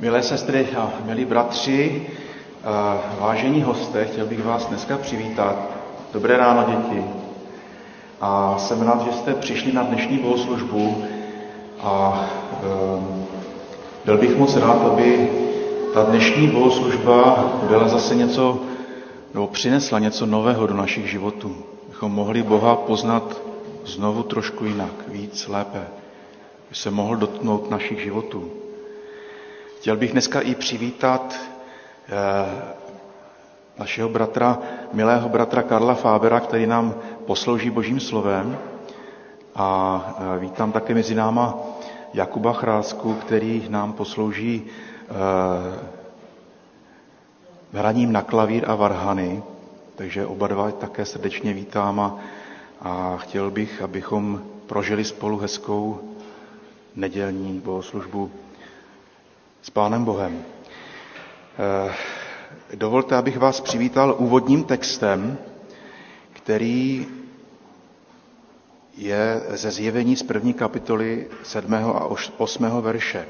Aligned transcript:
Milé 0.00 0.22
sestry 0.22 0.68
a 0.76 0.92
milí 1.04 1.24
bratři, 1.24 2.06
vážení 3.20 3.62
hosté, 3.62 4.04
chtěl 4.04 4.26
bych 4.26 4.44
vás 4.44 4.66
dneska 4.66 4.98
přivítat. 4.98 5.56
Dobré 6.12 6.36
ráno, 6.36 6.64
děti. 6.70 7.04
A 8.20 8.58
jsem 8.58 8.82
rád, 8.82 9.02
že 9.04 9.12
jste 9.12 9.34
přišli 9.34 9.72
na 9.72 9.82
dnešní 9.82 10.18
bohoslužbu 10.18 11.04
a 11.80 12.24
um, 12.96 13.24
byl 14.04 14.18
bych 14.18 14.36
moc 14.36 14.56
rád, 14.56 14.82
aby 14.92 15.30
ta 15.94 16.02
dnešní 16.02 16.48
bohoslužba 16.48 17.50
byla 17.68 17.88
zase 17.88 18.14
něco, 18.14 18.58
nebo 19.34 19.46
přinesla 19.46 19.98
něco 19.98 20.26
nového 20.26 20.66
do 20.66 20.74
našich 20.74 21.10
životů. 21.10 21.56
Bychom 21.88 22.12
mohli 22.12 22.42
Boha 22.42 22.76
poznat 22.76 23.40
znovu 23.86 24.22
trošku 24.22 24.64
jinak, 24.64 25.08
víc, 25.08 25.48
lépe. 25.48 25.86
By 26.68 26.74
se 26.74 26.90
mohl 26.90 27.16
dotknout 27.16 27.70
našich 27.70 28.00
životů. 28.02 28.59
Chtěl 29.80 29.96
bych 29.96 30.12
dneska 30.12 30.40
i 30.40 30.54
přivítat 30.54 31.36
eh, 32.08 32.62
našeho 33.78 34.08
bratra, 34.08 34.58
milého 34.92 35.28
bratra 35.28 35.62
Karla 35.62 35.94
Fábera, 35.94 36.40
který 36.40 36.66
nám 36.66 36.94
poslouží 37.26 37.70
božím 37.70 38.00
slovem. 38.00 38.58
A 39.56 40.00
eh, 40.36 40.38
vítám 40.38 40.72
také 40.72 40.94
mezi 40.94 41.14
náma 41.14 41.54
Jakuba 42.14 42.52
Chrásku, 42.52 43.14
který 43.14 43.66
nám 43.68 43.92
poslouží 43.92 44.66
eh, 44.66 45.78
hraním 47.72 48.12
na 48.12 48.22
klavír 48.22 48.64
a 48.70 48.74
varhany. 48.74 49.42
Takže 49.96 50.26
oba 50.26 50.46
dva 50.46 50.70
také 50.70 51.04
srdečně 51.04 51.52
vítám 51.54 52.00
a, 52.00 52.18
a 52.80 53.16
chtěl 53.16 53.50
bych, 53.50 53.82
abychom 53.82 54.42
prožili 54.66 55.04
spolu 55.04 55.38
hezkou 55.38 56.00
nedělní 56.96 57.60
bohoslužbu 57.64 58.30
s 59.62 59.70
Pánem 59.70 60.04
Bohem. 60.04 60.44
Eh, 61.58 61.94
dovolte, 62.76 63.16
abych 63.16 63.38
vás 63.38 63.60
přivítal 63.60 64.14
úvodním 64.18 64.64
textem, 64.64 65.38
který 66.32 67.06
je 68.96 69.40
ze 69.48 69.70
zjevení 69.70 70.16
z 70.16 70.22
první 70.22 70.54
kapitoly 70.54 71.28
7. 71.42 71.74
a 71.74 72.04
8. 72.38 72.80
verše. 72.80 73.28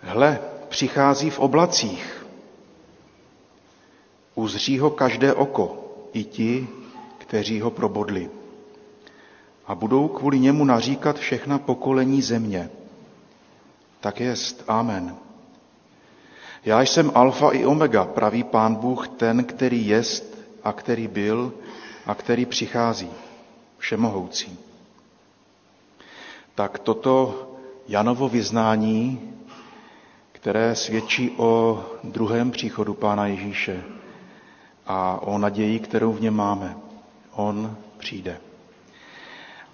Hle, 0.00 0.38
přichází 0.68 1.30
v 1.30 1.38
oblacích, 1.38 2.26
uzří 4.34 4.78
ho 4.78 4.90
každé 4.90 5.34
oko, 5.34 5.84
i 6.12 6.24
ti, 6.24 6.68
kteří 7.18 7.60
ho 7.60 7.70
probodli. 7.70 8.30
A 9.66 9.74
budou 9.74 10.08
kvůli 10.08 10.38
němu 10.40 10.64
naříkat 10.64 11.18
všechna 11.18 11.58
pokolení 11.58 12.22
země– 12.22 12.70
tak 14.04 14.20
jest. 14.20 14.64
Amen. 14.68 15.16
Já 16.64 16.80
jsem 16.82 17.10
alfa 17.14 17.50
i 17.50 17.64
omega, 17.66 18.04
pravý 18.04 18.42
pán 18.44 18.74
Bůh, 18.74 19.08
ten, 19.08 19.44
který 19.44 19.86
jest 19.86 20.38
a 20.64 20.72
který 20.72 21.08
byl 21.08 21.52
a 22.06 22.14
který 22.14 22.46
přichází, 22.46 23.10
všemohoucí. 23.78 24.58
Tak 26.54 26.78
toto 26.78 27.46
Janovo 27.88 28.28
vyznání, 28.28 29.20
které 30.32 30.74
svědčí 30.74 31.30
o 31.36 31.84
druhém 32.04 32.50
příchodu 32.50 32.94
Pána 32.94 33.26
Ježíše 33.26 33.82
a 34.86 35.18
o 35.22 35.38
naději, 35.38 35.78
kterou 35.78 36.12
v 36.12 36.20
něm 36.20 36.34
máme. 36.34 36.76
On 37.32 37.76
přijde. 37.98 38.36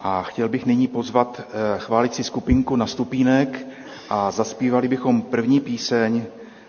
A 0.00 0.22
chtěl 0.22 0.48
bych 0.48 0.66
nyní 0.66 0.88
pozvat 0.88 1.40
eh, 1.40 1.78
chválicí 1.78 2.24
skupinku 2.24 2.76
na 2.76 2.86
stupínek, 2.86 3.66
a 4.10 4.30
zaspívali 4.30 4.88
bychom 4.88 5.22
první 5.22 5.60
píseň 5.60 6.24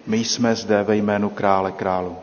My 0.08 0.18
jsme 0.18 0.56
zde 0.56 0.84
ve 0.84 0.96
jménu 0.96 1.30
krále 1.30 1.72
králu. 1.72 2.16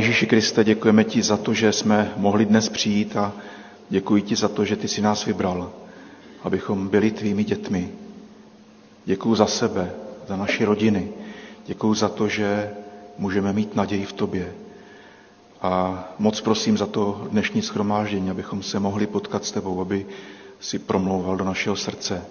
Ježíši 0.00 0.26
Kriste, 0.26 0.64
děkujeme 0.64 1.04
ti 1.04 1.22
za 1.22 1.36
to, 1.36 1.54
že 1.54 1.72
jsme 1.72 2.12
mohli 2.16 2.44
dnes 2.46 2.68
přijít 2.68 3.16
a 3.16 3.32
Děkuji 3.90 4.22
ti 4.22 4.36
za 4.36 4.48
to, 4.48 4.64
že 4.64 4.76
ty 4.76 4.88
si 4.88 5.02
nás 5.02 5.24
vybral, 5.24 5.72
abychom 6.42 6.88
byli 6.88 7.10
tvými 7.10 7.44
dětmi. 7.44 7.90
Děkuji 9.04 9.34
za 9.34 9.46
sebe, 9.46 9.92
za 10.28 10.36
naši 10.36 10.64
rodiny. 10.64 11.08
Děkuji 11.66 11.94
za 11.94 12.08
to, 12.08 12.28
že 12.28 12.70
můžeme 13.18 13.52
mít 13.52 13.76
naději 13.76 14.04
v 14.04 14.12
tobě. 14.12 14.52
A 15.62 16.04
moc 16.18 16.40
prosím 16.40 16.78
za 16.78 16.86
to 16.86 17.26
dnešní 17.30 17.62
schromáždění, 17.62 18.30
abychom 18.30 18.62
se 18.62 18.80
mohli 18.80 19.06
potkat 19.06 19.44
s 19.44 19.52
tebou, 19.52 19.80
aby 19.80 20.06
si 20.60 20.78
promlouval 20.78 21.36
do 21.36 21.44
našeho 21.44 21.76
srdce. 21.76 22.24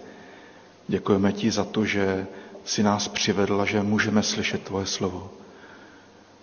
Děkujeme 0.87 1.31
ti 1.33 1.51
za 1.51 1.63
to, 1.63 1.85
že 1.85 2.27
si 2.65 2.83
nás 2.83 3.07
přivedl 3.07 3.61
a 3.61 3.65
že 3.65 3.83
můžeme 3.83 4.23
slyšet 4.23 4.63
tvoje 4.63 4.85
slovo. 4.85 5.29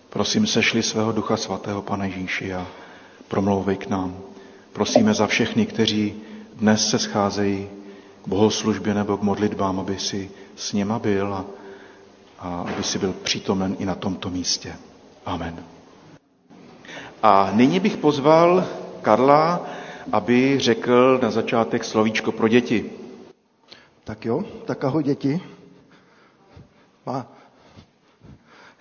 Prosím, 0.09 0.47
sešli 0.47 0.83
svého 0.83 1.11
Ducha 1.11 1.37
Svatého, 1.37 1.81
Pane 1.81 2.07
Ježíši, 2.07 2.53
a 2.53 2.67
promlouvej 3.27 3.77
k 3.77 3.87
nám. 3.89 4.17
Prosíme 4.73 5.13
za 5.13 5.27
všechny, 5.27 5.65
kteří 5.65 6.15
dnes 6.55 6.89
se 6.89 6.99
scházejí 6.99 7.69
k 8.23 8.27
bohoslužbě 8.27 8.93
nebo 8.93 9.17
k 9.17 9.21
modlitbám, 9.21 9.79
aby 9.79 9.99
si 9.99 10.31
s 10.55 10.73
něma 10.73 10.99
byl 10.99 11.33
a, 11.33 11.45
a 12.39 12.61
aby 12.73 12.83
si 12.83 12.99
byl 12.99 13.13
přítomen 13.23 13.75
i 13.79 13.85
na 13.85 13.95
tomto 13.95 14.29
místě. 14.29 14.75
Amen. 15.25 15.63
A 17.23 17.51
nyní 17.53 17.79
bych 17.79 17.97
pozval 17.97 18.65
Karla, 19.01 19.65
aby 20.11 20.59
řekl 20.59 21.19
na 21.21 21.31
začátek 21.31 21.83
slovíčko 21.83 22.31
pro 22.31 22.47
děti. 22.47 22.91
Tak 24.03 24.25
jo, 24.25 24.43
tak 24.65 24.83
ahoj 24.83 25.03
děti. 25.03 25.41
Má. 27.05 27.36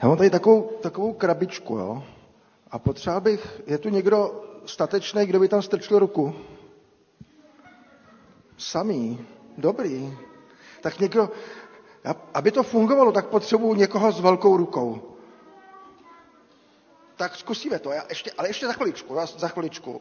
Já 0.03 0.09
mám 0.09 0.17
tady 0.17 0.31
takovou, 0.31 0.63
takovou 0.83 1.13
krabičku, 1.13 1.77
jo. 1.79 2.03
A 2.71 2.79
potřeba 2.79 3.21
bych, 3.21 3.61
je 3.67 3.79
tu 3.79 3.89
někdo 3.89 4.45
statečný, 4.67 5.27
kdo 5.27 5.41
by 5.41 5.49
tam 5.49 5.63
strčil 5.63 5.99
ruku? 5.99 6.35
Samý. 8.59 9.27
Dobrý. 9.59 10.19
Tak 10.81 10.99
někdo, 11.01 11.31
aby 12.35 12.53
to 12.53 12.63
fungovalo, 12.63 13.13
tak 13.13 13.27
potřebuji 13.27 13.75
někoho 13.75 14.13
s 14.13 14.21
velkou 14.21 14.57
rukou. 14.57 15.03
Tak 17.17 17.37
zkusíme 17.37 17.79
to, 17.79 17.93
já 17.93 18.05
ještě, 18.09 18.31
ale 18.39 18.49
ještě 18.49 18.67
za 18.67 18.73
chviličku, 18.73 19.17
za 19.37 19.49
chviličku. 19.49 20.01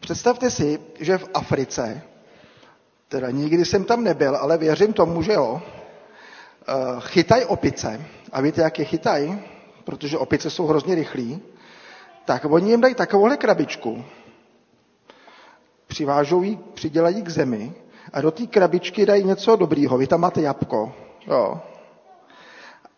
Představte 0.00 0.50
si, 0.50 0.80
že 1.00 1.18
v 1.18 1.28
Africe, 1.34 2.02
teda 3.08 3.30
nikdy 3.30 3.64
jsem 3.64 3.84
tam 3.84 4.04
nebyl, 4.04 4.36
ale 4.36 4.58
věřím 4.58 4.92
tomu, 4.92 5.22
že 5.22 5.32
jo, 5.32 5.62
eh, 6.68 6.72
chytaj 7.00 7.44
opice. 7.44 8.06
A 8.34 8.40
víte, 8.40 8.60
jak 8.62 8.78
je 8.78 8.84
chytaj? 8.84 9.38
Protože 9.84 10.18
opice 10.18 10.50
jsou 10.50 10.66
hrozně 10.66 10.94
rychlí. 10.94 11.42
Tak 12.24 12.44
oni 12.44 12.70
jim 12.70 12.80
dají 12.80 12.94
takovouhle 12.94 13.36
krabičku, 13.36 14.04
přivážou 15.86 16.42
ji, 16.42 16.56
přidělají 16.74 17.22
k 17.22 17.28
zemi 17.28 17.74
a 18.12 18.20
do 18.20 18.30
té 18.30 18.46
krabičky 18.46 19.06
dají 19.06 19.24
něco 19.24 19.56
dobrýho. 19.56 19.98
Vy 19.98 20.06
tam 20.06 20.20
máte 20.20 20.40
jabko. 20.42 20.92
Jo. 21.26 21.60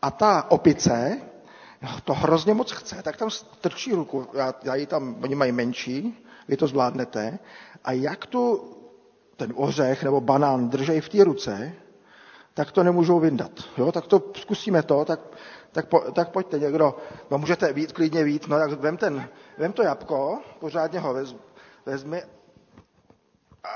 A 0.03 0.11
ta 0.11 0.51
opice 0.51 1.21
to 2.05 2.15
hrozně 2.15 2.55
moc 2.55 2.73
chce, 2.73 3.03
tak 3.03 3.17
tam 3.17 3.31
strčí 3.31 3.93
ruku. 3.93 4.27
Já, 4.35 4.55
já 4.63 4.75
ji 4.75 4.87
tam, 4.87 5.17
oni 5.23 5.35
mají 5.35 5.53
menší, 5.53 6.25
vy 6.49 6.57
to 6.57 6.67
zvládnete. 6.67 7.39
A 7.85 7.93
jak 7.93 8.27
tu 8.27 8.73
ten 9.37 9.53
ořech 9.57 10.03
nebo 10.03 10.21
banán 10.21 10.69
držej 10.69 11.01
v 11.01 11.09
té 11.09 11.25
ruce, 11.25 11.73
tak 12.57 12.73
to 12.73 12.83
nemůžou 12.83 13.21
vyndat. 13.21 13.53
Jo? 13.79 13.93
Tak 13.93 14.07
to 14.07 14.23
zkusíme 14.37 14.83
to, 14.83 15.05
tak, 15.05 15.21
tak, 15.73 15.89
po, 15.89 16.01
tak 16.01 16.31
pojďte 16.31 16.59
někdo, 16.59 16.97
no 17.31 17.39
můžete 17.39 17.73
vít, 17.73 17.93
klidně 17.93 18.25
vít, 18.25 18.49
no 18.49 18.59
tak 18.59 18.71
vem, 18.71 18.97
ten, 18.97 19.29
vem 19.59 19.73
to 19.73 19.83
jabko, 19.83 20.41
pořádně 20.61 20.99
ho 21.01 21.15
vez, 21.15 21.37
vezmi. 21.87 22.23
A 23.65 23.69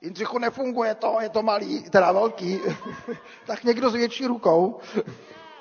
Jindřichu, 0.00 0.38
nefunguje 0.38 0.94
to, 0.94 1.16
je 1.20 1.28
to 1.28 1.42
malý, 1.42 1.90
teda 1.90 2.12
velký. 2.12 2.60
tak 3.46 3.64
někdo 3.64 3.90
s 3.90 3.94
větší 3.94 4.26
rukou. 4.26 4.80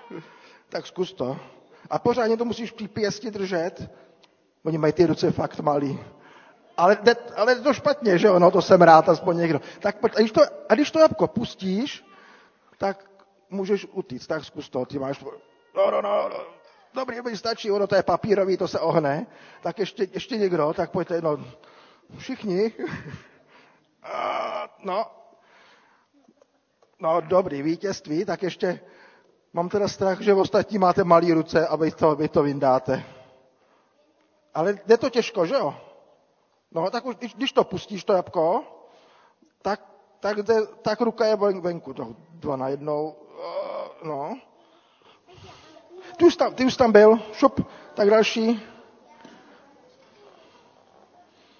tak 0.69 0.87
zkus 0.87 1.13
to. 1.13 1.37
A 1.89 1.99
pořádně 1.99 2.37
to 2.37 2.45
musíš 2.45 2.71
při 2.71 2.87
pěsti 2.87 3.31
držet. 3.31 3.91
Oni 4.63 4.77
mají 4.77 4.93
ty 4.93 5.05
ruce 5.05 5.31
fakt 5.31 5.59
malý. 5.59 5.99
Ale, 6.77 6.97
ale 7.35 7.51
je 7.51 7.55
to 7.55 7.73
špatně, 7.73 8.17
že 8.17 8.29
ono, 8.29 8.51
to 8.51 8.61
jsem 8.61 8.81
rád, 8.81 9.09
aspoň 9.09 9.37
někdo. 9.37 9.61
Tak 9.79 9.99
pojď, 9.99 10.13
a 10.15 10.19
když 10.19 10.31
to, 10.31 10.41
a 10.69 10.73
když 10.73 10.91
to 10.91 10.99
jabko 10.99 11.27
pustíš, 11.27 12.07
tak 12.77 13.09
můžeš 13.49 13.87
utíct, 13.91 14.27
tak 14.27 14.45
zkus 14.45 14.69
to, 14.69 14.85
ty 14.85 14.99
máš, 14.99 15.23
no, 15.75 15.91
no, 15.91 16.01
no, 16.01 16.29
no. 16.29 16.39
dobrý, 16.93 17.21
mi 17.21 17.37
stačí, 17.37 17.71
ono 17.71 17.87
to 17.87 17.95
je 17.95 18.03
papírový, 18.03 18.57
to 18.57 18.67
se 18.67 18.79
ohne, 18.79 19.27
tak 19.61 19.79
ještě, 19.79 20.07
ještě 20.11 20.37
někdo, 20.37 20.73
tak 20.73 20.91
pojďte, 20.91 21.21
no, 21.21 21.45
všichni, 22.17 22.73
no, 24.83 25.05
no, 26.99 27.21
dobrý, 27.21 27.61
vítězství, 27.61 28.25
tak 28.25 28.43
ještě, 28.43 28.79
mám 29.53 29.69
teda 29.69 29.87
strach, 29.87 30.21
že 30.21 30.33
ostatní 30.33 30.77
máte 30.77 31.03
malé 31.03 31.33
ruce 31.33 31.67
a 31.67 31.75
vy 31.75 31.91
to, 31.91 32.15
vy 32.15 32.29
to 32.29 32.43
vyndáte. 32.43 33.03
Ale 34.53 34.79
jde 34.85 34.97
to 34.97 35.09
těžko, 35.09 35.45
že 35.45 35.55
jo? 35.55 35.75
No, 36.71 36.89
tak 36.89 37.05
už, 37.05 37.15
když 37.15 37.51
to 37.51 37.63
pustíš, 37.63 38.03
to 38.03 38.13
jabko, 38.13 38.63
tak, 39.61 39.96
tak, 40.27 40.43
jde, 40.43 40.65
tak 40.81 41.01
ruka 41.01 41.25
je 41.25 41.35
venku. 41.35 41.93
No, 41.97 42.15
dva 42.29 42.55
na 42.55 42.67
jednou, 42.67 43.15
uh, 43.39 44.07
no. 44.07 44.37
Ty 46.17 46.25
už, 46.25 46.35
tam, 46.35 46.53
ty 46.53 46.65
už 46.65 46.75
tam 46.75 46.91
byl, 46.91 47.19
šup, 47.33 47.67
tak 47.93 48.09
další. 48.09 48.61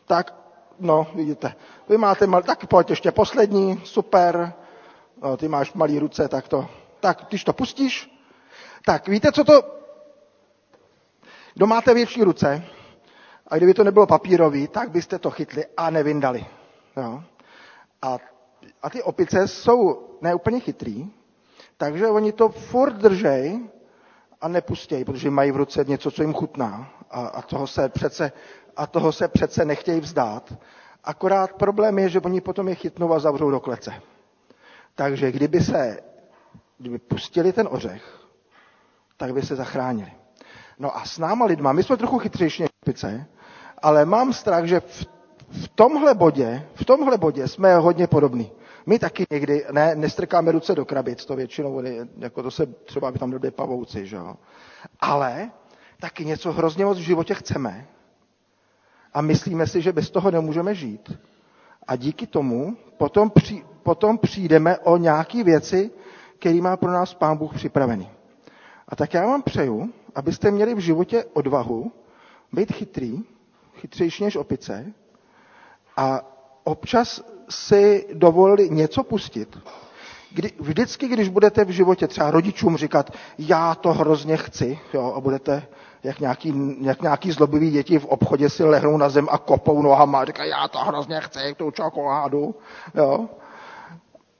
Tak, 0.05 0.33
no, 0.79 1.07
vidíte. 1.15 1.55
Vy 1.89 1.97
máte 1.97 2.27
mal, 2.27 2.43
tak 2.43 2.67
pojď 2.67 2.89
ještě 2.89 3.11
poslední, 3.11 3.81
super. 3.83 4.53
No, 5.21 5.37
ty 5.37 5.47
máš 5.47 5.73
malý 5.73 5.99
ruce, 5.99 6.27
tak 6.27 6.47
to, 6.47 6.69
tak 6.99 7.25
když 7.29 7.43
to 7.43 7.53
pustíš, 7.53 8.19
tak 8.85 9.07
víte, 9.07 9.31
co 9.31 9.43
to, 9.43 9.61
kdo 11.53 11.67
máte 11.67 11.93
větší 11.93 12.23
ruce, 12.23 12.63
a 13.47 13.57
kdyby 13.57 13.73
to 13.73 13.83
nebylo 13.83 14.07
papírový, 14.07 14.67
tak 14.67 14.91
byste 14.91 15.19
to 15.19 15.31
chytli 15.31 15.65
a 15.77 15.89
nevyndali. 15.89 16.45
Jo? 16.97 17.23
A, 18.01 18.17
a 18.81 18.89
ty 18.89 19.03
opice 19.03 19.47
jsou 19.47 20.07
neúplně 20.21 20.59
chytrý, 20.59 21.07
takže 21.77 22.07
oni 22.07 22.31
to 22.31 22.49
furt 22.49 22.93
držej 22.93 23.59
a 24.41 24.47
nepustějí, 24.47 25.05
protože 25.05 25.29
mají 25.29 25.51
v 25.51 25.55
ruce 25.55 25.83
něco, 25.87 26.11
co 26.11 26.21
jim 26.21 26.33
chutná. 26.33 26.89
A, 27.11 27.21
a, 27.27 27.41
toho, 27.41 27.67
se 27.67 27.89
přece, 27.89 28.31
a 28.75 28.87
toho 28.87 29.11
se 29.11 29.27
přece 29.27 29.65
nechtějí 29.65 29.99
vzdát. 29.99 30.53
Akorát 31.03 31.53
problém 31.53 31.99
je, 31.99 32.09
že 32.09 32.19
oni 32.19 32.41
potom 32.41 32.67
je 32.67 32.75
chytnou 32.75 33.13
a 33.13 33.19
zavřou 33.19 33.51
do 33.51 33.59
klece. 33.59 33.93
Takže 34.95 35.31
kdyby 35.31 35.61
se, 35.61 35.99
kdyby 36.77 36.97
pustili 36.97 37.53
ten 37.53 37.67
ořech, 37.71 38.19
tak 39.17 39.33
by 39.33 39.41
se 39.41 39.55
zachránili. 39.55 40.11
No 40.79 40.97
a 40.97 41.05
s 41.05 41.17
náma 41.17 41.45
lidma, 41.45 41.73
my 41.73 41.83
jsme 41.83 41.97
trochu 41.97 42.19
chytřejší 42.19 42.61
než 42.63 42.69
opice, 42.83 43.25
ale 43.81 44.05
mám 44.05 44.33
strach, 44.33 44.65
že 44.65 44.79
v, 44.79 45.05
v 45.49 45.67
tomhle 45.67 46.13
bodě, 46.15 46.67
v 46.73 46.85
tomhle 46.85 47.17
bodě 47.17 47.47
jsme 47.47 47.75
hodně 47.75 48.07
podobní. 48.07 48.51
My 48.85 48.99
taky 48.99 49.25
někdy 49.31 49.65
ne, 49.71 49.95
nestrkáme 49.95 50.51
ruce 50.51 50.75
do 50.75 50.85
krabic, 50.85 51.25
to 51.25 51.35
většinou, 51.35 51.81
jako 52.17 52.43
to 52.43 52.51
se 52.51 52.65
třeba 52.65 53.11
by 53.11 53.19
tam 53.19 53.29
byli 53.29 53.51
pavouci, 53.51 54.05
že 54.07 54.15
jo. 54.15 54.35
Ale 54.99 55.51
taky 55.99 56.25
něco 56.25 56.51
hrozně 56.51 56.85
moc 56.85 56.97
v 56.97 57.01
životě 57.01 57.33
chceme 57.33 57.87
a 59.13 59.21
myslíme 59.21 59.67
si, 59.67 59.81
že 59.81 59.91
bez 59.91 60.09
toho 60.09 60.31
nemůžeme 60.31 60.75
žít. 60.75 61.17
A 61.87 61.95
díky 61.95 62.27
tomu 62.27 62.77
potom, 62.97 63.29
při, 63.29 63.65
potom 63.83 64.17
přijdeme 64.17 64.77
o 64.77 64.97
nějaké 64.97 65.43
věci, 65.43 65.91
které 66.39 66.61
má 66.61 66.77
pro 66.77 66.91
nás 66.91 67.13
Pán 67.13 67.37
Bůh 67.37 67.53
připravený. 67.53 68.09
A 68.87 68.95
tak 68.95 69.13
já 69.13 69.25
vám 69.25 69.41
přeju, 69.41 69.93
abyste 70.15 70.51
měli 70.51 70.75
v 70.75 70.79
životě 70.79 71.25
odvahu 71.33 71.91
být 72.53 72.71
chytrý, 72.71 73.23
chytřejší 73.75 74.23
než 74.23 74.35
opice 74.35 74.93
a 75.97 76.21
občas 76.63 77.21
si 77.49 78.05
dovolili 78.13 78.69
něco 78.69 79.03
pustit. 79.03 79.57
Kdy, 80.31 80.51
vždycky, 80.59 81.07
když 81.07 81.29
budete 81.29 81.65
v 81.65 81.69
životě 81.69 82.07
třeba 82.07 82.31
rodičům 82.31 82.77
říkat, 82.77 83.11
já 83.37 83.75
to 83.75 83.93
hrozně 83.93 84.37
chci, 84.37 84.79
jo, 84.93 85.13
a 85.15 85.19
budete 85.21 85.63
jak 86.03 86.19
nějaký, 86.19 86.75
jak 86.81 87.01
nějaký 87.01 87.31
zlobivý 87.31 87.71
děti 87.71 87.99
v 87.99 88.05
obchodě 88.05 88.49
si 88.49 88.63
lehnou 88.63 88.97
na 88.97 89.09
zem 89.09 89.27
a 89.31 89.37
kopou 89.37 89.81
nohama 89.81 90.19
a 90.21 90.25
říkají, 90.25 90.49
já 90.49 90.67
to 90.67 90.79
hrozně 90.79 91.21
chci, 91.21 91.55
tu 91.57 91.71
čokoládu, 91.71 92.55
jo. 92.95 93.29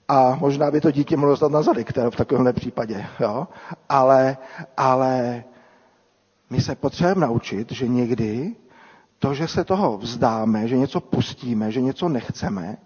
A 0.08 0.36
možná 0.40 0.72
by 0.72 0.82
to 0.82 0.92
dítě 0.92 1.18
mohlo 1.18 1.32
dostat 1.32 1.52
na 1.52 1.62
zadek 1.62 1.98
v 2.10 2.16
takovémhle 2.16 2.54
případě, 2.54 3.06
jo. 3.20 3.48
Ale, 3.90 4.38
ale 4.78 5.44
my 6.50 6.62
se 6.62 6.76
potřebujeme 6.76 7.22
naučit, 7.28 7.72
že 7.72 7.88
někdy 7.88 8.56
to, 9.20 9.34
že 9.34 9.48
se 9.48 9.64
toho 9.64 9.98
vzdáme, 9.98 10.68
že 10.68 10.78
něco 10.78 11.02
pustíme, 11.02 11.72
že 11.72 11.82
něco 11.82 12.10
nechceme, 12.10 12.78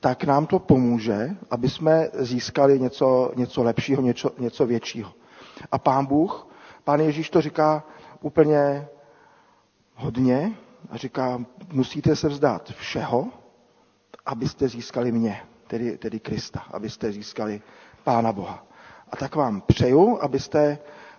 tak 0.00 0.24
nám 0.24 0.46
to 0.46 0.58
pomůže, 0.58 1.36
aby 1.50 1.68
jsme 1.68 2.08
získali 2.14 2.80
něco, 2.80 3.32
něco 3.36 3.62
lepšího, 3.62 4.02
něco, 4.02 4.30
něco 4.38 4.66
většího. 4.66 5.12
A 5.72 5.78
pán 5.78 6.06
Bůh, 6.06 6.46
pán 6.84 7.00
Ježíš 7.00 7.30
to 7.30 7.40
říká 7.40 7.82
úplně 8.20 8.88
hodně 9.94 10.52
a 10.90 10.96
říká, 10.96 11.44
musíte 11.72 12.16
se 12.16 12.28
vzdát 12.28 12.68
všeho, 12.70 13.28
abyste 14.26 14.68
získali 14.68 15.12
mě, 15.12 15.40
tedy, 15.66 15.98
tedy 15.98 16.20
Krista, 16.20 16.60
abyste 16.70 17.12
získali 17.12 17.62
Pána 18.04 18.32
Boha. 18.32 18.66
A 19.10 19.16
tak 19.16 19.34
vám 19.36 19.60
přeju, 19.60 20.18
abyste 20.22 20.78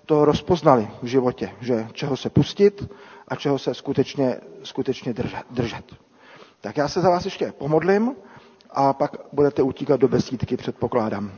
to 0.10 0.26
rozpoznali 0.26 0.88
v 1.02 1.06
životě, 1.06 1.52
že 1.62 1.88
čeho 1.94 2.18
se 2.18 2.30
pustit 2.30 2.90
a 3.28 3.36
čeho 3.36 3.60
se 3.60 3.74
skutečně, 3.74 4.36
skutečně 4.64 5.14
držet. 5.52 5.86
Tak 6.62 6.78
já 6.78 6.88
se 6.88 7.02
za 7.02 7.10
vás 7.10 7.26
ještě 7.26 7.52
pomodlím 7.58 8.16
a 8.72 8.94
pak 8.94 9.18
budete 9.34 9.62
utíkat 9.62 10.00
do 10.00 10.08
besídky, 10.08 10.58
předpokládám. 10.58 11.32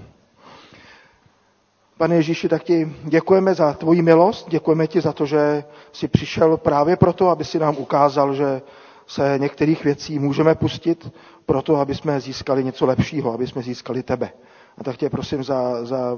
Pane 1.98 2.16
Ježíši, 2.16 2.50
tak 2.50 2.64
ti 2.64 2.96
děkujeme 3.04 3.54
za 3.56 3.74
tvoji 3.74 4.02
milost, 4.02 4.50
děkujeme 4.50 4.88
ti 4.88 5.02
za 5.02 5.14
to, 5.14 5.26
že 5.26 5.64
jsi 5.92 6.08
přišel 6.08 6.58
právě 6.58 6.96
proto, 6.96 7.30
aby 7.30 7.46
si 7.46 7.60
nám 7.60 7.78
ukázal, 7.78 8.34
že 8.36 8.62
se 9.08 9.36
některých 9.38 9.84
věcí 9.84 10.20
můžeme 10.20 10.56
pustit 10.56 11.12
proto, 11.46 11.76
aby 11.76 11.96
jsme 11.96 12.20
získali 12.20 12.64
něco 12.64 12.86
lepšího, 12.86 13.34
aby 13.34 13.48
jsme 13.48 13.62
získali 13.62 14.04
tebe. 14.04 14.30
A 14.78 14.84
tak 14.84 14.98
tě 14.98 15.10
prosím 15.10 15.44
za, 15.44 15.86
za, 15.86 16.18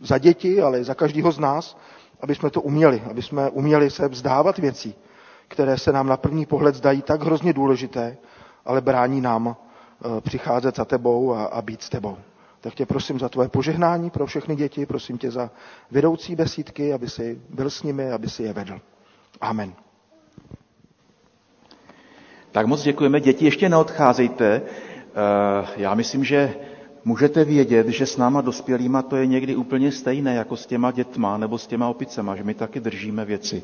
za 0.00 0.18
děti, 0.18 0.62
ale 0.62 0.84
za 0.84 0.94
každého 0.94 1.32
z 1.32 1.38
nás, 1.38 1.76
aby 2.20 2.34
jsme 2.34 2.50
to 2.50 2.60
uměli, 2.60 3.02
aby 3.10 3.22
jsme 3.22 3.50
uměli 3.50 3.90
se 3.90 4.08
vzdávat 4.08 4.58
věcí, 4.58 4.94
které 5.48 5.78
se 5.78 5.92
nám 5.92 6.06
na 6.06 6.16
první 6.16 6.46
pohled 6.46 6.74
zdají 6.74 7.02
tak 7.02 7.22
hrozně 7.22 7.52
důležité, 7.52 8.16
ale 8.64 8.80
brání 8.80 9.20
nám 9.20 9.56
eh, 9.56 10.20
přicházet 10.20 10.76
za 10.76 10.84
tebou 10.84 11.34
a, 11.34 11.44
a 11.44 11.62
být 11.62 11.82
s 11.82 11.88
tebou. 11.88 12.16
Tak 12.60 12.74
tě 12.74 12.86
prosím 12.86 13.18
za 13.18 13.28
tvoje 13.28 13.48
požehnání 13.48 14.10
pro 14.10 14.26
všechny 14.26 14.56
děti, 14.56 14.86
prosím 14.86 15.18
tě 15.18 15.30
za 15.30 15.50
vedoucí 15.90 16.36
besídky, 16.36 16.92
aby 16.92 17.08
si 17.10 17.40
byl 17.50 17.70
s 17.70 17.82
nimi, 17.82 18.12
aby 18.12 18.28
si 18.28 18.42
je 18.42 18.52
vedl. 18.52 18.80
Amen. 19.40 19.72
Tak 22.52 22.66
moc 22.66 22.82
děkujeme. 22.82 23.20
Děti, 23.20 23.44
ještě 23.44 23.68
neodcházejte. 23.68 24.62
Eh, 24.62 25.66
já 25.76 25.94
myslím, 25.94 26.24
že 26.24 26.54
můžete 27.04 27.44
vědět, 27.44 27.88
že 27.88 28.06
s 28.06 28.16
náma 28.16 28.40
dospělýma 28.40 29.02
to 29.02 29.16
je 29.16 29.26
někdy 29.26 29.56
úplně 29.56 29.92
stejné 29.92 30.34
jako 30.34 30.56
s 30.56 30.66
těma 30.66 30.90
dětma 30.90 31.36
nebo 31.36 31.58
s 31.58 31.66
těma 31.66 31.88
opicema, 31.88 32.36
že 32.36 32.44
my 32.44 32.54
taky 32.54 32.80
držíme 32.80 33.24
věci 33.24 33.62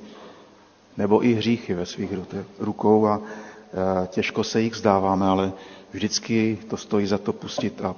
nebo 0.96 1.24
i 1.24 1.34
hříchy 1.34 1.74
ve 1.74 1.86
svých 1.86 2.10
rukou 2.58 3.06
a 3.06 3.20
eh, 3.22 4.06
těžko 4.06 4.44
se 4.44 4.60
jich 4.60 4.74
zdáváme, 4.74 5.26
ale 5.26 5.52
vždycky 5.92 6.58
to 6.68 6.76
stojí 6.76 7.06
za 7.06 7.18
to 7.18 7.32
pustit 7.32 7.80
a 7.84 7.94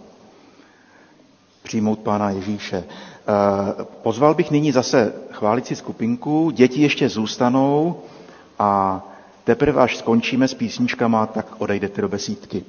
přijmout 1.62 1.98
Pána 1.98 2.30
Ježíše. 2.30 2.84
Eh, 2.86 3.84
pozval 4.02 4.34
bych 4.34 4.50
nyní 4.50 4.72
zase 4.72 5.12
chválicí 5.32 5.76
skupinku, 5.76 6.50
děti 6.50 6.82
ještě 6.82 7.08
zůstanou 7.08 8.00
a 8.58 9.02
teprve 9.44 9.82
až 9.82 9.96
skončíme 9.96 10.48
s 10.48 10.54
písničkama, 10.54 11.26
tak 11.26 11.46
odejdete 11.58 12.00
do 12.02 12.08
besídky. 12.08 12.64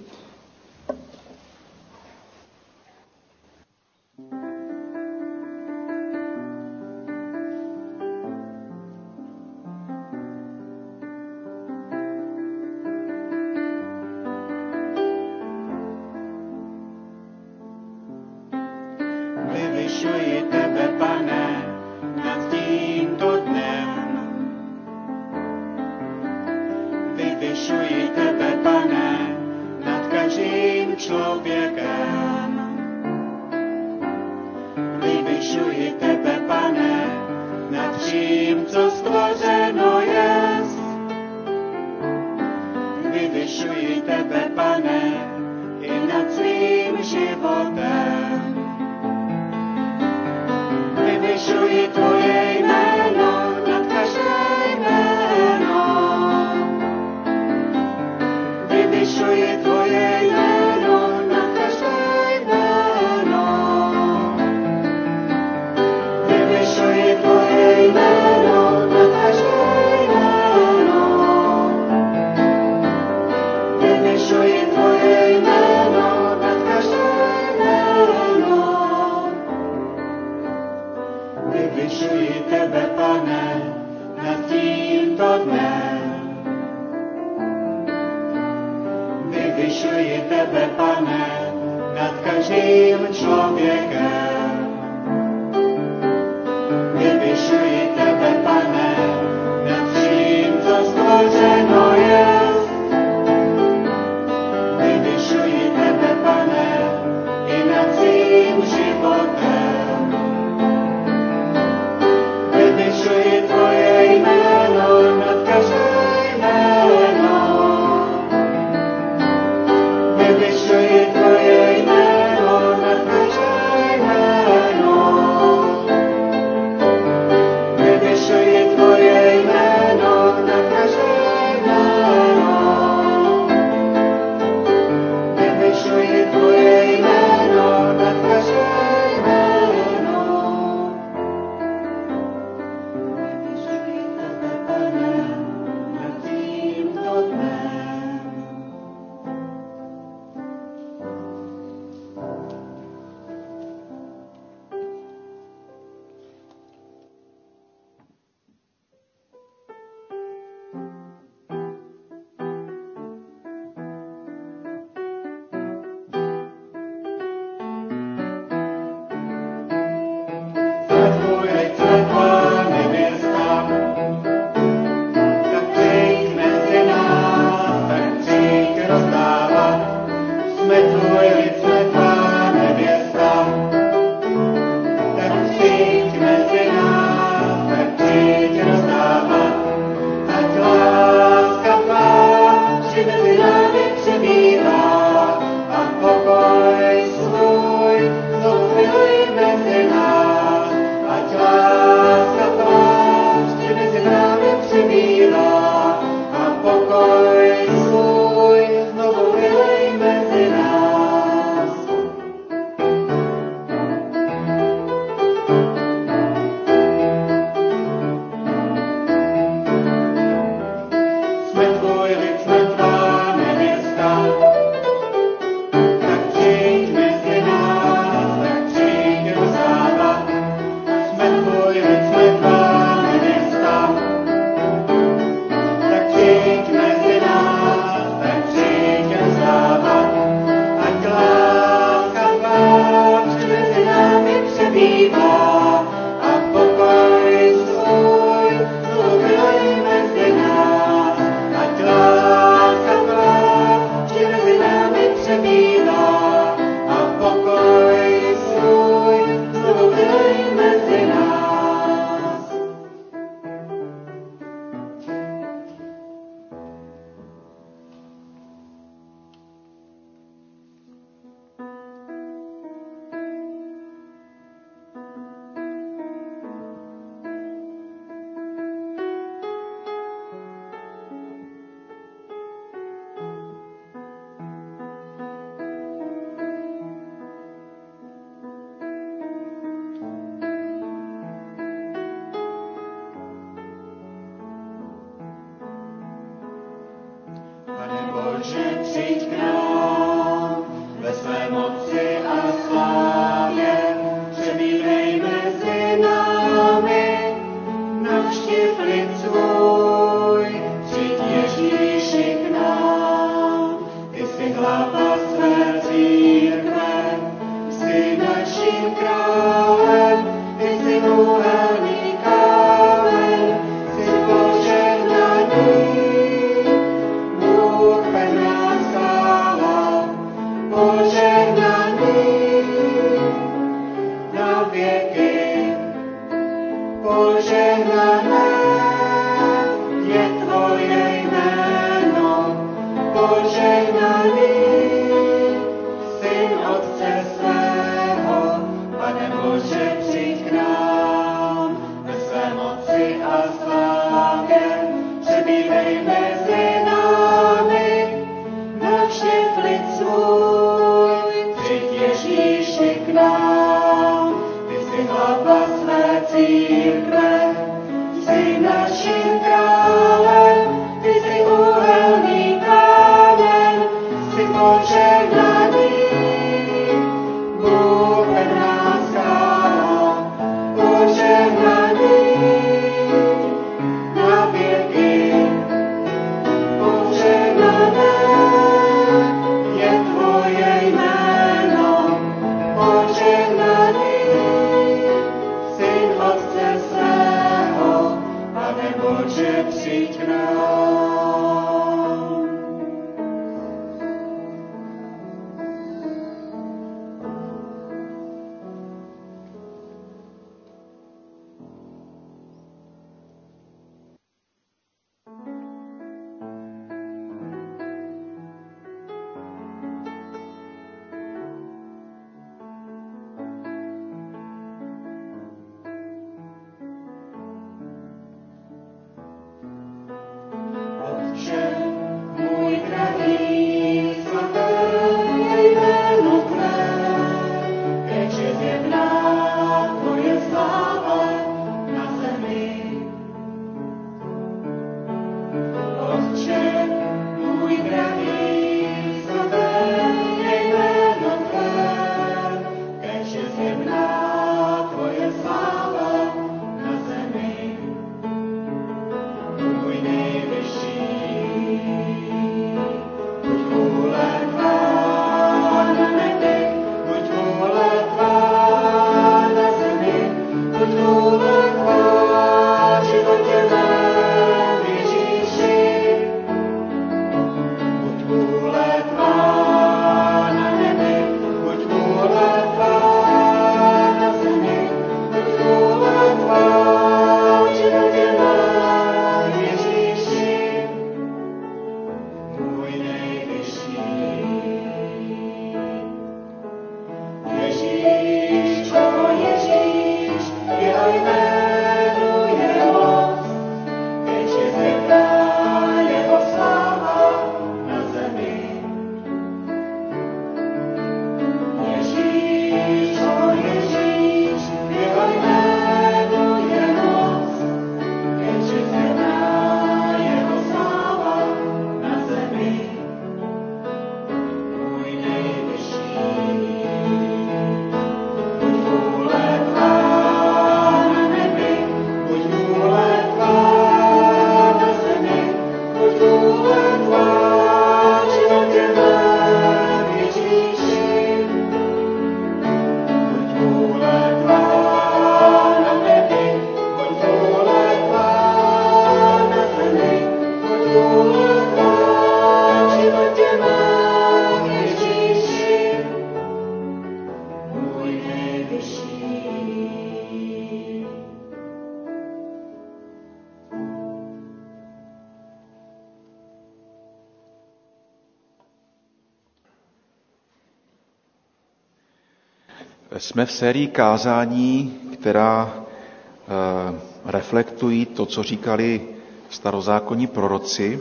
Jsme 573.40 573.46
v 573.46 573.52
sérii 573.52 573.88
kázání, 573.88 575.00
která 575.14 575.74
eh, 575.78 577.00
reflektují 577.26 578.06
to, 578.06 578.26
co 578.26 578.44
říkali 578.44 579.02
starozákonní 579.50 580.28
proroci. 580.28 581.00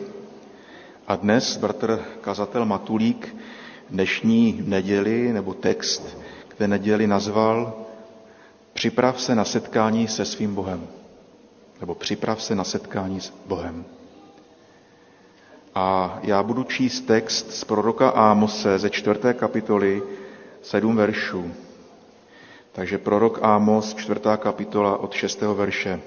A 1.08 1.16
dnes 1.16 1.56
bratr 1.56 2.00
kazatel 2.20 2.64
Matulík 2.66 3.36
dnešní 3.90 4.62
neděli 4.66 5.32
nebo 5.32 5.54
text 5.54 6.18
k 6.48 6.54
té 6.54 6.68
neděli 6.68 7.06
nazval 7.06 7.74
Připrav 8.72 9.20
se 9.20 9.34
na 9.34 9.44
setkání 9.44 10.08
se 10.08 10.24
svým 10.24 10.54
Bohem. 10.54 10.86
Nebo 11.80 11.94
připrav 11.94 12.42
se 12.42 12.54
na 12.54 12.64
setkání 12.64 13.20
s 13.20 13.32
Bohem. 13.46 13.84
A 15.74 16.18
já 16.22 16.42
budu 16.42 16.62
číst 16.64 17.00
text 17.00 17.52
z 17.54 17.64
proroka 17.64 18.08
Ámose 18.08 18.78
ze 18.78 18.90
čtvrté 18.90 19.34
kapitoly, 19.34 20.02
sedm 20.62 20.96
veršů. 20.96 21.50
Takže 22.78 22.98
prorok 22.98 23.38
Ámos, 23.42 23.94
čtvrtá 23.94 24.36
kapitola 24.36 24.96
od 25.02 25.12
šestého 25.12 25.54
verše. 25.54 26.00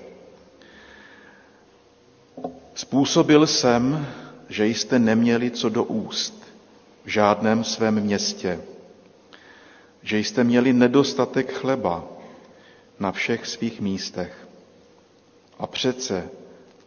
Způsobil 2.76 3.48
jsem, 3.48 4.08
že 4.50 4.66
jste 4.66 5.00
neměli 5.00 5.52
co 5.52 5.70
do 5.70 5.84
úst 5.84 6.44
v 7.04 7.08
žádném 7.10 7.64
svém 7.64 8.00
městě, 8.02 8.62
že 10.02 10.18
jste 10.20 10.44
měli 10.44 10.74
nedostatek 10.74 11.54
chleba 11.54 12.04
na 13.00 13.12
všech 13.12 13.48
svých 13.48 13.82
místech. 13.82 14.48
A 15.60 15.68
přece 15.68 16.30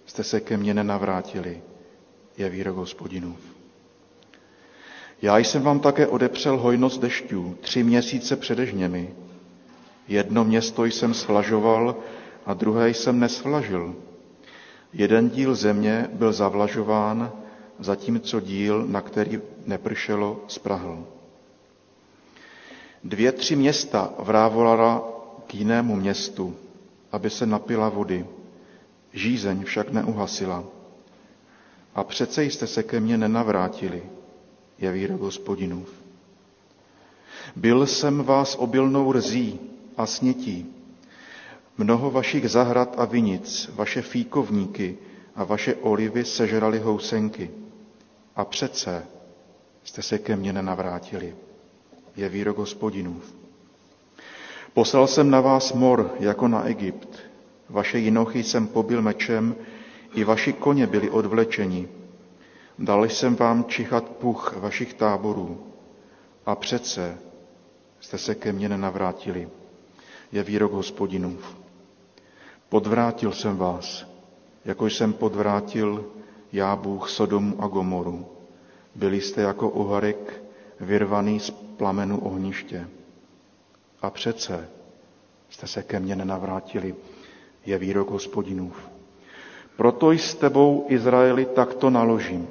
jste 0.07 0.25
se 0.25 0.41
ke 0.41 0.57
mně 0.57 0.75
nenavrátili, 0.75 1.63
je 2.37 2.49
výrok 2.49 2.77
hospodinův. 2.77 3.41
Já 5.23 5.39
jsem 5.39 5.63
vám 5.63 5.81
také 5.81 6.07
odepřel 6.07 6.59
hojnost 6.59 7.01
dešťů 7.01 7.59
tři 7.61 7.83
měsíce 7.83 8.37
předežněmi. 8.37 9.24
Jedno 10.09 10.45
město 10.45 10.85
jsem 10.85 11.15
svlažoval 11.15 11.97
a 12.47 12.55
druhé 12.55 12.91
jsem 12.91 13.21
nesvlažil. 13.21 13.95
Jeden 14.93 15.31
díl 15.31 15.55
země 15.55 16.09
byl 16.13 16.33
zavlažován, 16.33 17.33
zatímco 17.79 18.41
díl, 18.41 18.87
na 18.87 19.01
který 19.01 19.41
nepršelo, 19.67 20.41
sprahl. 20.49 21.05
Dvě, 23.05 23.33
tři 23.33 23.57
města 23.57 24.13
vrávolala 24.19 25.05
k 25.47 25.55
jinému 25.55 25.97
městu, 25.97 26.57
aby 27.13 27.31
se 27.31 27.47
napila 27.47 27.89
vody. 27.89 28.27
Žízeň 29.13 29.65
však 29.65 29.91
neuhasila. 29.93 30.65
A 31.95 32.05
přece 32.05 32.45
jste 32.45 32.67
se 32.67 32.83
ke 32.83 33.01
mně 33.01 33.19
nenavrátili, 33.19 34.03
je 34.79 34.93
výrok 34.93 35.21
hospodinův. 35.21 35.89
Byl 37.57 37.87
jsem 37.87 38.25
vás 38.25 38.57
obilnou 38.59 39.13
rzí 39.13 39.61
a 39.97 40.07
snětí. 40.07 40.67
Mnoho 41.79 42.11
vašich 42.11 42.49
zahrad 42.51 42.95
a 42.99 43.05
vinic, 43.05 43.71
vaše 43.75 44.03
fíkovníky 44.03 44.99
a 45.35 45.45
vaše 45.45 45.75
olivy 45.75 46.25
sežrali 46.25 46.79
housenky. 46.79 47.51
A 48.37 48.45
přece 48.45 49.07
jste 49.85 50.03
se 50.03 50.19
ke 50.19 50.37
mně 50.37 50.53
nenavrátili, 50.53 51.35
je 52.17 52.29
výrok 52.29 52.59
hospodinův. 52.59 53.35
Poslal 54.75 55.07
jsem 55.07 55.31
na 55.31 55.41
vás 55.41 55.73
mor 55.73 56.15
jako 56.21 56.49
na 56.49 56.65
Egypt. 56.65 57.09
Vaše 57.69 57.99
jinochy 57.99 58.43
jsem 58.43 58.67
pobil 58.67 59.03
mečem, 59.03 59.57
i 60.15 60.25
vaši 60.25 60.53
koně 60.53 60.87
byli 60.87 61.11
odvlečeni. 61.11 61.89
Dal 62.79 63.05
jsem 63.05 63.37
vám 63.37 63.65
čichat 63.65 64.05
puch 64.09 64.57
vašich 64.57 64.95
táborů. 64.95 65.67
A 66.47 66.55
přece 66.55 67.19
jste 68.01 68.19
se 68.19 68.35
ke 68.35 68.53
mně 68.53 68.69
nenavrátili, 68.69 69.49
je 70.35 70.43
výrok 70.43 70.73
hospodinův. 70.73 71.57
Podvrátil 72.69 73.33
jsem 73.33 73.57
vás, 73.57 74.07
jako 74.65 74.87
jsem 74.87 75.13
podvrátil 75.13 76.05
já 76.53 76.77
Bůh 76.77 77.11
Sodomu 77.11 77.63
a 77.63 77.67
Gomoru. 77.69 78.27
Byli 78.95 79.21
jste 79.21 79.43
jako 79.43 79.69
oharek 79.69 80.43
vyrvaný 80.81 81.41
z 81.41 81.51
plamenu 81.51 82.21
ohniště. 82.21 82.89
A 84.03 84.11
přece 84.11 84.69
jste 85.51 85.67
se 85.67 85.83
ke 85.83 86.01
mně 86.01 86.17
nenavrátili, 86.17 86.95
je 87.67 87.79
výrok 87.79 88.11
hospodinův. 88.11 88.89
Proto 89.77 90.13
i 90.13 90.19
s 90.19 90.35
tebou, 90.35 90.87
Izraeli, 90.89 91.45
takto 91.45 91.91
naložím. 91.91 92.49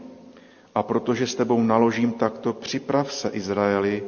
A 0.76 0.84
protože 0.84 1.28
s 1.28 1.36
tebou 1.36 1.62
naložím 1.64 2.12
takto, 2.12 2.54
připrav 2.54 3.14
se, 3.14 3.30
Izraeli, 3.30 4.04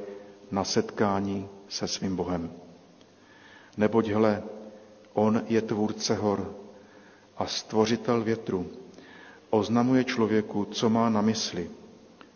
na 0.52 0.64
setkání 0.64 1.50
se 1.68 1.88
svým 1.88 2.16
Bohem. 2.16 2.65
Neboť 3.78 4.08
hle, 4.10 4.44
on 5.14 5.42
je 5.48 5.62
tvůrce 5.62 6.16
hor 6.16 6.56
a 7.38 7.46
stvořitel 7.46 8.24
větru. 8.24 8.68
Oznamuje 9.50 10.04
člověku, 10.04 10.66
co 10.66 10.90
má 10.90 11.10
na 11.10 11.22
mysli. 11.22 11.70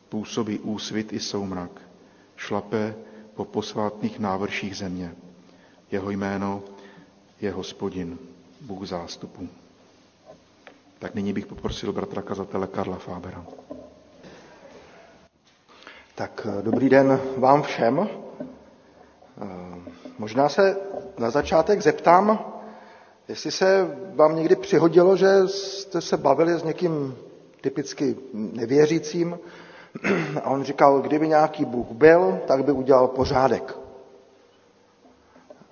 Působí 0.10 0.60
úsvit 0.60 1.13
i 1.13 1.19
soumrak. 1.19 1.71
Šlape 2.36 2.95
po 3.36 3.45
posvátných 3.45 4.19
návrších 4.19 4.78
země. 4.78 5.15
Jeho 5.91 6.10
jméno 6.12 6.63
je 7.41 7.52
hospodin, 7.52 8.17
Bůh 8.62 8.88
zástupu. 8.88 9.49
Tak 10.99 11.15
nyní 11.15 11.34
bych 11.34 11.45
poprosil 11.45 11.93
bratra 11.93 12.21
kazatele 12.21 12.67
Karla 12.67 12.97
Fábera. 12.97 13.45
Tak 16.15 16.47
dobrý 16.62 16.89
den 16.89 17.19
vám 17.38 17.62
všem. 17.63 18.10
Možná 20.19 20.49
se 20.49 20.77
na 21.17 21.29
začátek 21.29 21.82
zeptám, 21.82 22.53
jestli 23.27 23.51
se 23.51 23.97
vám 24.15 24.36
někdy 24.36 24.55
přihodilo, 24.55 25.17
že 25.17 25.47
jste 25.47 26.01
se 26.01 26.17
bavili 26.17 26.53
s 26.53 26.63
někým 26.63 27.15
typicky 27.62 28.15
nevěřícím 28.34 29.39
a 30.43 30.49
on 30.49 30.63
říkal, 30.63 31.01
kdyby 31.01 31.27
nějaký 31.27 31.65
Bůh 31.65 31.88
byl, 31.91 32.39
tak 32.47 32.63
by 32.65 32.71
udělal 32.71 33.08
pořádek. 33.08 33.77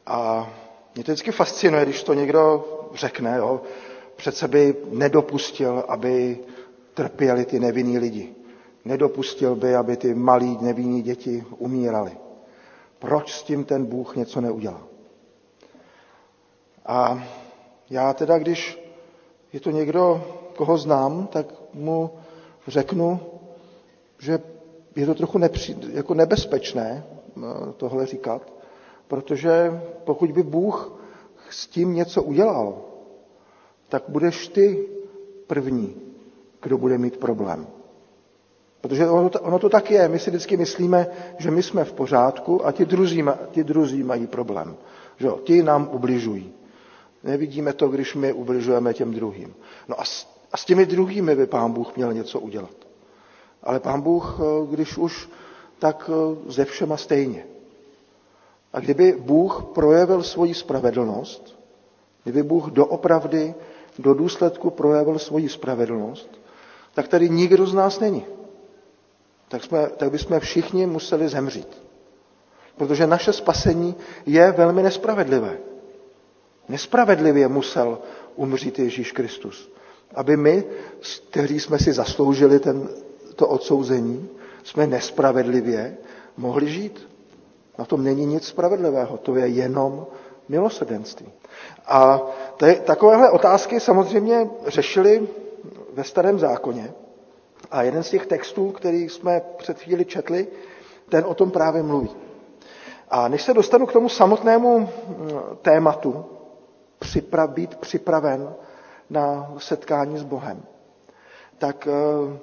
A 0.05 0.49
mě 0.95 1.03
to 1.03 1.12
vždycky 1.12 1.31
fascinuje, 1.31 1.86
když 1.86 2.03
to 2.03 2.13
někdo 2.13 2.65
řekne, 2.93 3.38
jo, 3.38 3.62
přece 4.15 4.47
by 4.47 4.75
nedopustil, 4.91 5.83
aby 5.88 6.39
trpěli 6.93 7.45
ty 7.45 7.60
nevinní 7.60 7.99
lidi. 7.99 8.36
Nedopustil 8.86 9.55
by, 9.55 9.75
aby 9.75 9.97
ty 9.97 10.13
malí 10.13 10.57
nevinní 10.62 11.01
děti 11.01 11.43
umírali. 11.57 12.12
Proč 12.99 13.33
s 13.33 13.43
tím 13.43 13.65
ten 13.65 13.86
Bůh 13.86 14.15
něco 14.15 14.41
neudělá? 14.41 14.81
A 16.86 17.23
já 17.89 18.13
teda, 18.13 18.38
když 18.39 18.88
je 19.53 19.60
to 19.60 19.71
někdo, 19.71 20.23
koho 20.55 20.77
znám, 20.77 21.27
tak 21.27 21.45
mu 21.73 22.10
řeknu, 22.67 23.19
že 24.19 24.39
je 24.95 25.05
to 25.05 25.15
trochu 25.15 25.38
nepří, 25.38 25.77
jako 25.93 26.13
nebezpečné 26.13 27.03
eh, 27.38 27.41
tohle 27.77 28.05
říkat, 28.05 28.53
protože 29.07 29.81
pokud 30.03 30.31
by 30.31 30.43
Bůh 30.43 31.01
s 31.49 31.67
tím 31.67 31.93
něco 31.93 32.23
udělal, 32.23 32.81
tak 33.89 34.03
budeš 34.07 34.47
ty 34.47 34.88
první, 35.47 35.95
kdo 36.62 36.77
bude 36.77 36.97
mít 36.97 37.17
problém. 37.17 37.67
Protože 38.81 39.09
ono 39.09 39.29
to, 39.29 39.39
ono 39.39 39.59
to 39.59 39.69
tak 39.69 39.91
je. 39.91 40.07
My 40.07 40.19
si 40.19 40.29
vždycky 40.29 40.57
myslíme, 40.57 41.07
že 41.37 41.51
my 41.51 41.63
jsme 41.63 41.83
v 41.85 41.93
pořádku 41.93 42.65
a 42.65 42.71
ti 42.71 42.85
druzí, 42.85 43.23
ti 43.51 43.63
druzí 43.63 44.03
mají 44.03 44.27
problém. 44.27 44.75
Že 45.17 45.27
jo, 45.27 45.39
ti 45.43 45.63
nám 45.63 45.89
ubližují. 45.91 46.53
Nevidíme 47.23 47.73
to, 47.73 47.87
když 47.87 48.15
my 48.15 48.33
ubližujeme 48.33 48.93
těm 48.93 49.13
druhým. 49.13 49.53
No 49.87 49.99
a 50.01 50.03
s, 50.05 50.27
a 50.51 50.57
s 50.57 50.65
těmi 50.65 50.85
druhými 50.85 51.35
by 51.35 51.45
pán 51.47 51.71
Bůh 51.71 51.95
měl 51.95 52.13
něco 52.13 52.39
udělat. 52.39 52.75
Ale 53.63 53.79
pán 53.79 54.01
Bůh, 54.01 54.39
eh, 54.39 54.67
když 54.71 54.97
už, 54.97 55.29
tak 55.79 56.09
eh, 56.13 56.51
ze 56.51 56.65
všema 56.65 56.97
stejně. 56.97 57.45
A 58.73 58.79
kdyby 58.79 59.11
Bůh 59.19 59.63
projevil 59.73 60.23
svoji 60.23 60.53
spravedlnost, 60.53 61.59
kdyby 62.23 62.43
Bůh 62.43 62.65
doopravdy 62.71 63.55
do 63.99 64.13
důsledku 64.13 64.69
projevil 64.69 65.19
svoji 65.19 65.49
spravedlnost, 65.49 66.29
tak 66.93 67.07
tady 67.07 67.29
nikdo 67.29 67.65
z 67.67 67.73
nás 67.73 67.99
není. 67.99 68.25
Tak, 69.47 69.63
jsme, 69.63 69.88
tak 69.97 70.12
bychom 70.12 70.39
všichni 70.39 70.86
museli 70.86 71.29
zemřít. 71.29 71.81
Protože 72.77 73.07
naše 73.07 73.33
spasení 73.33 73.95
je 74.25 74.51
velmi 74.51 74.83
nespravedlivé. 74.83 75.57
Nespravedlivě 76.69 77.47
musel 77.47 77.97
umřít 78.36 78.79
Ježíš 78.79 79.12
Kristus. 79.12 79.71
Aby 80.15 80.38
my, 80.38 80.63
kteří 81.29 81.60
jsme 81.60 81.79
si 81.79 81.93
zasloužili 81.93 82.60
ten, 82.60 82.89
to 83.36 83.47
odsouzení, 83.47 84.29
jsme 84.63 84.88
nespravedlivě 84.88 85.97
mohli 86.38 86.67
žít. 86.69 87.10
Na 87.77 87.86
tom 87.86 88.03
není 88.03 88.25
nic 88.25 88.47
spravedlivého, 88.47 89.17
to 89.17 89.36
je 89.36 89.47
jenom 89.47 90.05
milosrdenství. 90.49 91.27
A 91.88 92.21
takovéhle 92.86 93.31
otázky 93.31 93.79
samozřejmě 93.79 94.49
řešili 94.67 95.27
ve 95.93 96.03
starém 96.03 96.39
zákoně. 96.39 96.93
A 97.71 97.82
jeden 97.82 98.03
z 98.03 98.10
těch 98.10 98.25
textů, 98.25 98.71
který 98.71 99.10
jsme 99.10 99.41
před 99.58 99.80
chvíli 99.80 100.06
četli, 100.06 100.47
ten 101.10 101.25
o 101.27 101.34
tom 101.34 101.51
právě 101.51 101.84
mluví. 101.84 102.10
A 103.10 103.27
než 103.27 103.41
se 103.43 103.53
dostanu 103.53 103.86
k 103.86 103.93
tomu 103.93 104.10
samotnému 104.10 104.89
tématu, 105.62 106.25
připra, 106.99 107.47
být 107.47 107.75
připraven 107.75 108.53
na 109.10 109.53
setkání 109.58 110.17
s 110.17 110.23
Bohem, 110.23 110.63
tak 111.58 111.88
eh, 111.88 112.38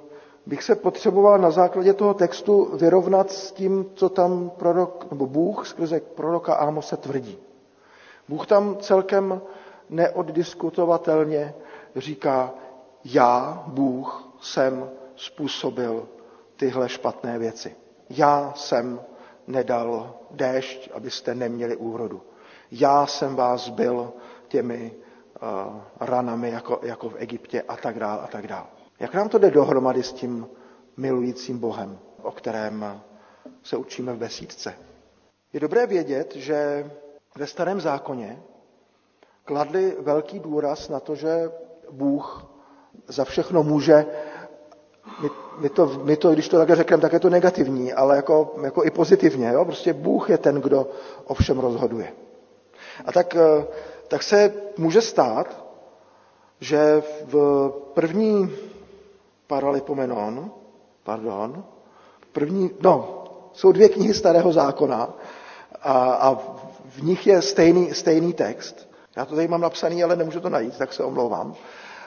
bych 0.45 0.63
se 0.63 0.75
potřeboval 0.75 1.37
na 1.37 1.51
základě 1.51 1.93
toho 1.93 2.13
textu 2.13 2.69
vyrovnat 2.77 3.31
s 3.31 3.51
tím, 3.51 3.85
co 3.95 4.09
tam 4.09 4.49
prorok, 4.57 5.05
nebo 5.11 5.25
Bůh 5.25 5.67
skrze 5.67 5.99
proroka 5.99 6.53
Ámose 6.55 6.97
tvrdí. 6.97 7.37
Bůh 8.29 8.47
tam 8.47 8.77
celkem 8.77 9.41
neoddiskutovatelně 9.89 11.53
říká, 11.95 12.53
já, 13.05 13.63
Bůh, 13.67 14.29
jsem 14.41 14.89
způsobil 15.15 16.07
tyhle 16.55 16.89
špatné 16.89 17.39
věci. 17.39 17.75
Já 18.09 18.53
jsem 18.55 19.01
nedal 19.47 20.13
déšť, 20.31 20.89
abyste 20.93 21.35
neměli 21.35 21.75
úrodu. 21.75 22.21
Já 22.71 23.05
jsem 23.07 23.35
vás 23.35 23.69
byl 23.69 24.13
těmi 24.47 24.91
uh, 24.95 25.81
ranami 25.99 26.49
jako, 26.49 26.79
jako 26.83 27.09
v 27.09 27.15
Egyptě 27.17 27.61
a 27.61 27.75
tak 27.75 27.99
dál 27.99 28.19
a 28.23 28.27
tak 28.27 28.47
dál. 28.47 28.67
Jak 28.99 29.13
nám 29.13 29.29
to 29.29 29.37
jde 29.37 29.51
dohromady 29.51 30.03
s 30.03 30.13
tím 30.13 30.47
milujícím 30.97 31.59
Bohem? 31.59 31.99
o 32.25 32.31
kterém 32.31 33.01
se 33.63 33.77
učíme 33.77 34.13
v 34.13 34.17
besídce. 34.17 34.73
Je 35.53 35.59
dobré 35.59 35.87
vědět, 35.87 36.35
že 36.35 36.91
ve 37.37 37.47
starém 37.47 37.81
zákoně 37.81 38.41
kladli 39.45 39.95
velký 39.99 40.39
důraz 40.39 40.89
na 40.89 40.99
to, 40.99 41.15
že 41.15 41.51
Bůh 41.91 42.45
za 43.07 43.25
všechno 43.25 43.63
může. 43.63 44.05
My, 45.21 45.29
my, 45.59 45.69
to, 45.69 45.91
my 46.03 46.17
to, 46.17 46.31
když 46.31 46.49
to 46.49 46.57
takhle 46.57 46.75
řekneme, 46.75 47.01
tak 47.01 47.13
je 47.13 47.19
to 47.19 47.29
negativní, 47.29 47.93
ale 47.93 48.15
jako, 48.15 48.55
jako 48.63 48.83
i 48.83 48.91
pozitivně. 48.91 49.47
Jo? 49.53 49.65
Prostě 49.65 49.93
Bůh 49.93 50.29
je 50.29 50.37
ten, 50.37 50.55
kdo 50.61 50.87
o 51.25 51.33
všem 51.33 51.59
rozhoduje. 51.59 52.13
A 53.05 53.11
tak, 53.11 53.35
eh, 53.35 53.65
tak 54.07 54.23
se 54.23 54.53
může 54.77 55.01
stát, 55.01 55.65
že 56.59 57.03
v 57.25 57.69
první 57.93 58.51
paralipomenon, 59.47 60.51
pardon, 61.03 61.63
první, 62.31 62.71
no, 62.81 63.23
jsou 63.53 63.71
dvě 63.71 63.89
knihy 63.89 64.13
starého 64.13 64.51
zákona 64.53 65.13
a, 65.81 65.93
a 66.13 66.35
v 66.85 67.03
nich 67.03 67.27
je 67.27 67.41
stejný, 67.41 67.93
stejný 67.93 68.33
text. 68.33 68.89
Já 69.15 69.25
to 69.25 69.35
tady 69.35 69.47
mám 69.47 69.61
napsaný, 69.61 70.03
ale 70.03 70.15
nemůžu 70.15 70.39
to 70.39 70.49
najít, 70.49 70.77
tak 70.77 70.93
se 70.93 71.03
omlouvám. 71.03 71.55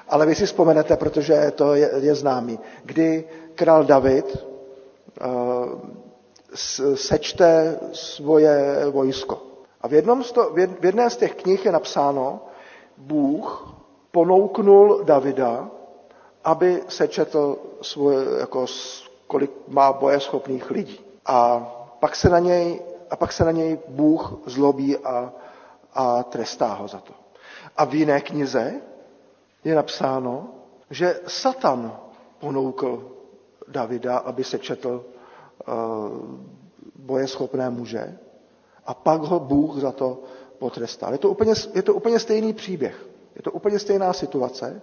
Ale 0.09 0.27
vy 0.27 0.35
si 0.35 0.47
vzpomenete, 0.47 0.97
protože 0.97 1.53
to 1.55 1.75
je, 1.75 1.91
je 2.01 2.15
známý, 2.15 2.59
kdy 2.85 3.25
král 3.55 3.85
David 3.85 4.37
uh, 5.25 5.81
sečte 6.95 7.79
svoje 7.93 8.87
vojsko. 8.91 9.43
A 9.81 9.89
v, 9.89 9.93
jednom 9.93 10.25
z 10.25 10.33
to, 10.33 10.51
v 10.81 10.85
jedné 10.85 11.11
z 11.11 11.17
těch 11.17 11.35
knih 11.35 11.65
je 11.65 11.73
napsáno, 11.73 12.41
Bůh 12.97 13.75
ponouknul 14.11 15.05
Davida, 15.05 15.71
aby 16.45 16.83
sečetl 16.89 17.57
svoje, 17.83 18.19
jako, 18.41 18.67
kolik 19.27 19.51
má 19.69 19.93
bojeschopných 19.93 20.71
lidí. 20.71 21.01
A 21.27 21.61
pak 22.01 22.17
se 22.17 22.29
na 22.29 22.39
něj, 22.39 22.81
a 23.11 23.17
pak 23.17 23.33
se 23.33 23.45
na 23.45 23.51
něj 23.51 23.79
Bůh 23.89 24.33
zlobí 24.47 24.97
a, 24.97 25.33
a 25.95 26.23
trestá 26.23 26.67
ho 26.75 26.89
za 26.89 26.99
to. 26.99 27.13
A 27.77 27.85
v 27.85 27.95
jiné 27.95 28.21
knize 28.21 28.81
je 29.65 29.75
napsáno, 29.75 30.49
že 30.91 31.21
Satan 31.27 31.93
ponoukl 32.41 33.11
Davida, 33.69 34.17
aby 34.19 34.45
se 34.45 34.59
četl 34.59 35.05
uh, 35.69 35.75
bojeschopné 36.97 37.71
muže 37.71 38.19
a 38.87 38.95
pak 38.95 39.21
ho 39.21 39.41
Bůh 39.41 39.77
za 39.77 39.93
to 39.93 40.23
potrestal. 40.59 41.13
Je 41.13 41.19
to 41.19 41.31
úplně, 41.31 41.53
je 41.75 41.83
to 41.83 41.95
úplně 41.95 42.19
stejný 42.19 42.53
příběh. 42.53 43.07
Je 43.37 43.43
to 43.43 43.51
úplně 43.53 43.79
stejná 43.79 44.13
situace. 44.13 44.83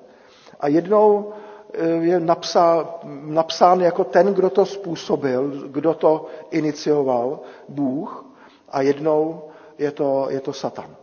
A 0.60 0.68
jednou 0.68 1.34
eh, 1.74 1.88
je 1.90 2.20
napsán, 2.20 2.88
napsán 3.24 3.82
jako 3.82 4.04
ten, 4.04 4.34
kdo 4.34 4.50
to 4.50 4.66
způsobil, 4.66 5.52
kdo 5.68 5.94
to 5.94 6.26
inicioval, 6.52 7.40
Bůh, 7.70 8.26
a 8.70 8.82
jednou 8.82 9.42
je 9.78 9.92
to, 9.92 10.28
je 10.30 10.40
to 10.40 10.54
Satan. 10.54 10.96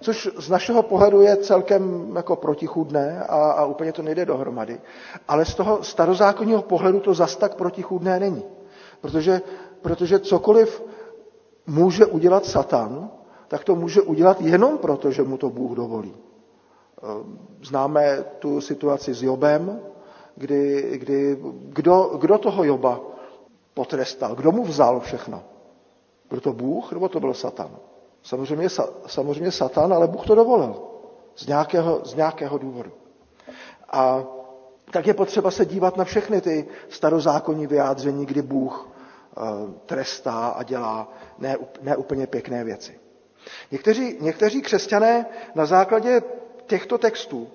Což 0.00 0.28
z 0.38 0.50
našeho 0.50 0.82
pohledu 0.82 1.20
je 1.20 1.36
celkem 1.36 2.12
jako 2.16 2.36
protichůdné 2.36 3.24
a, 3.28 3.50
a 3.50 3.64
úplně 3.64 3.92
to 3.92 4.02
nejde 4.02 4.24
dohromady. 4.24 4.80
Ale 5.28 5.44
z 5.44 5.54
toho 5.54 5.82
starozákonního 5.82 6.62
pohledu 6.62 7.00
to 7.00 7.14
zas 7.14 7.36
tak 7.36 7.54
protichůdné 7.54 8.20
není. 8.20 8.44
Protože, 9.00 9.40
protože 9.82 10.18
cokoliv 10.18 10.82
může 11.66 12.06
udělat 12.06 12.44
Satan, 12.46 13.10
tak 13.48 13.64
to 13.64 13.74
může 13.76 14.02
udělat 14.02 14.40
jenom 14.40 14.78
proto, 14.78 15.10
že 15.10 15.22
mu 15.22 15.36
to 15.36 15.50
Bůh 15.50 15.76
dovolí. 15.76 16.14
Ehm, 17.02 17.38
známe 17.62 18.24
tu 18.38 18.60
situaci 18.60 19.14
s 19.14 19.22
Jobem, 19.22 19.80
kdy, 20.36 20.90
kdy 20.98 21.38
kdo, 21.62 22.16
kdo 22.20 22.38
toho 22.38 22.64
Joba 22.64 23.00
potrestal, 23.74 24.34
kdo 24.34 24.52
mu 24.52 24.64
vzal 24.64 25.00
všechno. 25.00 25.42
Byl 26.30 26.40
to 26.40 26.52
Bůh 26.52 26.92
nebo 26.92 27.08
to 27.08 27.20
byl 27.20 27.34
Satan? 27.34 27.70
Samozřejmě, 28.22 28.68
samozřejmě 29.06 29.52
Satan, 29.52 29.92
ale 29.92 30.08
Bůh 30.08 30.26
to 30.26 30.34
dovolil. 30.34 30.82
Z 31.36 31.46
nějakého, 31.46 32.00
z 32.04 32.14
nějakého 32.14 32.58
důvodu. 32.58 32.90
A 33.90 34.24
tak 34.90 35.06
je 35.06 35.14
potřeba 35.14 35.50
se 35.50 35.66
dívat 35.66 35.96
na 35.96 36.04
všechny 36.04 36.40
ty 36.40 36.68
starozákonní 36.88 37.66
vyjádření, 37.66 38.26
kdy 38.26 38.42
Bůh 38.42 38.88
uh, 39.36 39.44
trestá 39.86 40.46
a 40.46 40.62
dělá 40.62 41.12
ne, 41.38 41.56
ne 41.82 42.26
pěkné 42.26 42.64
věci. 42.64 42.98
Někteří, 43.70 44.16
někteří 44.20 44.62
křesťané 44.62 45.26
na 45.54 45.66
základě 45.66 46.22
těchto 46.66 46.98
textů 46.98 47.38
uh, 47.40 47.48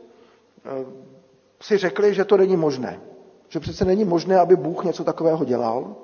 si 1.62 1.78
řekli, 1.78 2.14
že 2.14 2.26
to 2.26 2.38
není 2.38 2.58
možné. 2.58 3.00
Že 3.50 3.60
přece 3.60 3.86
není 3.86 4.06
možné, 4.06 4.40
aby 4.40 4.56
Bůh 4.56 4.84
něco 4.84 5.04
takového 5.04 5.46
dělal. 5.46 5.96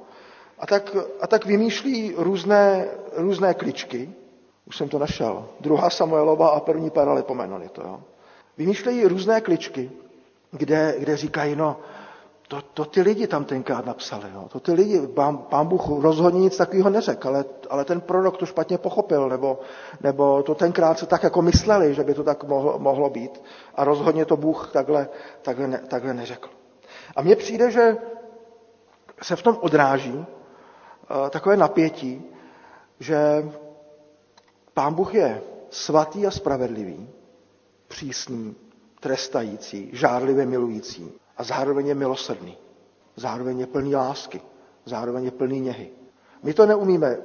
A 0.60 0.68
tak, 0.68 0.96
a 1.22 1.28
tak 1.28 1.46
vymýšlí 1.46 2.14
různé, 2.18 2.88
různé 3.16 3.54
kličky, 3.54 4.14
už 4.72 4.78
jsem 4.78 4.90
to 4.90 5.00
našel. 5.00 5.46
Druhá 5.60 5.90
Samuelova 5.90 6.50
a 6.50 6.60
první 6.60 6.90
Paralipomenon 6.90 7.62
je 7.62 7.70
to. 7.70 7.82
Jo. 7.82 8.00
Vymýšlejí 8.58 9.06
různé 9.06 9.42
kličky, 9.42 9.92
kde, 10.52 10.96
kde 11.00 11.18
říkají, 11.18 11.56
no, 11.56 11.78
to, 12.48 12.62
to 12.62 12.86
ty 12.86 13.02
lidi 13.02 13.28
tam 13.28 13.46
tenkrát 13.46 13.86
napsali. 13.86 14.32
Jo. 14.34 14.48
To 14.52 14.60
ty 14.60 14.72
lidi, 14.72 15.08
pán, 15.08 15.38
pán 15.38 15.68
Bůh 15.68 15.82
rozhodně 16.02 16.40
nic 16.40 16.58
takového 16.58 16.90
neřekl, 16.90 17.28
ale, 17.28 17.46
ale 17.70 17.86
ten 17.86 18.02
prorok 18.02 18.38
to 18.38 18.46
špatně 18.46 18.78
pochopil, 18.78 19.30
nebo, 19.30 19.60
nebo 20.02 20.44
to 20.44 20.56
tenkrát 20.56 21.00
se 21.00 21.06
tak 21.06 21.24
jako 21.24 21.42
mysleli, 21.42 21.94
že 21.94 22.04
by 22.04 22.14
to 22.14 22.24
tak 22.24 22.44
mohlo, 22.44 22.80
mohlo 22.80 23.10
být. 23.10 23.44
A 23.76 23.84
rozhodně 23.84 24.26
to 24.26 24.38
Bůh 24.38 24.70
takhle, 24.74 25.10
takhle, 25.42 25.68
ne, 25.68 25.82
takhle 25.88 26.14
neřekl. 26.14 26.50
A 27.16 27.22
mně 27.22 27.36
přijde, 27.36 27.72
že 27.72 27.98
se 29.22 29.36
v 29.36 29.44
tom 29.44 29.58
odráží 29.62 30.16
uh, 30.16 30.26
takové 31.30 31.58
napětí, 31.58 32.24
že 33.00 33.44
Pán 34.74 34.94
Bůh 34.94 35.16
je 35.16 35.42
svatý 35.70 36.28
a 36.28 36.32
spravedlivý, 36.32 37.10
přísný, 37.88 38.56
trestající, 39.00 39.90
žárlivě 39.94 40.46
milující 40.46 41.12
a 41.38 41.44
zároveň 41.44 41.88
je 41.88 41.96
milosrdný. 41.96 42.58
Zároveň 43.16 43.60
je 43.60 43.68
plný 43.68 43.96
lásky, 43.96 44.42
zároveň 44.86 45.24
je 45.24 45.32
plný 45.32 45.60
něhy. 45.60 45.92
My 46.44 46.54
to 46.54 46.66
neumíme 46.66 47.18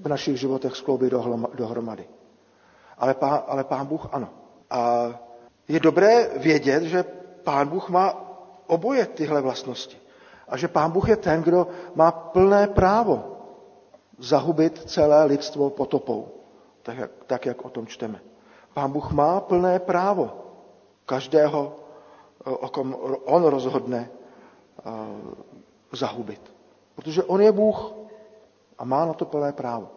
v 0.00 0.08
našich 0.08 0.36
životech 0.40 0.76
skloubit 0.76 1.12
dohromady. 1.54 2.08
Ale 2.98 3.14
pán, 3.14 3.42
ale 3.46 3.64
pán 3.64 3.86
Bůh 3.86 4.08
ano. 4.12 4.28
A 4.70 5.10
je 5.68 5.80
dobré 5.80 6.30
vědět, 6.38 6.82
že 6.82 7.04
pán 7.44 7.68
Bůh 7.68 7.88
má 7.88 8.14
oboje 8.66 9.06
tyhle 9.06 9.40
vlastnosti. 9.40 9.96
A 10.48 10.56
že 10.56 10.68
pán 10.68 10.90
Bůh 10.90 11.08
je 11.08 11.16
ten, 11.16 11.42
kdo 11.42 11.66
má 11.94 12.10
plné 12.10 12.66
právo 12.66 13.24
zahubit 14.18 14.78
celé 14.90 15.24
lidstvo 15.24 15.70
potopou 15.70 16.41
tak 16.82 16.96
jak, 16.98 17.10
tak 17.26 17.46
jak 17.46 17.64
o 17.64 17.70
tom 17.70 17.86
čteme. 17.86 18.20
Pán 18.74 18.92
Bůh 18.92 19.12
má 19.12 19.40
plné 19.40 19.78
právo 19.78 20.30
každého, 21.06 21.76
o 22.44 22.68
kom 22.68 22.96
on 23.24 23.44
rozhodne 23.44 24.10
zahubit. 25.92 26.40
Protože 26.94 27.22
on 27.22 27.40
je 27.40 27.52
Bůh 27.52 27.92
a 28.78 28.84
má 28.84 29.06
na 29.06 29.12
to 29.14 29.24
plné 29.24 29.52
právo. 29.52 29.88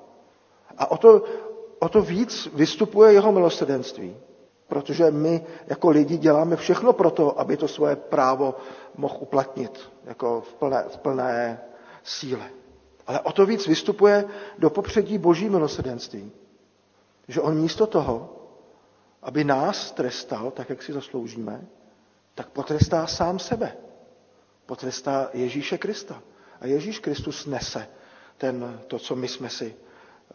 A 0.78 0.92
o 0.92 0.98
to, 0.98 1.24
o 1.80 1.90
to 1.90 2.02
víc 2.02 2.48
vystupuje 2.54 3.14
jeho 3.14 3.32
milosrdenství, 3.32 4.18
protože 4.68 5.12
my 5.12 5.46
jako 5.68 5.90
lidi 5.90 6.18
děláme 6.18 6.56
všechno 6.56 6.94
pro 6.94 7.12
to, 7.12 7.40
aby 7.40 7.58
to 7.58 7.68
svoje 7.68 7.96
právo 7.96 8.56
mohl 8.98 9.16
uplatnit 9.20 9.80
jako 10.04 10.42
v 10.42 10.54
plné, 10.54 10.86
v 10.90 10.98
plné 10.98 11.62
síle. 12.04 12.50
Ale 13.08 13.20
o 13.20 13.32
to 13.32 13.46
víc 13.46 13.68
vystupuje 13.68 14.26
do 14.58 14.70
popředí 14.70 15.18
boží 15.18 15.50
milosrdenství, 15.50 16.32
že 17.28 17.42
on 17.42 17.58
místo 17.58 17.88
toho, 17.88 18.30
aby 19.22 19.44
nás 19.44 19.92
trestal, 19.92 20.52
tak 20.52 20.70
jak 20.70 20.84
si 20.84 20.94
zasloužíme, 20.94 21.68
tak 22.36 22.50
potrestá 22.50 23.08
sám 23.08 23.40
sebe. 23.40 23.78
Potrestá 24.66 25.30
Ježíše 25.34 25.78
Krista. 25.78 26.22
A 26.62 26.68
Ježíš 26.68 27.00
Kristus 27.00 27.46
nese 27.46 27.88
ten, 28.38 28.82
to, 28.88 29.00
co 29.00 29.16
my 29.16 29.28
jsme 29.28 29.50
si 29.50 29.76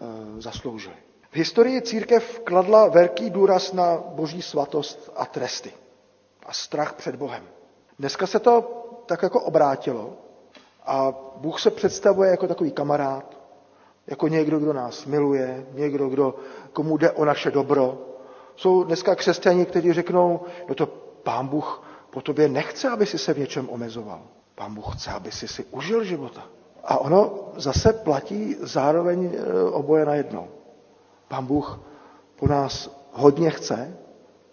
uh, 0.01 0.41
zasloužili. 0.41 0.97
V 1.31 1.37
historii 1.37 1.83
církev 1.83 2.41
kladla 2.45 2.89
velký 2.89 3.31
důraz 3.31 3.73
na 3.73 3.97
boží 3.97 4.43
svatost 4.43 5.13
a 5.17 5.27
tresty. 5.27 5.73
A 6.47 6.53
strach 6.53 6.93
před 6.93 7.17
Bohem. 7.17 7.49
Dneska 7.99 8.27
se 8.27 8.39
to 8.39 8.63
tak 9.07 9.23
jako 9.23 9.41
obrátilo 9.41 10.17
a 10.87 11.13
Bůh 11.37 11.61
se 11.61 11.71
představuje 11.71 12.31
jako 12.31 12.47
takový 12.49 12.73
kamarád, 12.73 13.40
jako 14.11 14.29
někdo, 14.29 14.59
kdo 14.59 14.73
nás 14.73 15.07
miluje, 15.07 15.67
někdo, 15.73 16.09
kdo, 16.09 16.35
komu 16.73 16.97
jde 16.97 17.11
o 17.11 17.25
naše 17.25 17.51
dobro. 17.51 17.99
Jsou 18.57 18.85
dneska 18.85 19.15
křesťani, 19.15 19.67
kteří 19.67 19.93
řeknou, 19.93 20.41
no 20.69 20.75
to 20.75 20.87
pán 21.23 21.47
Bůh 21.47 21.83
po 22.11 22.21
tobě 22.21 22.49
nechce, 22.49 22.89
aby 22.89 23.07
si 23.07 23.19
se 23.19 23.35
v 23.35 23.39
něčem 23.39 23.69
omezoval. 23.71 24.23
Pán 24.55 24.75
Bůh 24.75 24.97
chce, 24.97 25.11
aby 25.11 25.33
si 25.33 25.49
si 25.49 25.65
užil 25.65 26.05
života. 26.05 26.43
A 26.85 26.99
ono 26.99 27.33
zase 27.57 27.93
platí 27.93 28.57
zároveň 28.61 29.25
e, 29.25 29.63
oboje 29.71 30.05
najednou. 30.05 30.49
Pán 31.29 31.47
Bůh 31.47 31.81
po 32.37 32.49
nás 32.49 32.91
hodně 33.13 33.51
chce, 33.51 33.97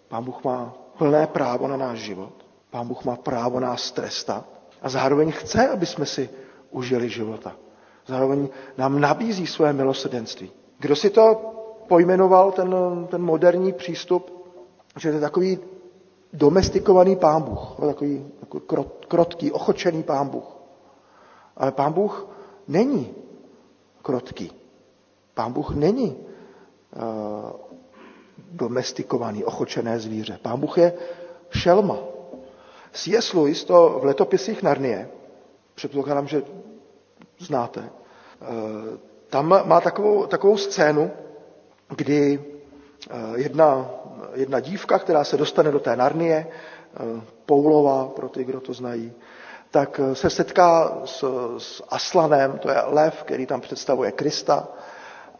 pán 0.08 0.24
Bůh 0.24 0.44
má 0.44 0.74
plné 0.98 1.26
právo 1.26 1.68
na 1.68 1.76
náš 1.76 1.98
život, 1.98 2.32
pán 2.70 2.88
Bůh 2.88 3.04
má 3.04 3.16
právo 3.16 3.60
nás 3.60 3.90
trestat 3.90 4.44
a 4.82 4.88
zároveň 4.88 5.32
chce, 5.32 5.68
aby 5.68 5.86
jsme 5.86 6.06
si 6.06 6.30
užili 6.70 7.08
života. 7.08 7.56
Zároveň 8.08 8.48
nám 8.78 9.00
nabízí 9.00 9.46
své 9.46 9.72
milosrdenství. 9.72 10.50
Kdo 10.78 10.96
si 10.96 11.10
to 11.10 11.34
pojmenoval, 11.88 12.52
ten, 12.52 12.74
ten 13.10 13.22
moderní 13.22 13.72
přístup, 13.72 14.30
že 14.98 15.08
to 15.10 15.14
je 15.14 15.20
takový 15.20 15.58
domestikovaný 16.32 17.16
pán 17.16 17.42
Bůh, 17.42 17.76
takový, 17.86 18.24
takový 18.40 18.62
krot, 18.66 19.06
krotký, 19.08 19.52
ochočený 19.52 20.02
pán 20.02 20.28
Bůh. 20.28 20.56
Ale 21.56 21.72
pán 21.72 21.92
Bůh 21.92 22.28
není 22.68 23.14
krotký. 24.02 24.52
Pán 25.34 25.52
Bůh 25.52 25.74
není 25.74 26.16
uh, 26.96 27.50
domestikovaný, 28.52 29.44
ochočené 29.44 29.98
zvíře. 30.00 30.38
Pán 30.42 30.60
Bůh 30.60 30.78
je 30.78 30.92
šelma. 31.50 31.96
C.S. 32.92 33.32
Lewis 33.34 33.64
to 33.64 33.98
v 34.02 34.04
letopisích 34.04 34.62
Narnie, 34.62 35.08
předpokládám, 35.74 36.28
že 36.28 36.42
znáte, 37.38 37.80
uh, 37.80 38.48
tam 39.30 39.68
má 39.68 39.80
takovou, 39.80 40.26
takovou 40.26 40.56
scénu, 40.56 41.10
kdy 41.96 42.38
uh, 42.38 43.38
jedna, 43.38 43.90
jedna 44.34 44.60
dívka, 44.60 44.98
která 44.98 45.24
se 45.24 45.36
dostane 45.36 45.70
do 45.70 45.80
té 45.80 45.96
Narnie, 45.96 46.46
Poulova, 47.46 48.04
pro 48.08 48.28
ty, 48.28 48.44
kdo 48.44 48.60
to 48.60 48.72
znají, 48.72 49.12
tak 49.70 50.00
se 50.12 50.30
setká 50.30 50.98
s, 51.04 51.24
s 51.58 51.82
Aslanem, 51.88 52.58
to 52.58 52.70
je 52.70 52.76
lev, 52.86 53.22
který 53.22 53.46
tam 53.46 53.60
představuje 53.60 54.12
Krista, 54.12 54.68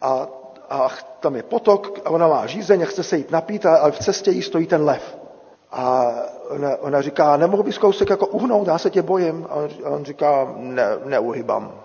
a, 0.01 0.27
a 0.69 0.89
tam 1.19 1.35
je 1.35 1.43
potok 1.43 1.99
a 2.05 2.09
ona 2.09 2.27
má 2.27 2.45
žízeň 2.45 2.81
a 2.81 2.85
chce 2.85 3.03
se 3.03 3.17
jít 3.17 3.31
napít, 3.31 3.65
ale 3.65 3.91
v 3.91 3.99
cestě 3.99 4.31
jí 4.31 4.41
stojí 4.41 4.67
ten 4.67 4.83
lev. 4.85 5.17
A 5.71 6.11
ona, 6.49 6.77
ona 6.79 7.01
říká, 7.01 7.37
nemohl 7.37 7.63
bys 7.63 7.77
kousek 7.77 8.09
jako 8.09 8.27
uhnout, 8.27 8.67
já 8.67 8.77
se 8.77 8.89
tě 8.89 9.01
bojím. 9.01 9.47
A 9.49 9.55
on, 9.55 9.69
a 9.85 9.89
on 9.89 10.05
říká, 10.05 10.53
ne, 10.57 10.83
neuhybám. 11.05 11.81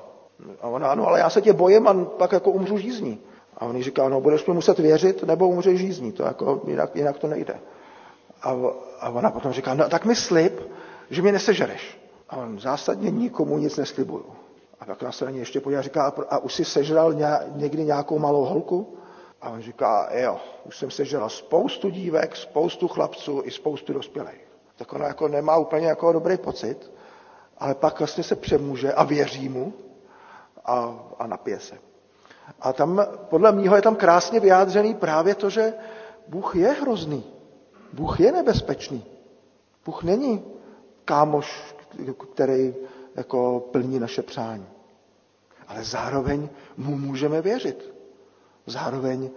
A 0.60 0.68
ona, 0.68 0.94
no 0.94 1.06
ale 1.06 1.18
já 1.18 1.30
se 1.30 1.42
tě 1.42 1.52
bojím 1.52 1.88
a 1.88 1.94
pak 2.04 2.32
jako 2.32 2.50
umřu 2.50 2.78
žízní. 2.78 3.20
A 3.58 3.64
on 3.66 3.76
jí 3.76 3.82
říká, 3.82 4.08
no 4.08 4.20
budeš 4.20 4.46
mi 4.46 4.54
muset 4.54 4.78
věřit, 4.78 5.22
nebo 5.22 5.48
umřeš 5.48 5.80
žízní, 5.80 6.12
to 6.12 6.22
jako, 6.22 6.60
jinak, 6.66 6.96
jinak 6.96 7.18
to 7.18 7.26
nejde. 7.26 7.60
A, 8.42 8.56
a 9.00 9.08
ona 9.10 9.30
potom 9.30 9.52
říká, 9.52 9.74
no 9.74 9.88
tak 9.88 10.04
mi 10.04 10.16
slib, 10.16 10.60
že 11.10 11.22
mě 11.22 11.32
nesežereš. 11.32 12.00
A 12.30 12.36
on 12.36 12.60
zásadně 12.60 13.10
nikomu 13.10 13.58
nic 13.58 13.76
neslibuju. 13.76 14.26
A 14.80 14.84
pak 14.84 15.14
se 15.14 15.24
na 15.24 15.30
ně 15.30 15.38
ještě 15.38 15.60
podívá 15.60 15.78
a 15.78 15.82
říká, 15.82 16.12
a 16.30 16.38
už 16.38 16.54
si 16.54 16.64
sežral 16.64 17.14
někdy 17.54 17.84
nějakou 17.84 18.18
malou 18.18 18.44
holku? 18.44 18.96
A 19.42 19.50
on 19.50 19.62
říká, 19.62 20.08
jo, 20.12 20.40
už 20.64 20.78
jsem 20.78 20.90
sežral 20.90 21.28
spoustu 21.28 21.90
dívek, 21.90 22.36
spoustu 22.36 22.88
chlapců 22.88 23.42
i 23.44 23.50
spoustu 23.50 23.92
dospělých. 23.92 24.48
Tak 24.76 24.92
ona 24.92 25.06
jako 25.06 25.28
nemá 25.28 25.56
úplně 25.56 25.86
jako 25.86 26.12
dobrý 26.12 26.36
pocit, 26.36 26.92
ale 27.58 27.74
pak 27.74 27.98
vlastně 27.98 28.24
se 28.24 28.36
přemůže 28.36 28.92
a 28.92 29.04
věří 29.04 29.48
mu 29.48 29.72
a, 30.64 31.04
a 31.18 31.26
napije 31.26 31.60
se. 31.60 31.78
A 32.60 32.72
tam, 32.72 33.06
podle 33.30 33.52
mýho 33.52 33.76
je 33.76 33.82
tam 33.82 33.96
krásně 33.96 34.40
vyjádřený 34.40 34.94
právě 34.94 35.34
to, 35.34 35.50
že 35.50 35.74
Bůh 36.28 36.56
je 36.56 36.68
hrozný. 36.68 37.24
Bůh 37.92 38.20
je 38.20 38.32
nebezpečný. 38.32 39.04
Bůh 39.84 40.02
není 40.02 40.44
kámoš, 41.04 41.74
který 42.32 42.74
jako 43.14 43.60
plní 43.72 43.98
naše 43.98 44.22
přání. 44.22 44.66
Ale 45.68 45.84
zároveň 45.84 46.48
mu 46.76 46.96
můžeme 46.98 47.42
věřit. 47.42 47.94
Zároveň 48.66 49.30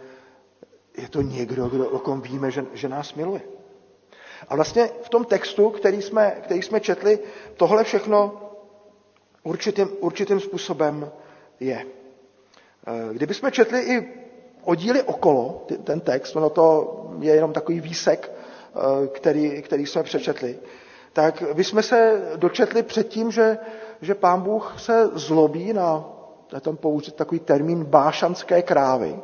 je 0.98 1.10
to 1.10 1.22
někdo, 1.22 1.68
kdo, 1.68 1.90
o 1.90 2.00
kom 2.00 2.22
víme, 2.22 2.52
že, 2.52 2.66
že 2.74 2.90
nás 2.90 3.14
miluje. 3.14 3.42
A 4.48 4.56
vlastně 4.56 4.90
v 5.04 5.10
tom 5.10 5.26
textu, 5.26 5.70
který 5.70 6.02
jsme, 6.02 6.32
který 6.44 6.62
jsme 6.62 6.80
četli, 6.80 7.20
tohle 7.58 7.84
všechno 7.84 8.47
určitým, 9.48 9.88
určitým 10.00 10.40
způsobem 10.40 11.12
je. 11.60 11.86
Eh, 12.88 13.14
kdybychom 13.14 13.52
četli 13.52 13.80
i 13.82 14.08
oddíly 14.64 15.04
okolo, 15.04 15.66
ten 15.84 16.00
text, 16.00 16.36
ono 16.36 16.50
to 16.50 16.66
je 17.20 17.34
jenom 17.34 17.54
takový 17.54 17.80
výsek, 17.82 18.32
eh, 18.32 19.08
který, 19.08 19.62
který 19.62 19.86
jsme 19.86 20.04
přečetli, 20.04 20.60
tak 21.14 21.44
bychom 21.54 21.84
se 21.84 22.22
dočetli 22.36 22.84
předtím, 22.84 23.32
že, 23.32 23.58
že 24.02 24.16
pán 24.16 24.42
Bůh 24.42 24.76
se 24.78 25.08
zlobí 25.14 25.74
na, 25.74 26.06
je 26.54 26.62
tam 26.62 26.78
použít 26.78 27.16
takový 27.16 27.40
termín 27.40 27.84
bášanské 27.86 28.62
krávy, 28.62 29.20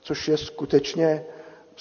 což 0.00 0.28
je 0.28 0.36
skutečně 0.36 1.24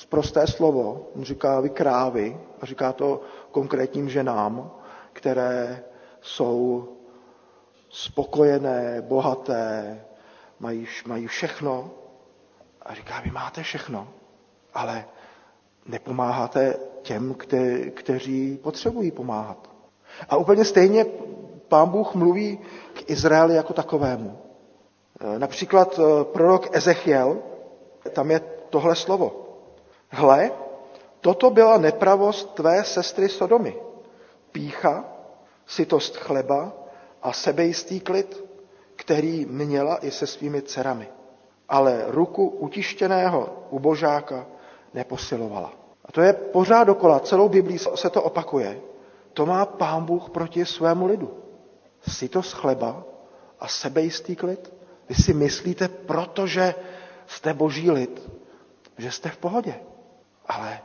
prosté 0.09 0.47
slovo. 0.47 1.07
On 1.15 1.23
říká 1.23 1.59
vy 1.59 1.69
krávy 1.69 2.37
a 2.61 2.65
říká 2.65 2.93
to 2.93 3.21
konkrétním 3.51 4.09
ženám, 4.09 4.71
které 5.13 5.83
jsou 6.21 6.87
spokojené, 7.91 9.01
bohaté, 9.01 10.01
mají, 10.59 10.87
mají 11.05 11.27
všechno. 11.27 11.91
A 12.81 12.93
říká, 12.93 13.21
vy 13.21 13.31
máte 13.31 13.63
všechno, 13.63 14.07
ale 14.73 15.05
nepomáháte 15.85 16.75
těm, 17.01 17.33
kte, 17.33 17.89
kteří 17.89 18.57
potřebují 18.57 19.11
pomáhat. 19.11 19.69
A 20.29 20.35
úplně 20.35 20.65
stejně 20.65 21.05
pán 21.67 21.89
Bůh 21.89 22.15
mluví 22.15 22.59
k 22.93 23.09
Izraeli 23.09 23.55
jako 23.55 23.73
takovému. 23.73 24.39
E, 25.19 25.39
například 25.39 25.99
e, 25.99 26.23
prorok 26.23 26.75
Ezechiel, 26.75 27.37
tam 28.13 28.31
je 28.31 28.39
tohle 28.69 28.95
slovo. 28.95 29.47
Hle, 30.09 30.51
toto 31.21 31.49
byla 31.49 31.77
nepravost 31.77 32.53
tvé 32.53 32.83
sestry 32.83 33.29
Sodomy. 33.29 33.75
Pícha, 34.51 35.05
sytost 35.65 36.17
chleba 36.17 36.80
a 37.21 37.33
sebejistý 37.33 37.99
klid, 37.99 38.43
který 38.95 39.45
měla 39.45 39.97
i 40.05 40.11
se 40.11 40.27
svými 40.27 40.61
dcerami. 40.61 41.07
Ale 41.69 42.03
ruku 42.07 42.47
utištěného 42.47 43.67
ubožáka 43.69 44.45
neposilovala. 44.93 45.73
A 46.05 46.11
to 46.11 46.21
je 46.21 46.33
pořád 46.33 46.83
dokola, 46.83 47.19
celou 47.19 47.49
Biblí 47.49 47.77
se 47.95 48.09
to 48.09 48.23
opakuje. 48.23 48.81
To 49.33 49.45
má 49.45 49.65
pán 49.65 50.05
Bůh 50.05 50.29
proti 50.29 50.65
svému 50.65 51.05
lidu. 51.05 51.37
Sytost 52.07 52.53
chleba 52.53 53.03
a 53.59 53.67
sebejistý 53.67 54.35
klid. 54.35 54.73
Vy 55.09 55.15
si 55.15 55.33
myslíte, 55.33 55.87
protože 55.87 56.75
jste 57.27 57.53
boží 57.53 57.91
lid, 57.91 58.31
že 58.97 59.11
jste 59.11 59.29
v 59.29 59.37
pohodě. 59.37 59.75
Ale 60.47 60.79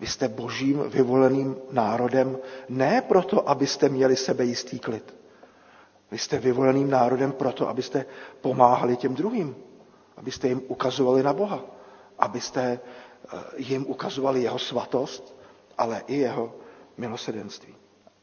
vy 0.00 0.06
jste 0.06 0.28
božím 0.28 0.78
vyvoleným 0.90 1.56
národem 1.70 2.38
ne 2.68 3.02
proto, 3.08 3.48
abyste 3.48 3.88
měli 3.88 4.16
sebejistý 4.16 4.78
klid. 4.78 5.14
Vy 6.12 6.18
jste 6.18 6.38
vyvoleným 6.38 6.90
národem 6.90 7.32
proto, 7.32 7.68
abyste 7.68 8.04
pomáhali 8.40 8.96
těm 8.96 9.14
druhým. 9.14 9.56
Abyste 10.16 10.48
jim 10.48 10.62
ukazovali 10.68 11.22
na 11.22 11.32
Boha. 11.32 11.64
Abyste 12.18 12.80
Eh, 13.30 13.38
jim 13.56 13.86
ukazovali 13.88 14.42
jeho 14.42 14.58
svatost, 14.58 15.36
ale 15.78 16.02
i 16.06 16.16
jeho 16.18 16.52
milosedenství. 16.96 17.74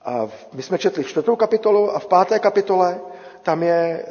A 0.01 0.27
my 0.53 0.63
jsme 0.63 0.77
četli 0.77 1.03
čtvrtou 1.03 1.35
kapitolu 1.35 1.91
a 1.95 1.99
v 1.99 2.07
páté 2.07 2.39
kapitole 2.39 3.01
tam 3.41 3.63
je 3.63 4.05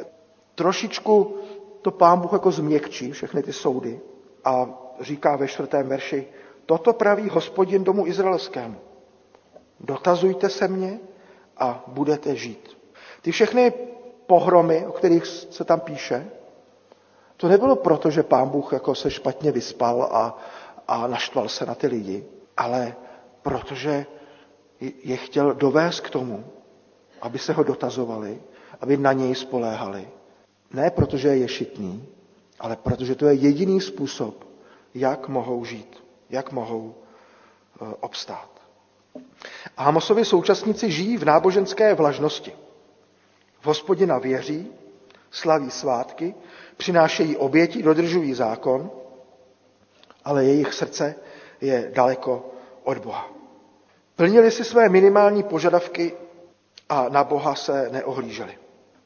trošičku 0.55 1.37
to 1.81 1.91
pán 1.91 2.19
Bůh 2.19 2.33
jako 2.33 2.51
změkčí 2.51 3.11
všechny 3.11 3.43
ty 3.43 3.53
soudy 3.53 3.99
a 4.45 4.69
říká 5.01 5.35
ve 5.35 5.47
čtvrtém 5.47 5.87
verši, 5.87 6.27
toto 6.65 6.93
praví 6.93 7.29
hospodin 7.29 7.83
domu 7.83 8.07
izraelskému. 8.07 8.75
Dotazujte 9.79 10.49
se 10.49 10.67
mě 10.67 10.99
a 11.57 11.83
budete 11.87 12.35
žít. 12.35 12.77
Ty 13.21 13.31
všechny 13.31 13.73
pohromy, 14.27 14.85
o 14.87 14.91
kterých 14.91 15.25
se 15.25 15.63
tam 15.63 15.79
píše, 15.79 16.29
to 17.37 17.47
nebylo 17.47 17.75
proto, 17.75 18.09
že 18.11 18.23
pán 18.23 18.49
Bůh 18.49 18.73
jako 18.73 18.95
se 18.95 19.11
špatně 19.11 19.51
vyspal 19.51 20.03
a, 20.11 20.37
a 20.87 21.07
naštval 21.07 21.49
se 21.49 21.65
na 21.65 21.75
ty 21.75 21.87
lidi, 21.87 22.25
ale 22.57 22.95
protože 23.41 24.05
je 25.03 25.17
chtěl 25.17 25.53
dovést 25.53 25.99
k 26.01 26.09
tomu, 26.09 26.45
aby 27.21 27.39
se 27.39 27.53
ho 27.53 27.63
dotazovali, 27.63 28.41
aby 28.81 28.97
na 28.97 29.13
něj 29.13 29.35
spoléhali. 29.35 30.07
Ne 30.73 30.91
protože 30.91 31.27
je 31.27 31.47
šitný, 31.47 32.05
ale 32.59 32.75
protože 32.75 33.15
to 33.15 33.25
je 33.25 33.33
jediný 33.33 33.81
způsob, 33.81 34.43
jak 34.93 35.27
mohou 35.27 35.65
žít, 35.65 36.03
jak 36.29 36.51
mohou 36.51 36.95
e, 36.95 37.95
obstát. 37.99 38.49
Amosovi 39.77 40.25
současníci 40.25 40.91
žijí 40.91 41.17
v 41.17 41.25
náboženské 41.25 41.93
vlažnosti. 41.93 42.53
V 43.61 43.65
hospodina 43.65 44.17
věří, 44.17 44.71
slaví 45.31 45.71
svátky, 45.71 46.35
přinášejí 46.77 47.37
oběti, 47.37 47.83
dodržují 47.83 48.33
zákon, 48.33 48.91
ale 50.25 50.45
jejich 50.45 50.73
srdce 50.73 51.15
je 51.61 51.91
daleko 51.93 52.51
od 52.83 52.97
Boha. 52.97 53.31
Plnili 54.15 54.51
si 54.51 54.63
své 54.63 54.89
minimální 54.89 55.43
požadavky 55.43 56.13
a 56.89 57.09
na 57.09 57.23
Boha 57.23 57.55
se 57.55 57.89
neohlíželi. 57.91 58.57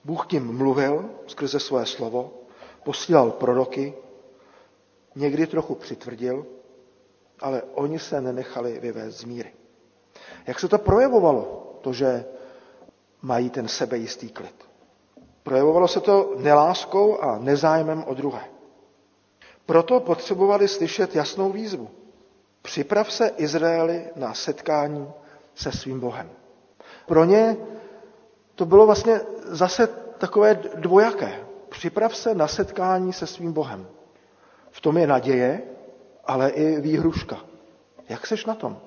Bůh 0.03 0.27
tím 0.27 0.57
mluvil 0.57 1.09
skrze 1.27 1.59
své 1.59 1.85
slovo, 1.85 2.33
posílal 2.83 3.31
proroky, 3.31 3.93
někdy 5.15 5.47
trochu 5.47 5.75
přitvrdil, 5.75 6.45
ale 7.39 7.61
oni 7.73 7.99
se 7.99 8.21
nenechali 8.21 8.79
vyvést 8.79 9.17
z 9.17 9.23
míry. 9.23 9.53
Jak 10.47 10.59
se 10.59 10.67
to 10.67 10.77
projevovalo, 10.77 11.73
to, 11.81 11.93
že 11.93 12.25
mají 13.24 13.49
ten 13.49 13.67
sebejistý 13.67 14.30
klid? 14.30 14.55
Projevovalo 15.43 15.88
se 15.88 15.99
to 15.99 16.34
neláskou 16.38 17.19
a 17.19 17.38
nezájmem 17.39 18.03
o 18.07 18.13
druhé. 18.13 18.41
Proto 19.65 19.99
potřebovali 19.99 20.67
slyšet 20.67 21.15
jasnou 21.15 21.51
výzvu. 21.51 21.89
Připrav 22.61 23.11
se 23.13 23.28
Izraeli 23.38 24.05
na 24.15 24.34
setkání 24.34 25.07
se 25.55 25.71
svým 25.71 25.99
Bohem. 25.99 26.30
Pro 27.05 27.24
ně 27.26 27.57
to 28.55 28.65
bylo 28.65 28.86
vlastně 28.86 29.21
zase 29.45 29.88
takové 30.17 30.53
dvojaké. 30.76 31.39
Připrav 31.69 32.15
se 32.15 32.36
na 32.36 32.47
setkání 32.47 33.13
se 33.13 33.28
svým 33.28 33.53
Bohem. 33.53 33.88
V 34.71 34.82
tom 34.82 34.97
je 34.97 35.07
naděje, 35.07 35.61
ale 36.26 36.49
i 36.49 36.82
výhruška. 36.82 37.39
Jak 38.09 38.28
seš 38.28 38.45
na 38.45 38.55
tom? 38.55 38.78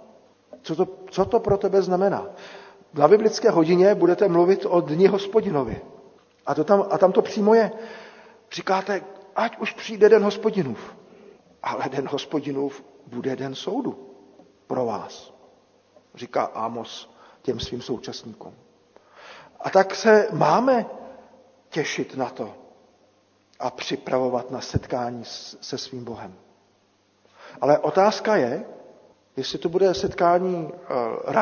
Co 0.62 0.76
to, 0.76 0.88
co 1.10 1.24
to 1.24 1.40
pro 1.40 1.56
tebe 1.58 1.82
znamená? 1.82 2.26
Na 2.96 3.08
biblické 3.08 3.50
hodině 3.50 3.94
budete 3.94 4.28
mluvit 4.28 4.66
o 4.68 4.80
dni 4.80 5.06
hospodinovi. 5.06 5.80
A, 6.46 6.54
to 6.54 6.64
tam, 6.64 6.84
a 6.90 6.98
tam 6.98 7.12
to 7.12 7.22
přímo 7.22 7.54
je. 7.54 7.70
Říkáte, 8.52 9.02
ať 9.36 9.58
už 9.58 9.72
přijde 9.72 10.08
den 10.08 10.24
hospodinův. 10.24 10.96
Ale 11.62 11.88
den 11.88 12.08
hospodinův 12.08 12.84
bude 13.06 13.36
den 13.36 13.54
soudu 13.54 14.12
pro 14.66 14.84
vás, 14.86 15.34
říká 16.14 16.42
Amos 16.44 17.10
těm 17.42 17.60
svým 17.60 17.82
současníkům. 17.82 18.54
A 19.60 19.70
tak 19.70 19.94
se 19.94 20.28
máme 20.32 20.86
těšit 21.68 22.16
na 22.16 22.30
to 22.30 22.54
a 23.58 23.70
připravovat 23.70 24.50
na 24.50 24.60
setkání 24.60 25.22
se 25.60 25.78
svým 25.78 26.04
Bohem. 26.04 26.34
Ale 27.60 27.78
otázka 27.78 28.36
je, 28.36 28.64
jestli 29.36 29.58
to 29.58 29.68
bude 29.68 29.94
setkání 29.94 30.70
eh, 30.72 31.32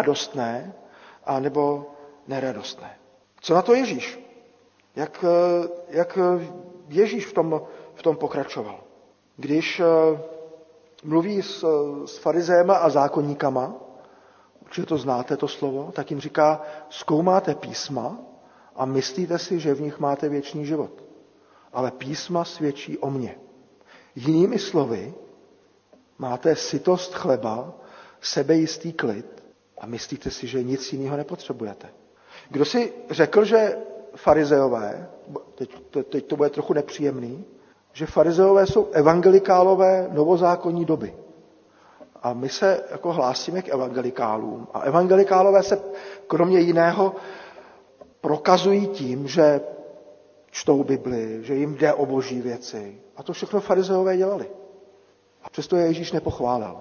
radostné, 1.27 1.37
anebo 1.37 1.91
neradostné. 2.29 2.99
Co 3.41 3.55
na 3.55 3.63
to 3.63 3.75
Ježíš? 3.75 4.19
Jak, 4.97 5.25
eh, 5.25 5.69
jak 5.89 6.19
Ježíš 6.89 7.27
v 7.27 7.33
tom, 7.33 7.63
v 7.95 8.03
tom 8.03 8.17
pokračoval? 8.17 8.81
Když 9.37 9.81
eh, 9.81 9.85
mluví 11.05 11.43
s, 11.43 11.65
s 12.07 12.19
farizéma 12.19 12.77
a 12.77 12.89
zákonníkama, 12.89 13.75
určitě 14.63 14.87
to 14.87 14.99
znáte, 14.99 15.37
to 15.37 15.49
slovo, 15.49 15.93
tak 15.93 16.11
jim 16.11 16.21
říká, 16.21 16.63
zkoumáte 16.89 17.55
písma 17.55 18.19
a 18.77 18.85
myslíte 18.85 19.39
si, 19.39 19.61
že 19.61 19.75
v 19.75 19.81
nich 19.81 19.99
máte 19.99 20.29
věčný 20.29 20.67
život. 20.67 21.05
Ale 21.73 21.91
písma 21.91 22.45
svědčí 22.45 22.99
o 22.99 23.11
mně. 23.11 23.39
Jinými 24.15 24.59
slovy, 24.59 25.15
máte 26.19 26.57
sytost 26.57 27.15
chleba, 27.15 27.75
sebejistý 28.21 28.93
klid 28.93 29.44
a 29.79 29.87
myslíte 29.87 30.31
si, 30.31 30.47
že 30.47 30.63
nic 30.63 30.93
jiného 30.93 31.17
nepotřebujete. 31.17 31.89
Kdo 32.51 32.65
si 32.65 32.93
řekl, 33.11 33.45
že 33.45 33.77
farizeové, 34.17 35.09
teď, 35.55 35.71
teď 36.09 36.27
to 36.27 36.37
bude 36.37 36.51
trochu 36.51 36.73
nepříjemný, 36.73 37.45
že 37.93 38.07
farizeové 38.07 38.67
jsou 38.67 38.89
evangelikálové 38.93 40.09
novozákonní 40.13 40.85
doby. 40.85 41.15
A 42.23 42.33
my 42.33 42.49
se 42.49 42.85
jako 42.91 43.13
hlásíme 43.13 43.63
k 43.63 43.69
evangelikálům. 43.69 44.69
A 44.75 44.81
evangelikálové 44.81 45.63
se 45.63 45.83
kromě 46.27 46.61
jiného 46.61 47.15
prokazují 48.21 48.87
tím, 48.87 49.29
že 49.29 49.61
čtou 50.51 50.85
Bibli, 50.85 51.39
že 51.45 51.55
jim 51.55 51.75
jde 51.75 51.93
o 51.95 52.07
boží 52.07 52.41
věci. 52.41 53.01
A 53.17 53.23
to 53.23 53.33
všechno 53.33 53.61
farizeové 53.61 54.17
dělali. 54.17 54.51
A 55.43 55.51
přesto 55.51 55.77
je 55.77 55.87
Ježíš 55.87 56.13
nepochválil. 56.13 56.77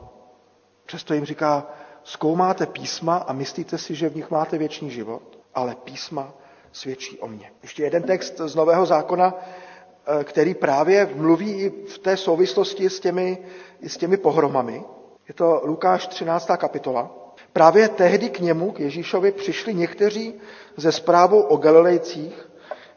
Přesto 0.86 1.14
jim 1.14 1.26
říká, 1.26 1.68
zkoumáte 2.04 2.66
písma 2.66 3.18
a 3.18 3.34
myslíte 3.34 3.78
si, 3.78 3.96
že 3.96 4.10
v 4.10 4.16
nich 4.16 4.32
máte 4.32 4.58
věčný 4.58 4.92
život, 4.92 5.40
ale 5.56 5.76
písma 5.76 6.34
svědčí 6.72 7.20
o 7.20 7.28
mně. 7.28 7.52
Ještě 7.62 7.84
jeden 7.84 8.04
text 8.04 8.38
z 8.38 8.56
Nového 8.56 8.86
zákona, 8.86 9.34
eh, 9.36 10.24
který 10.24 10.54
právě 10.54 11.10
mluví 11.16 11.52
i 11.52 11.70
v 11.70 11.98
té 11.98 12.18
souvislosti 12.18 12.90
s 12.90 13.00
těmi, 13.00 13.38
s 13.82 13.98
těmi 13.98 14.18
pohromami. 14.18 14.84
Je 15.28 15.34
to 15.34 15.62
Lukáš 15.64 16.08
13. 16.08 16.58
kapitola. 16.58 17.12
Právě 17.54 17.90
tehdy 17.90 18.30
k 18.30 18.40
němu, 18.40 18.72
k 18.72 18.80
Ježíšovi, 18.80 19.32
přišli 19.32 19.74
někteří 19.74 20.34
ze 20.78 20.92
zprávou 20.92 21.42
o 21.42 21.58
Galilejcích, 21.58 22.50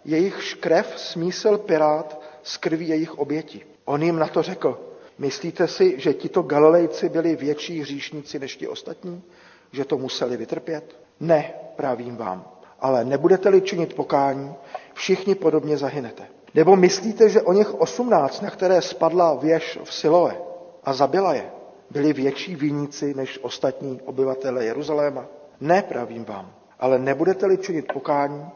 jejich 0.05 0.55
krev 0.61 0.95
smísel 0.97 1.59
pirát 1.59 2.21
z 2.43 2.57
krví 2.57 2.89
jejich 2.89 3.19
oběti. 3.19 3.67
On 3.85 4.03
jim 4.03 4.19
na 4.19 4.27
to 4.27 4.43
řekl, 4.43 4.96
myslíte 5.19 5.69
si, 5.69 6.01
že 6.01 6.15
tito 6.15 6.43
Galilejci 6.43 7.09
byli 7.09 7.37
větší 7.37 7.81
hříšníci 7.81 8.39
než 8.39 8.57
ti 8.57 8.69
ostatní? 8.69 9.23
Že 9.73 9.85
to 9.85 9.99
museli 9.99 10.37
vytrpět? 10.37 10.97
Ne, 11.21 11.55
právím 11.77 12.17
vám. 12.17 12.45
Ale 12.81 13.05
nebudete-li 13.05 13.61
činit 13.61 13.95
pokání, 13.95 14.55
všichni 14.95 15.35
podobně 15.35 15.79
zahynete. 15.79 16.27
Nebo 16.55 16.77
myslíte, 16.77 17.29
že 17.29 17.43
o 17.43 17.53
nich 17.53 17.75
osmnáct, 17.75 18.41
na 18.41 18.51
které 18.51 18.83
spadla 18.83 19.35
věž 19.35 19.79
v 19.85 19.95
Siloe 19.95 20.37
a 20.85 20.93
zabila 20.93 21.35
je, 21.35 21.51
byli 21.91 22.13
větší 22.13 22.57
viníci 22.57 23.15
než 23.15 23.39
ostatní 23.43 24.01
obyvatele 24.05 24.65
Jeruzaléma? 24.65 25.27
Ne, 25.61 25.83
pravím 25.83 26.25
vám, 26.25 26.53
ale 26.81 26.99
nebudete-li 26.99 27.59
činit 27.59 27.93
pokání, 27.93 28.47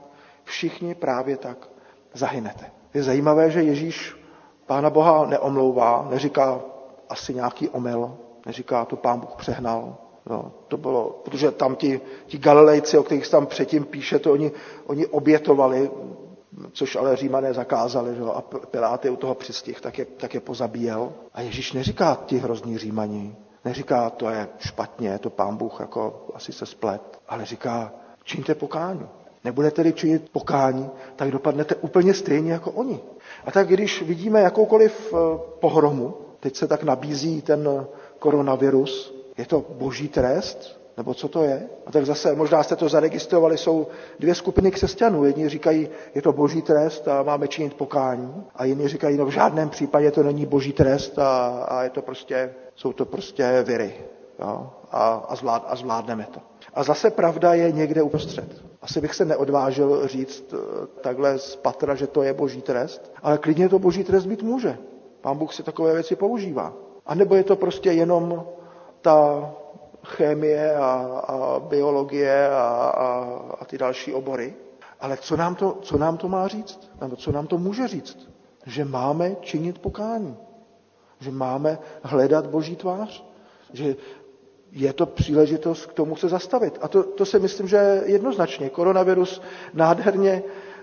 všichni 0.45 0.95
právě 0.95 1.37
tak 1.37 1.69
zahynete. 2.15 2.71
Je 2.95 3.03
zajímavé, 3.03 3.51
že 3.51 3.63
Ježíš 3.63 4.17
Pána 4.71 4.91
Boha 4.91 5.27
neomlouvá, 5.27 6.07
neříká 6.11 6.61
asi 7.09 7.35
nějaký 7.35 7.69
omyl, 7.69 8.17
neříká 8.47 8.85
to 8.85 8.97
Pán 8.97 9.21
Bůh 9.21 9.35
přehnal. 9.37 9.97
No, 10.31 10.53
to 10.69 10.77
bylo, 10.77 11.21
protože 11.25 11.51
tam 11.51 11.77
ti, 11.77 12.01
ti 12.27 12.39
Galilejci, 12.39 12.99
o 12.99 13.03
kterých 13.03 13.29
tam 13.29 13.47
předtím 13.47 13.85
píše, 13.85 14.19
to 14.19 14.33
oni, 14.33 14.53
oni 14.87 15.07
obětovali, 15.07 15.91
což 16.73 16.97
ale 16.97 17.17
římané 17.17 17.55
zakázali, 17.55 18.15
že? 18.15 18.23
a 18.35 18.41
Piláty 18.71 19.11
u 19.11 19.17
toho 19.17 19.35
přistih, 19.35 19.81
tak 19.81 19.99
je, 19.99 20.05
tak 20.05 20.35
je 20.35 20.41
pozabíjel. 20.41 21.13
A 21.35 21.41
Ježíš 21.41 21.73
neříká 21.73 22.19
ti 22.27 22.39
hrozní 22.39 22.79
římaní, 22.79 23.37
neříká, 23.65 24.11
to 24.11 24.29
je 24.29 24.49
špatně, 24.59 25.19
to 25.19 25.31
pán 25.31 25.57
Bůh 25.57 25.81
jako 25.81 26.27
asi 26.35 26.53
se 26.53 26.67
splet, 26.67 27.21
ale 27.29 27.45
říká, 27.45 27.93
čiňte 28.25 28.55
pokání. 28.55 29.09
Nebudete-li 29.45 29.93
činit 29.93 30.31
pokání, 30.33 30.91
tak 31.17 31.31
dopadnete 31.31 31.75
úplně 31.75 32.15
stejně 32.15 32.53
jako 32.53 32.71
oni. 32.71 33.01
A 33.45 33.51
tak 33.51 33.69
když 33.69 34.03
vidíme 34.03 34.41
jakoukoliv 34.41 35.15
eh, 35.15 35.39
pohromu, 35.61 36.15
teď 36.41 36.57
se 36.57 36.67
tak 36.67 36.83
nabízí 36.83 37.43
ten 37.43 37.87
koronavirus, 38.19 39.15
je 39.39 39.47
to 39.47 39.65
boží 39.71 40.09
trest, 40.09 40.81
nebo 40.97 41.15
co 41.15 41.29
to 41.29 41.43
je? 41.43 41.63
A 41.87 41.93
tak 41.93 42.07
zase, 42.07 42.35
možná 42.35 42.63
jste 42.63 42.77
to 42.77 42.89
zaregistrovali, 42.89 43.59
jsou 43.59 43.87
dvě 44.19 44.35
skupiny 44.35 44.71
křesťanů. 44.71 45.25
Jedni 45.25 45.49
říkají, 45.49 45.89
je 46.15 46.23
to 46.23 46.33
boží 46.33 46.63
trest 46.63 47.09
a 47.09 47.23
máme 47.23 47.49
činit 47.49 47.75
pokání. 47.75 48.45
A 48.57 48.65
jiní 48.65 48.89
říkají, 48.89 49.17
no 49.17 49.27
v 49.27 49.31
žádném 49.31 49.69
případě 49.69 50.11
to 50.11 50.23
není 50.23 50.47
boží 50.47 50.73
trest 50.73 51.19
a, 51.19 51.47
a 51.69 51.83
je 51.83 51.91
to 51.91 52.03
prostě, 52.03 52.55
jsou 52.75 52.93
to 52.93 53.05
prostě 53.05 53.63
viry. 53.67 53.95
Jo? 54.39 54.71
A, 54.91 55.09
a, 55.29 55.37
zvlád, 55.37 55.65
a 55.69 55.77
zvládneme 55.77 56.27
to. 56.35 56.41
A 56.75 56.83
zase 56.83 57.11
pravda 57.11 57.55
je 57.55 57.73
někde 57.73 58.03
uprostřed. 58.03 58.70
Asi 58.83 59.01
bych 59.01 59.15
se 59.15 59.25
neodvážil 59.25 60.07
říct 60.09 60.55
eh, 60.55 60.87
takhle 61.01 61.39
z 61.39 61.57
patra, 61.57 61.95
že 61.95 62.07
to 62.07 62.23
je 62.23 62.35
boží 62.35 62.63
trest, 62.63 63.13
ale 63.23 63.39
klidně 63.39 63.69
to 63.69 63.79
boží 63.79 64.05
trest 64.05 64.27
být 64.27 64.43
může. 64.43 64.79
Pán 65.21 65.39
Bůh 65.39 65.55
si 65.55 65.63
takové 65.63 65.95
věci 65.95 66.17
používá. 66.17 66.73
A 67.07 67.15
nebo 67.15 67.35
je 67.35 67.45
to 67.45 67.57
prostě 67.57 67.93
jenom 67.93 68.47
ta 69.01 69.51
chemie 70.05 70.77
a, 70.77 70.93
a 71.29 71.61
biologie 71.61 72.51
a, 72.51 72.63
a, 72.97 73.07
a 73.61 73.65
ty 73.65 73.79
další 73.79 74.15
obory. 74.15 74.55
Ale 75.01 75.17
co 75.17 75.37
nám, 75.37 75.55
to, 75.55 75.79
co 75.83 75.99
nám 75.99 76.17
to 76.17 76.29
má 76.29 76.49
říct? 76.49 76.91
Nebo 77.01 77.17
co 77.17 77.33
nám 77.33 77.47
to 77.47 77.59
může 77.59 77.89
říct? 77.89 78.29
Že 78.67 78.85
máme 78.85 79.37
činit 79.41 79.79
pokání. 79.79 80.37
Že 81.21 81.31
máme 81.31 81.79
hledat 82.03 82.47
Boží 82.47 82.77
tvář. 82.77 83.25
Že 83.73 83.97
je 84.73 84.93
to 84.93 85.07
příležitost 85.07 85.87
k 85.87 85.93
tomu 85.93 86.17
se 86.17 86.29
zastavit. 86.29 86.79
A 86.83 86.89
to, 86.89 87.03
to 87.03 87.27
si 87.27 87.39
myslím, 87.39 87.69
že 87.69 88.03
jednoznačně. 88.07 88.71
Koronavirus 88.71 89.43
nádherně, 89.75 90.43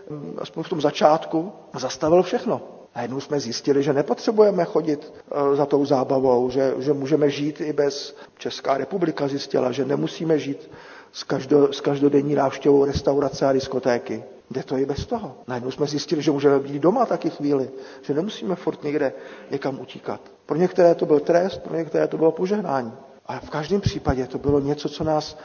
mm, 0.09 0.37
aspoň 0.41 0.63
v 0.63 0.69
tom 0.69 0.81
začátku, 0.81 1.51
zastavil 1.79 2.23
všechno. 2.23 2.61
Najednou 2.95 3.19
jsme 3.19 3.39
zjistili, 3.39 3.83
že 3.83 3.93
nepotřebujeme 3.93 4.65
chodit 4.65 5.13
eh, 5.31 5.55
za 5.55 5.65
tou 5.65 5.85
zábavou, 5.85 6.49
že, 6.49 6.73
že 6.79 6.93
můžeme 6.93 7.29
žít 7.29 7.61
i 7.61 7.73
bez. 7.73 8.15
Česká 8.37 8.77
republika 8.77 9.27
zjistila, 9.27 9.71
že 9.71 9.85
nemusíme 9.85 10.39
žít 10.39 10.71
s, 11.11 11.23
každo, 11.23 11.73
s 11.73 11.81
každodenní 11.81 12.35
návštěvou 12.35 12.85
restaurace 12.85 13.45
a 13.45 13.53
diskotéky. 13.53 14.23
Jde 14.51 14.63
to 14.63 14.77
i 14.77 14.85
bez 14.85 15.05
toho. 15.05 15.35
Najednou 15.47 15.71
jsme 15.71 15.85
zjistili, 15.87 16.21
že 16.21 16.31
můžeme 16.31 16.59
být 16.59 16.81
doma 16.81 17.05
taky 17.05 17.29
chvíli, 17.29 17.69
že 18.01 18.13
nemusíme 18.13 18.55
furt 18.55 18.83
někde 18.83 19.13
někam 19.51 19.79
utíkat. 19.79 20.21
Pro 20.45 20.57
některé 20.57 20.95
to 20.95 21.05
byl 21.05 21.19
trest, 21.19 21.57
pro 21.57 21.75
některé 21.77 22.07
to 22.07 22.17
bylo 22.17 22.31
požehnání. 22.31 22.91
Ale 23.27 23.39
v 23.39 23.49
každém 23.49 23.81
případě 23.81 24.27
to 24.27 24.37
bylo 24.37 24.59
něco, 24.59 24.89
co 24.89 25.03
nás 25.03 25.37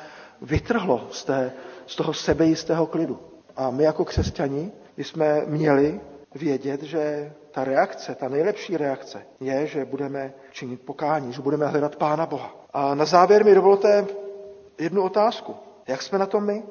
vytrhlo 0.42 1.08
z, 1.10 1.24
té, 1.24 1.52
z 1.86 1.96
toho 1.96 2.14
sebejistého 2.14 2.86
klidu. 2.86 3.18
A 3.56 3.70
my 3.70 3.84
jako 3.84 4.04
křesťani 4.04 4.72
jsme 4.96 5.42
měli 5.46 6.00
vědět, 6.34 6.82
že 6.82 7.32
ta 7.50 7.64
reakce, 7.64 8.14
ta 8.14 8.28
nejlepší 8.28 8.76
reakce 8.76 9.22
je, 9.40 9.66
že 9.66 9.84
budeme 9.84 10.32
činit 10.52 10.80
pokání, 10.80 11.32
že 11.32 11.42
budeme 11.42 11.66
hledat 11.66 11.96
Pána 11.96 12.26
Boha. 12.26 12.56
A 12.72 12.94
na 12.94 13.04
závěr 13.04 13.44
mi 13.44 13.54
dovolte 13.54 14.06
jednu 14.78 15.02
otázku. 15.02 15.54
Jak 15.86 16.02
jsme 16.02 16.18
na 16.18 16.26
tom 16.26 16.46
my? 16.46 16.62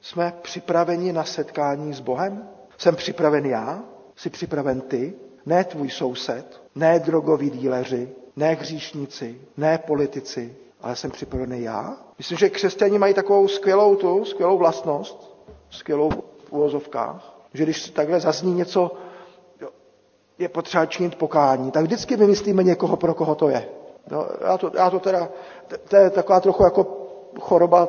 Jsme 0.00 0.32
připraveni 0.42 1.12
na 1.12 1.24
setkání 1.24 1.92
s 1.94 2.00
Bohem? 2.00 2.48
Jsem 2.78 2.96
připraven 2.96 3.46
já? 3.46 3.82
Jsi 4.16 4.30
připraven 4.30 4.80
ty? 4.80 5.14
Ne 5.46 5.64
tvůj 5.64 5.90
soused, 5.90 6.62
ne 6.74 6.98
drogoví 6.98 7.50
díleři, 7.50 8.08
ne 8.38 8.54
hříšníci, 8.54 9.40
ne 9.56 9.78
politici, 9.78 10.56
ale 10.80 10.96
jsem 10.96 11.10
připravený 11.10 11.62
já? 11.62 11.96
Myslím, 12.18 12.38
že 12.38 12.50
křesťani 12.50 12.98
mají 12.98 13.14
takovou 13.14 13.48
skvělou 13.48 13.96
tu, 13.96 14.24
skvělou 14.24 14.58
vlastnost, 14.58 15.36
skvělou 15.70 16.10
v 16.44 16.52
úvozovkách, 16.52 17.34
že 17.54 17.62
když 17.64 17.90
takhle 17.90 18.20
zazní 18.20 18.54
něco, 18.54 18.90
je 20.38 20.48
potřeba 20.48 20.86
činit 20.86 21.14
pokání, 21.14 21.70
tak 21.70 21.84
vždycky 21.84 22.16
vymyslíme 22.16 22.62
někoho, 22.62 22.96
pro 22.96 23.14
koho 23.14 23.34
to 23.34 23.48
je. 23.48 23.68
No, 24.10 24.26
já, 24.44 24.58
to, 24.58 24.70
já 24.74 24.90
to 24.90 24.98
teda, 25.00 25.28
to 25.88 25.96
je 25.96 26.10
taková 26.10 26.40
trochu 26.40 26.64
jako 26.64 26.86
choroba 27.40 27.88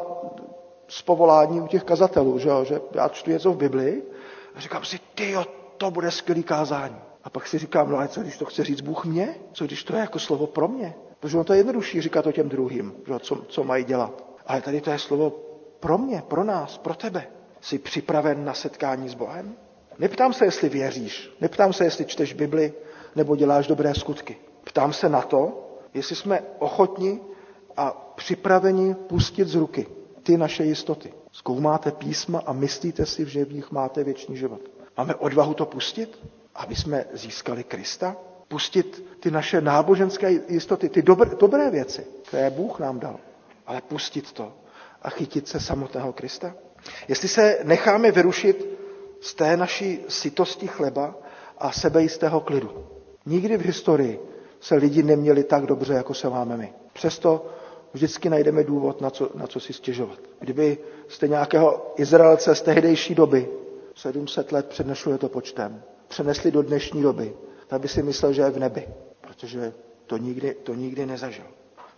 z 0.87 1.01
povolání 1.01 1.61
u 1.61 1.67
těch 1.67 1.83
kazatelů, 1.83 2.39
že, 2.39 2.49
jo? 2.49 2.63
že 2.65 2.81
já 2.93 3.07
čtu 3.09 3.31
něco 3.31 3.51
v 3.51 3.57
Biblii 3.57 4.03
a 4.55 4.59
říkám 4.59 4.85
si, 4.85 4.99
ty 5.15 5.31
jo, 5.31 5.45
to 5.77 5.91
bude 5.91 6.11
skvělý 6.11 6.43
kázání. 6.43 6.95
A 7.23 7.29
pak 7.29 7.47
si 7.47 7.57
říkám, 7.57 7.89
no 7.89 7.97
ale 7.97 8.07
co 8.07 8.21
když 8.21 8.37
to 8.37 8.45
chce 8.45 8.63
říct 8.63 8.81
Bůh 8.81 9.05
mě? 9.05 9.35
Co 9.53 9.65
když 9.65 9.83
to 9.83 9.93
je 9.95 9.99
jako 9.99 10.19
slovo 10.19 10.47
pro 10.47 10.67
mě? 10.67 10.93
Protože 11.19 11.37
on 11.37 11.45
to 11.45 11.53
je 11.53 11.59
jednodušší 11.59 12.01
říkat 12.01 12.27
o 12.27 12.31
těm 12.31 12.49
druhým, 12.49 12.93
co, 13.19 13.35
co 13.35 13.63
mají 13.63 13.83
dělat. 13.83 14.23
Ale 14.47 14.61
tady 14.61 14.81
to 14.81 14.89
je 14.91 14.99
slovo 14.99 15.29
pro 15.79 15.97
mě, 15.97 16.23
pro 16.27 16.43
nás, 16.43 16.77
pro 16.77 16.93
tebe. 16.95 17.27
Jsi 17.61 17.79
připraven 17.79 18.45
na 18.45 18.53
setkání 18.53 19.09
s 19.09 19.13
Bohem? 19.13 19.55
Neptám 19.99 20.33
se, 20.33 20.45
jestli 20.45 20.69
věříš, 20.69 21.31
neptám 21.41 21.73
se, 21.73 21.83
jestli 21.83 22.05
čteš 22.05 22.33
Bibli 22.33 22.73
nebo 23.15 23.35
děláš 23.35 23.67
dobré 23.67 23.95
skutky. 23.95 24.37
Ptám 24.63 24.93
se 24.93 25.09
na 25.09 25.21
to, 25.21 25.69
jestli 25.93 26.15
jsme 26.15 26.41
ochotni 26.59 27.19
a 27.77 27.91
připraveni 28.15 28.95
pustit 28.95 29.47
z 29.47 29.55
ruky 29.55 29.87
ty 30.23 30.37
naše 30.37 30.63
jistoty. 30.63 31.13
Zkoumáte 31.31 31.91
písma 31.91 32.41
a 32.45 32.53
myslíte 32.53 33.05
si, 33.05 33.25
že 33.25 33.45
v 33.45 33.53
nich 33.53 33.71
máte 33.71 34.03
věčný 34.03 34.37
život. 34.37 34.61
Máme 34.97 35.15
odvahu 35.15 35.53
to 35.53 35.65
pustit, 35.65 36.19
aby 36.59 36.75
jsme 36.75 37.05
získali 37.13 37.63
Krista? 37.63 38.15
Pustit 38.47 39.05
ty 39.19 39.31
naše 39.31 39.61
náboženské 39.61 40.31
jistoty, 40.47 40.89
ty 40.89 41.01
dobré, 41.01 41.29
dobré 41.39 41.69
věci, 41.69 42.05
které 42.27 42.49
Bůh 42.49 42.79
nám 42.79 42.99
dal, 42.99 43.19
ale 43.67 43.81
pustit 43.81 44.31
to 44.31 44.53
a 45.01 45.09
chytit 45.09 45.47
se 45.47 45.59
samotného 45.59 46.13
Krista? 46.13 46.55
Jestli 47.07 47.27
se 47.27 47.59
necháme 47.63 48.11
vyrušit 48.11 48.65
z 49.21 49.33
té 49.33 49.57
naší 49.57 49.99
sytosti 50.07 50.67
chleba 50.67 51.15
a 51.57 51.71
sebejistého 51.71 52.39
klidu. 52.39 52.87
Nikdy 53.25 53.57
v 53.57 53.61
historii 53.65 54.19
se 54.59 54.75
lidi 54.75 55.03
neměli 55.03 55.43
tak 55.43 55.65
dobře, 55.65 55.93
jako 55.93 56.13
se 56.13 56.29
máme 56.29 56.57
my. 56.57 56.73
Přesto 56.93 57.45
vždycky 57.93 58.29
najdeme 58.29 58.63
důvod, 58.63 59.01
na 59.01 59.09
co, 59.09 59.29
na 59.35 59.47
co 59.47 59.59
si 59.59 59.73
stěžovat. 59.73 60.19
Kdyby 60.39 60.77
jste 61.07 61.27
nějakého 61.27 61.93
Izraelce 61.97 62.55
z 62.55 62.61
tehdejší 62.61 63.15
doby, 63.15 63.49
700 63.95 64.51
let 64.51 64.65
před 64.69 64.87
to 65.19 65.29
počtem, 65.29 65.83
přenesli 66.09 66.51
do 66.51 66.61
dnešní 66.61 67.01
doby, 67.01 67.33
tak 67.67 67.81
by 67.81 67.87
si 67.87 68.03
myslel, 68.03 68.33
že 68.33 68.41
je 68.41 68.49
v 68.51 68.59
nebi, 68.59 68.87
protože 69.21 69.73
to 70.07 70.17
nikdy, 70.17 70.53
to 70.63 70.73
nikdy 70.73 71.05
nezažil. 71.05 71.45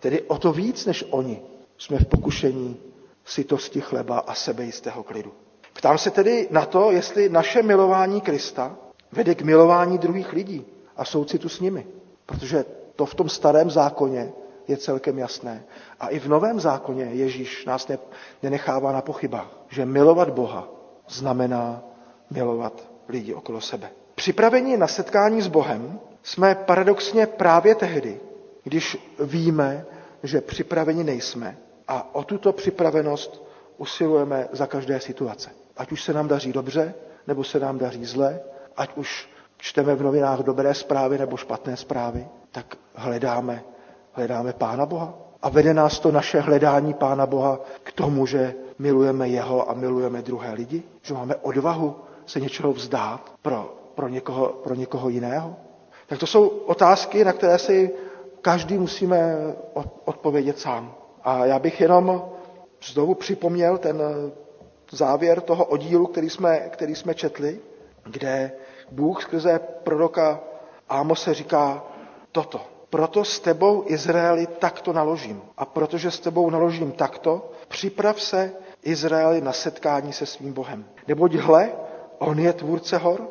Tedy 0.00 0.22
o 0.22 0.38
to 0.38 0.52
víc 0.52 0.86
než 0.86 1.04
oni 1.10 1.42
jsme 1.78 1.98
v 1.98 2.06
pokušení 2.06 2.76
sytosti 3.24 3.80
chleba 3.80 4.18
a 4.18 4.34
sebejistého 4.34 5.02
klidu. 5.02 5.32
Ptám 5.72 5.98
se 5.98 6.10
tedy 6.10 6.48
na 6.50 6.66
to, 6.66 6.90
jestli 6.90 7.28
naše 7.28 7.62
milování 7.62 8.20
Krista 8.20 8.76
vede 9.12 9.34
k 9.34 9.42
milování 9.42 9.98
druhých 9.98 10.32
lidí 10.32 10.64
a 10.96 11.04
soucitu 11.04 11.48
s 11.48 11.60
nimi. 11.60 11.86
Protože 12.26 12.64
to 12.96 13.06
v 13.06 13.14
tom 13.14 13.28
starém 13.28 13.70
zákoně 13.70 14.32
je 14.68 14.76
celkem 14.76 15.18
jasné. 15.18 15.64
A 16.00 16.08
i 16.08 16.18
v 16.18 16.28
novém 16.28 16.60
zákoně 16.60 17.04
Ježíš 17.04 17.64
nás 17.64 17.88
ne, 17.88 17.98
nenechává 18.42 18.92
na 18.92 19.00
pochybách, 19.02 19.50
že 19.68 19.86
milovat 19.86 20.30
Boha 20.30 20.68
znamená 21.08 21.82
milovat 22.30 22.88
lidi 23.08 23.34
okolo 23.34 23.60
sebe. 23.60 23.90
Připravení 24.22 24.76
na 24.76 24.86
setkání 24.86 25.42
s 25.42 25.46
Bohem 25.48 26.00
jsme 26.22 26.54
paradoxně 26.54 27.26
právě 27.26 27.74
tehdy, 27.74 28.20
když 28.64 28.98
víme, 29.20 29.86
že 30.22 30.40
připraveni 30.40 31.04
nejsme 31.04 31.58
a 31.88 32.14
o 32.14 32.24
tuto 32.24 32.52
připravenost 32.52 33.42
usilujeme 33.78 34.48
za 34.52 34.66
každé 34.66 35.00
situace. 35.00 35.50
Ať 35.76 35.92
už 35.92 36.02
se 36.02 36.12
nám 36.12 36.28
daří 36.28 36.52
dobře, 36.52 36.94
nebo 37.26 37.44
se 37.44 37.60
nám 37.60 37.78
daří 37.78 38.04
zle, 38.04 38.40
ať 38.76 38.90
už 38.96 39.28
čteme 39.56 39.94
v 39.94 40.02
novinách 40.02 40.38
dobré 40.40 40.74
zprávy 40.74 41.18
nebo 41.18 41.36
špatné 41.36 41.76
zprávy, 41.76 42.26
tak 42.52 42.76
hledáme, 42.94 43.62
hledáme 44.12 44.52
Pána 44.52 44.86
Boha. 44.86 45.14
A 45.42 45.48
vede 45.48 45.74
nás 45.74 45.98
to 45.98 46.12
naše 46.12 46.40
hledání 46.40 46.94
Pána 46.94 47.26
Boha 47.26 47.60
k 47.82 47.92
tomu, 47.92 48.26
že 48.26 48.54
milujeme 48.78 49.28
Jeho 49.28 49.70
a 49.70 49.74
milujeme 49.74 50.22
druhé 50.22 50.52
lidi? 50.52 50.82
Že 51.02 51.14
máme 51.14 51.36
odvahu 51.36 51.96
se 52.26 52.40
něčeho 52.40 52.72
vzdát 52.72 53.32
pro, 53.42 53.81
pro, 53.94 54.08
někoho, 54.08 54.46
pro 54.48 54.74
někoho 54.74 55.08
jiného? 55.08 55.56
Tak 56.06 56.18
to 56.18 56.26
jsou 56.26 56.48
otázky, 56.48 57.24
na 57.24 57.32
které 57.32 57.58
si 57.58 57.90
každý 58.42 58.78
musíme 58.78 59.36
odpovědět 60.04 60.58
sám. 60.58 60.94
A 61.24 61.46
já 61.46 61.58
bych 61.58 61.80
jenom 61.80 62.24
znovu 62.92 63.14
připomněl 63.14 63.78
ten 63.78 64.02
závěr 64.90 65.40
toho 65.40 65.64
oddílu, 65.64 66.06
který 66.06 66.30
jsme, 66.30 66.58
který 66.58 66.94
jsme 66.94 67.14
četli, 67.14 67.60
kde 68.04 68.52
Bůh 68.90 69.22
skrze 69.22 69.58
proroka 69.58 70.40
Ámose 70.88 71.34
říká 71.34 71.84
toto. 72.32 72.60
Proto 72.90 73.24
s 73.24 73.40
tebou, 73.40 73.84
Izraeli, 73.86 74.46
takto 74.46 74.92
naložím. 74.92 75.42
A 75.56 75.64
protože 75.64 76.10
s 76.10 76.20
tebou 76.20 76.50
naložím 76.50 76.92
takto, 76.92 77.50
připrav 77.68 78.20
se, 78.20 78.52
Izraeli, 78.82 79.40
na 79.40 79.52
setkání 79.52 80.12
se 80.12 80.26
svým 80.26 80.52
Bohem. 80.52 80.84
Neboť 81.08 81.32
hle, 81.34 81.72
on 82.18 82.38
je 82.38 82.52
tvůrce 82.52 82.96
hor 82.98 83.28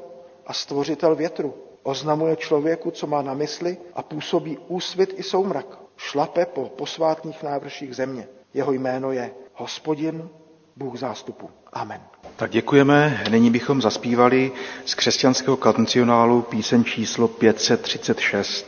a 0.52 0.54
stvořitel 0.54 1.16
větru. 1.16 1.54
Oznamuje 1.84 2.36
člověku, 2.36 2.92
co 2.92 3.08
má 3.08 3.22
na 3.22 3.34
mysli 3.34 3.78
a 3.94 4.02
působí 4.04 4.58
úsvit 4.68 5.14
i 5.18 5.24
soumrak. 5.24 5.66
Šlape 5.98 6.46
po 6.46 6.70
posvátných 6.70 7.44
návrších 7.44 7.96
země. 7.96 8.28
Jeho 8.54 8.72
jméno 8.72 9.12
je 9.12 9.32
Hospodin, 9.54 10.30
Bůh 10.76 11.00
zástupu. 11.00 11.50
Amen. 11.74 12.02
Tak 12.36 12.52
děkujeme. 12.52 13.24
Nyní 13.30 13.52
bychom 13.52 13.82
zaspívali 13.82 14.52
z 14.86 14.96
křesťanského 14.96 15.58
kancionálu 15.58 16.42
píseň 16.42 16.84
číslo 16.84 17.28
536. 17.28 18.66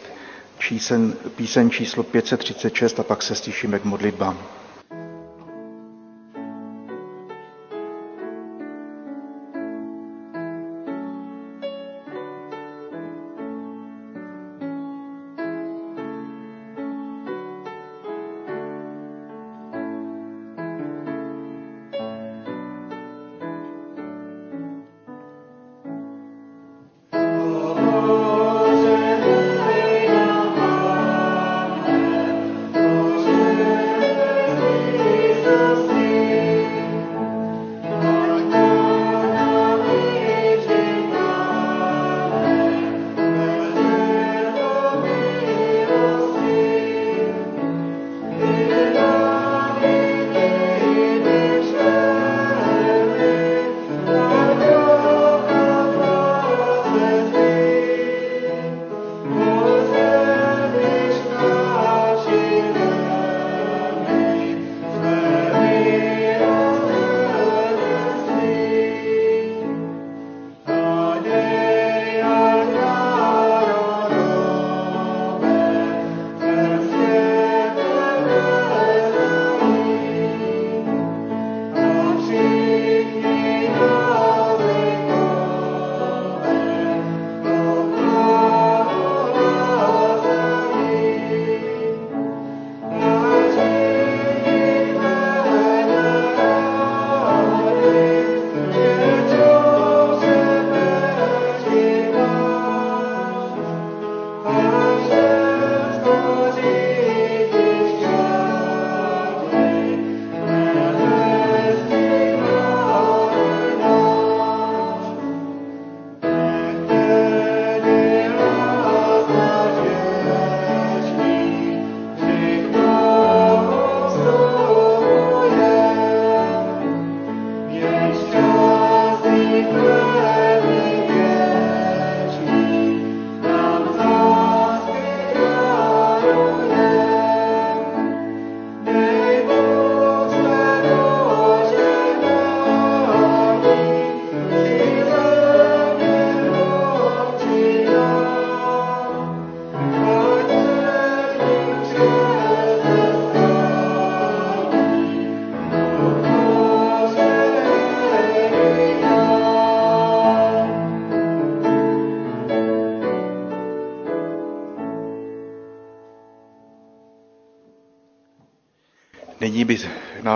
Čísen, 0.59 1.13
píseň 1.35 1.69
číslo 1.69 2.03
536 2.03 2.99
a 2.99 3.03
pak 3.03 3.23
se 3.23 3.35
stišíme 3.35 3.79
k 3.79 3.83
modlitbám. 3.85 4.37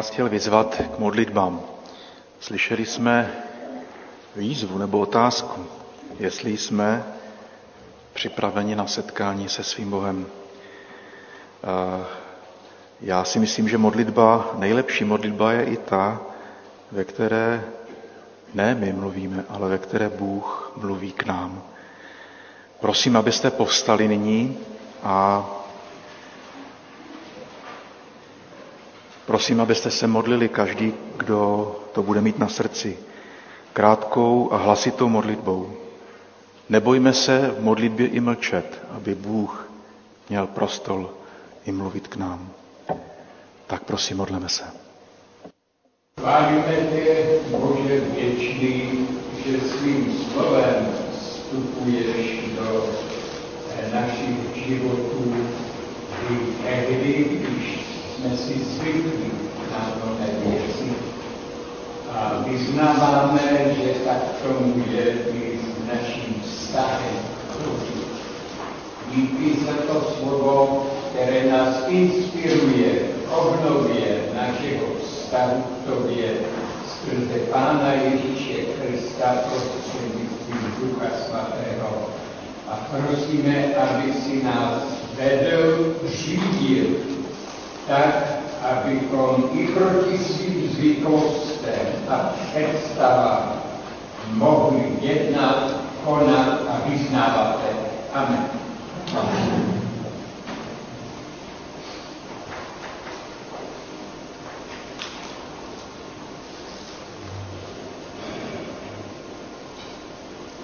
Nás 0.08 0.14
chtěl 0.14 0.30
vyzvat 0.30 0.82
k 0.96 1.00
modlitbám. 1.00 1.62
Slyšeli 2.40 2.86
jsme 2.86 3.34
výzvu 4.36 4.78
nebo 4.78 5.00
otázku, 5.00 5.66
jestli 6.20 6.58
jsme 6.58 7.04
připraveni 8.14 8.76
na 8.76 8.88
setkání 8.88 9.50
se 9.50 9.64
svým 9.64 9.90
Bohem. 9.90 10.26
Já 13.02 13.24
si 13.24 13.40
myslím, 13.40 13.70
že 13.70 13.78
modlitba, 13.78 14.52
nejlepší 14.58 15.04
modlitba 15.04 15.52
je 15.52 15.64
i 15.64 15.78
ta, 15.78 16.22
ve 16.92 17.04
které 17.04 17.64
ne 18.54 18.76
my 18.76 18.94
mluvíme, 18.94 19.44
ale 19.50 19.70
ve 19.70 19.78
které 19.78 20.10
Bůh 20.10 20.72
mluví 20.78 21.12
k 21.12 21.26
nám. 21.26 21.64
Prosím, 22.80 23.18
abyste 23.18 23.52
povstali 23.52 24.08
nyní 24.08 24.58
a 25.04 25.46
prosím, 29.28 29.62
abyste 29.62 29.92
se 29.92 30.08
modlili 30.08 30.50
každý, 30.50 30.94
kdo 31.18 31.76
to 31.92 32.04
bude 32.04 32.22
mít 32.22 32.40
na 32.40 32.48
srdci, 32.48 32.98
krátkou 33.74 34.54
a 34.54 34.58
hlasitou 34.58 35.10
modlitbou. 35.10 35.74
Nebojme 36.70 37.14
se 37.14 37.56
v 37.60 37.64
modlitbě 37.64 38.08
i 38.08 38.20
mlčet, 38.20 38.86
aby 38.92 39.16
Bůh 39.16 39.72
měl 40.30 40.48
prostor 40.48 41.10
i 41.66 41.72
mluvit 41.72 42.08
k 42.08 42.16
nám. 42.16 42.50
Tak 43.68 43.84
prosím, 43.84 44.18
modleme 44.18 44.50
se. 44.50 44.64
Chválíme 46.20 46.76
tě, 46.92 47.40
Bože 47.52 48.00
věčný, 48.00 49.08
že 49.46 49.60
svým 49.60 50.20
slovem 50.34 50.88
vstupuješ 51.12 52.40
do 52.56 52.90
našich 53.94 54.68
životů 54.68 55.36
i 56.30 56.64
tehdy, 56.64 57.40
když 57.40 57.97
jsme 58.18 58.38
si 58.38 58.54
na 59.72 59.92
mnohé 59.96 60.28
věci. 60.46 60.94
A 62.12 62.44
vyznáváme, 62.48 63.42
že 63.78 63.90
tak 64.06 64.22
tomu 64.44 64.84
je 64.92 65.04
i 65.34 65.60
s 65.60 65.88
naším 65.88 66.42
vztahem 66.44 67.18
Díky 69.16 69.66
za 69.66 69.74
to 69.74 70.02
slovo, 70.02 70.86
které 71.10 71.52
nás 71.52 71.76
inspiruje 71.88 72.92
k 73.26 73.38
obnově 73.38 74.20
našeho 74.36 74.86
vztahu 75.04 75.62
k 75.62 75.90
Tobě 75.90 76.34
skrze 76.88 77.40
Pána 77.52 77.94
Ježíše 77.94 78.54
Krista 78.54 79.36
prostřednictvím 79.50 80.74
Ducha 80.82 81.06
Svatého. 81.28 82.10
A 82.68 82.88
prosíme, 82.92 83.76
aby 83.76 84.14
si 84.14 84.44
nás 84.44 84.84
vedl, 85.18 85.96
řídil, 86.06 86.86
tak, 87.88 88.40
abychom 88.62 89.50
i 89.54 89.68
proti 89.68 90.18
svým 90.18 90.70
zvyklostem 90.70 91.88
a 92.10 92.34
představám 92.52 93.54
mohli 94.34 94.98
jednat, 95.02 95.72
konat 96.06 96.60
a 96.70 96.90
vyznávat. 96.90 97.60
Amen. 98.14 98.50
Amen. 99.16 99.74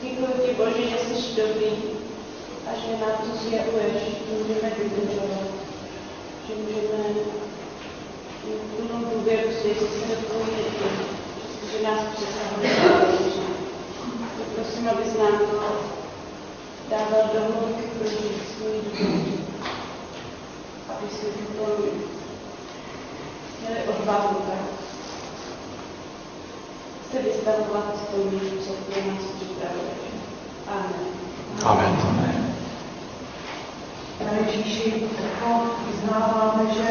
Děkuji 0.02 0.28
ti, 0.46 0.54
Bože, 0.58 0.90
že 0.90 0.98
jsi 0.98 1.42
dobrý 1.42 1.72
a 2.68 2.76
že 2.76 2.92
nám 2.92 3.18
to 3.18 3.38
zjevuješ, 3.38 3.94
že 3.94 4.38
můžeme 4.38 4.70
vydržovat, 4.78 5.53
že 6.48 6.54
můžeme 6.56 7.10
mít 8.46 8.62
plnou 8.76 9.06
důvěru, 9.14 9.50
že 9.52 9.70
jsi 9.76 9.88
se 9.88 10.08
do 10.08 10.16
tvojí 10.16 10.64
že 11.72 11.84
nás 11.84 12.00
přesahuje 12.16 12.70
Prosím, 14.56 14.90
abys 14.90 15.18
nám 15.18 15.38
to 15.40 15.94
dával 16.90 17.30
do 17.34 17.40
hloubky 17.40 17.84
prožít 18.00 18.42
svůj 18.58 18.74
důvod, 18.84 19.40
aby 20.90 21.10
si 21.10 21.26
to 21.26 21.66
měli 23.62 23.84
odvahu 23.88 24.36
tak 24.36 24.84
se 27.12 27.22
vystavovat 27.22 28.10
tomu, 28.12 28.40
co 28.66 28.74
pro 28.74 29.12
nás 29.12 29.24
připravuješ. 29.36 29.98
Amen. 30.68 31.08
Amen. 31.64 31.98
Amen. 32.02 32.53
Pane 34.18 34.40
Ježíši, 34.46 35.10
tak 35.18 35.64
vyznáváme, 35.88 36.74
že 36.74 36.88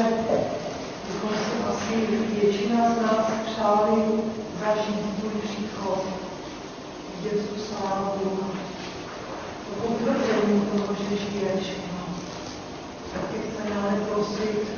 bychom 1.06 1.30
si 1.30 1.64
asi 1.68 2.06
většina 2.06 2.94
z 2.94 3.02
nás 3.02 3.26
přáli 3.46 4.02
zažít 4.60 5.16
tvůj 5.20 5.32
příchod 5.42 6.04
v 7.18 7.22
dětstvu 7.22 7.56
slávu, 7.58 8.40
to 9.66 9.88
potvrzení 9.88 10.60
toho, 10.60 10.94
že 10.94 11.16
žiješ. 11.16 11.66
Tak 13.12 13.22
tě 13.30 13.38
chceme 13.38 13.82
ale 13.82 14.00
prosit, 14.00 14.68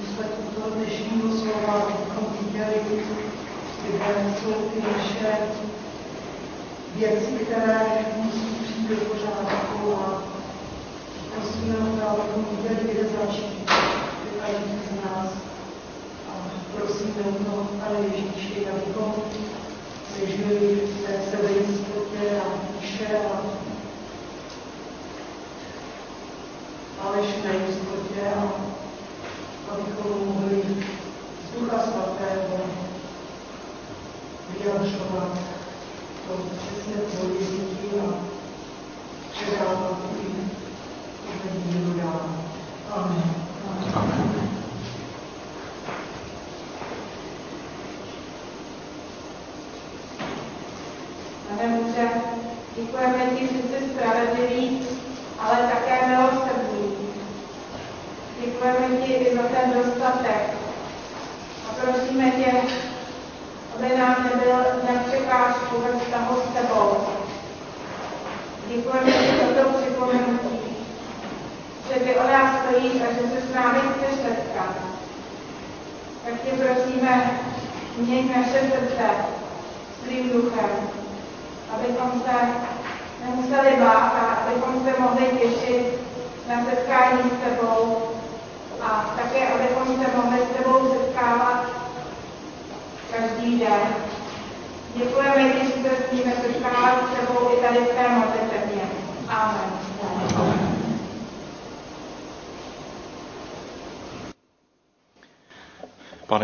důsledku 0.00 0.42
toho 0.54 0.70
dnešního 0.70 1.36
slova, 1.36 1.72
abychom 1.72 2.26
viděli, 2.40 2.74
kde 3.82 4.34
jsou 4.40 4.52
ty 4.52 4.82
naše 4.82 5.36
věci, 6.94 7.26
které 7.26 8.06
musí 8.16 8.56
přijít 8.64 8.88
do 8.88 8.96
pořádku 8.96 9.94
a 9.94 10.22
prosíme 11.34 11.76
o 11.78 12.10
abychom 12.10 12.44
viděli, 12.50 12.92
kde 12.92 13.08
začít, 13.08 13.70
každý 14.40 14.78
z 14.88 15.04
nás. 15.04 15.32
A 16.28 16.32
prosíme 16.76 17.22
o 17.52 17.64
Pane 17.64 17.98
Ježíši, 18.00 18.66
abychom 18.70 19.14
přežili 20.12 20.74
v 20.74 21.06
té 21.06 21.22
sebejistotě 21.30 22.40
a 22.40 22.78
píše 22.80 23.06
a 23.18 23.40
falešné 27.02 27.52
jistotě 27.66 28.20
a 28.36 28.52
abychom 29.72 30.26
mohli 30.26 30.62
z 31.48 31.60
Ducha 31.60 31.78
Svatého 31.78 32.60
vyjadřovat 34.50 35.38
to 36.28 36.34
přesně 36.56 36.94
děti 37.28 38.00
a 38.00 38.14
předávat 39.32 40.13
Amen. 41.46 43.33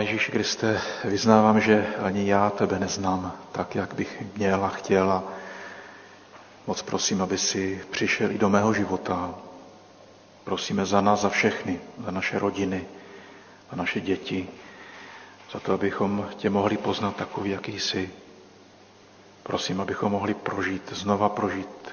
Pane 0.01 0.11
Ježíši 0.11 0.33
Kriste, 0.33 0.81
vyznávám, 1.05 1.61
že 1.61 1.87
ani 2.03 2.29
já 2.29 2.51
tebe 2.51 2.79
neznám 2.79 3.33
tak, 3.53 3.75
jak 3.75 3.95
bych 3.95 4.23
měl 4.37 4.65
a 4.65 4.69
chtěl 4.69 5.13
a 5.13 5.25
moc 6.67 6.83
prosím, 6.83 7.23
aby 7.23 7.39
si 7.39 7.85
přišel 7.91 8.31
i 8.31 8.39
do 8.39 8.49
mého 8.49 8.75
života. 8.75 9.35
Prosíme 10.45 10.87
za 10.87 11.01
nás, 11.01 11.21
za 11.21 11.29
všechny, 11.29 11.81
za 12.05 12.11
naše 12.11 12.39
rodiny, 12.39 12.85
za 13.71 13.77
naše 13.77 14.01
děti, 14.01 14.49
za 15.53 15.61
to, 15.61 15.73
abychom 15.73 16.29
tě 16.37 16.51
mohli 16.51 16.77
poznat 16.77 17.17
takový, 17.17 17.51
jaký 17.51 17.81
jsi. 17.81 18.11
Prosím, 19.43 19.81
abychom 19.81 20.13
mohli 20.13 20.35
prožít, 20.35 20.93
znova 20.93 21.29
prožít 21.29 21.89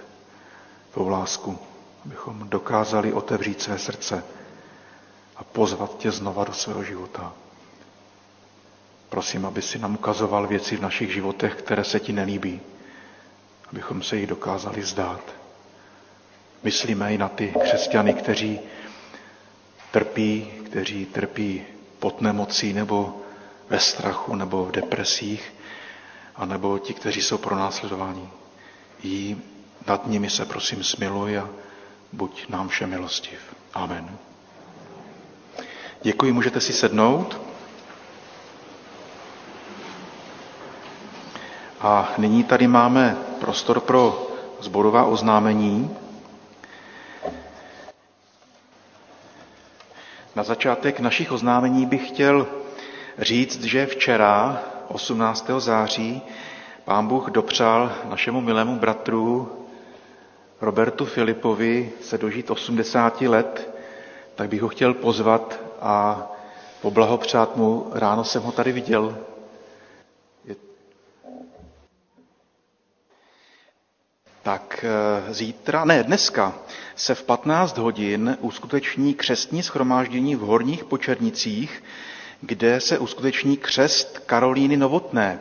tvou 0.93 1.09
lásku, 1.09 1.59
abychom 2.05 2.49
dokázali 2.49 3.13
otevřít 3.13 3.61
své 3.61 3.79
srdce 3.79 4.23
a 5.35 5.43
pozvat 5.43 5.97
tě 5.97 6.11
znova 6.11 6.43
do 6.43 6.53
svého 6.53 6.83
života. 6.83 7.33
Prosím, 9.09 9.45
aby 9.45 9.61
si 9.61 9.79
nám 9.79 9.93
ukazoval 9.93 10.47
věci 10.47 10.77
v 10.77 10.81
našich 10.81 11.13
životech, 11.13 11.55
které 11.55 11.83
se 11.83 11.99
ti 11.99 12.13
nelíbí, 12.13 12.61
abychom 13.71 14.03
se 14.03 14.17
jich 14.17 14.27
dokázali 14.27 14.83
zdát. 14.83 15.21
Myslíme 16.63 17.13
i 17.13 17.17
na 17.17 17.29
ty 17.29 17.53
křesťany, 17.63 18.13
kteří 18.13 18.59
trpí, 19.91 20.51
kteří 20.65 21.05
trpí 21.05 21.63
pod 21.99 22.21
nemocí 22.21 22.73
nebo 22.73 23.21
ve 23.69 23.79
strachu 23.79 24.35
nebo 24.35 24.65
v 24.65 24.71
depresích, 24.71 25.53
anebo 26.35 26.79
ti, 26.79 26.93
kteří 26.93 27.21
jsou 27.21 27.37
pro 27.37 27.55
následování. 27.55 28.29
Jí 29.03 29.41
nad 29.87 30.07
nimi 30.07 30.29
se 30.29 30.45
prosím 30.45 30.83
smiluj 30.83 31.37
a 31.37 31.49
buď 32.13 32.49
nám 32.49 32.67
vše 32.69 32.87
milostiv. 32.87 33.39
Amen. 33.73 34.17
Děkuji, 36.03 36.33
můžete 36.33 36.61
si 36.61 36.73
sednout. 36.73 37.46
A 41.81 42.09
nyní 42.17 42.43
tady 42.43 42.67
máme 42.67 43.17
prostor 43.39 43.79
pro 43.79 44.27
zborová 44.59 45.05
oznámení. 45.05 45.97
Na 50.35 50.43
začátek 50.43 50.99
našich 50.99 51.31
oznámení 51.31 51.85
bych 51.85 52.07
chtěl 52.07 52.47
říct, 53.19 53.63
že 53.63 53.85
včera, 53.85 54.61
18. 54.87 55.49
září, 55.57 56.21
pán 56.85 57.07
Bůh 57.07 57.29
dopřál 57.29 57.91
našemu 58.09 58.41
milému 58.41 58.75
bratru 58.79 59.51
Robertu 60.61 61.05
Filipovi 61.05 61.91
se 62.01 62.17
dožít 62.17 62.49
80 62.51 63.21
let, 63.21 63.73
tak 64.35 64.49
bych 64.49 64.61
ho 64.61 64.67
chtěl 64.67 64.93
pozvat 64.93 65.59
a 65.81 66.21
poblahopřát 66.81 67.55
mu. 67.57 67.87
Ráno 67.93 68.23
jsem 68.23 68.43
ho 68.43 68.51
tady 68.51 68.71
viděl. 68.71 69.17
Tak 74.47 74.85
eh, 75.27 75.33
zítra, 75.33 75.85
ne, 75.85 76.03
dneska 76.03 76.53
se 76.95 77.15
v 77.15 77.23
15 77.23 77.77
hodin 77.77 78.37
uskuteční 78.41 79.13
křestní 79.13 79.63
schromáždění 79.63 80.35
v 80.35 80.39
Horních 80.39 80.83
Počernicích, 80.83 81.83
kde 82.41 82.79
se 82.79 82.97
uskuteční 82.99 83.57
křest 83.57 84.19
Karolíny 84.25 84.77
Novotné. 84.77 85.39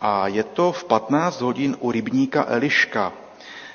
A 0.00 0.28
je 0.28 0.42
to 0.44 0.72
v 0.72 0.84
15 0.84 1.40
hodin 1.40 1.76
u 1.80 1.90
rybníka 1.90 2.44
Eliška. 2.48 3.12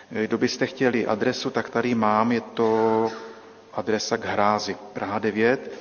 Kdo 0.10 0.38
byste 0.38 0.68
chtěli 0.68 1.06
adresu, 1.08 1.50
tak 1.50 1.70
tady 1.70 1.96
mám, 1.96 2.32
je 2.32 2.42
to 2.42 3.12
adresa 3.74 4.18
k 4.18 4.26
Hrázi, 4.26 4.76
Praha 4.94 5.20
9. 5.20 5.72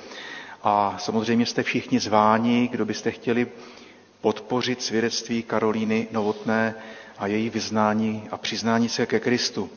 A 0.63 0.95
samozřejmě 0.99 1.45
jste 1.45 1.63
všichni 1.63 1.99
zváni, 1.99 2.67
kdo 2.71 2.85
byste 2.85 3.11
chtěli 3.11 3.47
podpořit 4.21 4.81
svědectví 4.81 5.43
Karolíny 5.43 6.07
Novotné 6.11 6.75
a 7.21 7.27
její 7.27 7.49
vyznání 7.49 8.27
a 8.31 8.37
přiznání 8.37 8.89
se 8.89 9.05
ke 9.05 9.19
Kristu. 9.19 9.69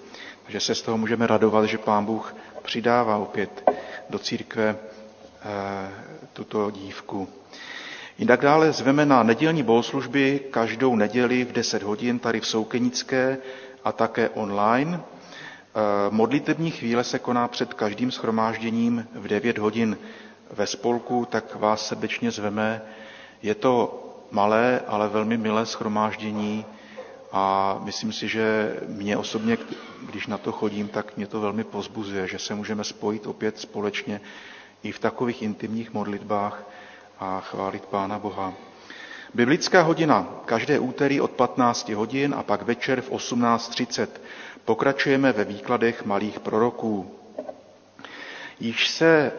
Takže 0.43 0.61
se 0.61 0.75
z 0.75 0.83
toho 0.83 0.99
můžeme 0.99 1.27
radovat, 1.27 1.65
že 1.65 1.79
Pán 1.79 2.05
Bůh 2.05 2.35
přidává 2.63 3.17
opět 3.17 3.71
do 4.11 4.19
církve 4.19 4.77
eh, 4.77 5.91
tuto 6.33 6.71
dívku. 6.71 7.29
Jinak 8.19 8.41
dále 8.41 8.73
zveme 8.73 9.07
na 9.07 9.23
nedělní 9.23 9.63
bohoslužby 9.63 10.41
každou 10.51 10.97
neděli 10.97 11.45
v 11.45 11.53
10 11.53 11.83
hodin 11.83 12.19
tady 12.19 12.41
v 12.41 12.47
Soukenické 12.47 13.39
a 13.85 13.93
také 13.93 14.29
online. 14.29 15.01
Eh, 15.01 15.81
modlitební 16.11 16.71
chvíle 16.71 17.05
se 17.05 17.19
koná 17.19 17.49
před 17.49 17.75
každým 17.75 18.11
schromážděním 18.11 19.09
v 19.15 19.29
9 19.29 19.59
hodin 19.59 19.99
ve 20.51 20.67
spolku, 20.67 21.27
tak 21.31 21.55
vás 21.55 21.87
srdečně 21.87 22.31
zveme. 22.31 22.83
Je 23.43 23.55
to 23.55 24.01
malé, 24.31 24.81
ale 24.87 25.09
velmi 25.09 25.37
milé 25.37 25.67
schromáždění 25.67 26.65
a 27.37 27.77
myslím 27.85 28.13
si, 28.13 28.29
že 28.29 28.77
mě 28.87 29.17
osobně, 29.17 29.59
když 30.11 30.27
na 30.27 30.39
to 30.39 30.53
chodím, 30.53 30.89
tak 30.89 31.17
mě 31.17 31.27
to 31.27 31.41
velmi 31.41 31.65
pozbuzuje, 31.65 32.27
že 32.29 32.39
se 32.39 32.55
můžeme 32.55 32.85
spojit 32.85 33.27
opět 33.27 33.59
společně 33.59 34.21
i 34.83 34.93
v 34.93 34.99
takových 34.99 35.43
intimních 35.43 35.93
modlitbách 35.93 36.65
a 37.21 37.41
chválit 37.41 37.85
Pána 37.85 38.19
Boha. 38.19 38.53
Biblická 39.35 39.83
hodina 39.83 40.27
každé 40.45 40.79
úterý 40.79 41.21
od 41.21 41.31
15 41.31 41.89
hodin 41.89 42.35
a 42.39 42.43
pak 42.43 42.63
večer 42.63 43.01
v 43.01 43.11
18.30. 43.11 44.07
Pokračujeme 44.65 45.33
ve 45.33 45.45
výkladech 45.45 46.05
malých 46.05 46.41
proroků. 46.41 47.11
Již 48.61 48.89
se 48.89 49.33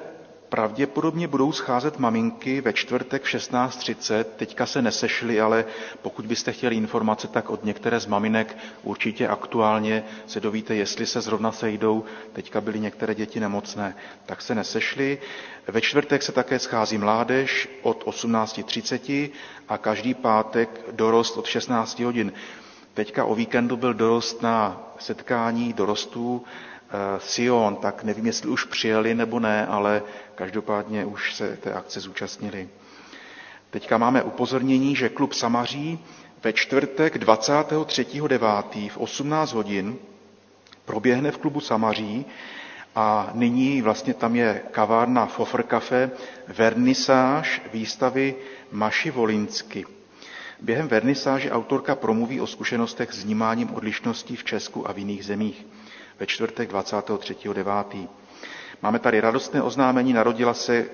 pravděpodobně 0.49 1.27
budou 1.27 1.51
scházet 1.51 1.99
maminky 1.99 2.61
ve 2.61 2.73
čtvrtek 2.73 3.23
v 3.23 3.27
16.30. 3.27 4.23
Teďka 4.23 4.65
se 4.65 4.81
nesešly, 4.81 5.41
ale 5.41 5.65
pokud 6.01 6.25
byste 6.25 6.51
chtěli 6.51 6.75
informace, 6.75 7.27
tak 7.27 7.49
od 7.49 7.63
některé 7.63 7.99
z 7.99 8.05
maminek 8.05 8.57
určitě 8.83 9.27
aktuálně 9.27 10.03
se 10.27 10.39
dovíte, 10.39 10.75
jestli 10.75 11.05
se 11.05 11.21
zrovna 11.21 11.51
sejdou. 11.51 12.03
Teďka 12.33 12.61
byly 12.61 12.79
některé 12.79 13.15
děti 13.15 13.39
nemocné, 13.39 13.95
tak 14.25 14.41
se 14.41 14.55
nesešly. 14.55 15.17
Ve 15.67 15.81
čtvrtek 15.81 16.23
se 16.23 16.31
také 16.31 16.59
schází 16.59 16.97
mládež 16.97 17.69
od 17.81 18.03
18.30 18.05 19.29
a 19.69 19.77
každý 19.77 20.13
pátek 20.13 20.69
dorost 20.91 21.37
od 21.37 21.45
16 21.45 21.99
hodin. 21.99 22.33
Teďka 22.93 23.25
o 23.25 23.35
víkendu 23.35 23.77
byl 23.77 23.93
dorost 23.93 24.41
na 24.41 24.81
setkání 24.99 25.73
dorostů 25.73 26.43
Sion, 27.19 27.75
tak 27.75 28.03
nevím, 28.03 28.25
jestli 28.25 28.49
už 28.49 28.63
přijeli 28.65 29.15
nebo 29.15 29.39
ne, 29.39 29.67
ale 29.67 30.03
každopádně 30.36 31.05
už 31.05 31.36
se 31.36 31.57
té 31.57 31.73
akce 31.73 31.99
zúčastnili. 31.99 32.69
Teďka 33.69 33.97
máme 33.97 34.23
upozornění, 34.23 34.95
že 34.95 35.09
klub 35.09 35.33
Samaří 35.33 35.99
ve 36.43 36.53
čtvrtek 36.53 37.15
23.9. 37.15 38.89
v 38.89 38.97
18 38.97 39.53
hodin 39.53 39.97
proběhne 40.86 41.31
v 41.31 41.38
klubu 41.38 41.59
Samaří 41.59 42.25
a 42.95 43.29
nyní 43.33 43.81
vlastně 43.81 44.13
tam 44.13 44.36
je 44.36 44.61
kavárna 44.71 45.25
Fofr 45.25 45.63
Cafe, 45.63 46.11
vernisáž 46.47 47.61
výstavy 47.73 48.36
Maši 48.71 49.11
Volinsky. 49.11 49.86
Během 50.61 50.88
vernisáže 50.88 51.51
autorka 51.51 51.95
promluví 51.95 52.41
o 52.41 52.47
zkušenostech 52.47 53.13
s 53.13 53.23
vnímáním 53.23 53.73
odlišností 53.75 54.36
v 54.36 54.43
Česku 54.43 54.89
a 54.89 54.93
v 54.93 54.97
jiných 54.97 55.25
zemích 55.25 55.65
ve 56.20 56.26
čtvrtek 56.26 56.72
23.9. 56.72 58.07
Máme 58.82 58.99
tady 58.99 59.20
radostné 59.20 59.61
oznámení, 59.61 60.13
narodila 60.13 60.53
se 60.53 60.86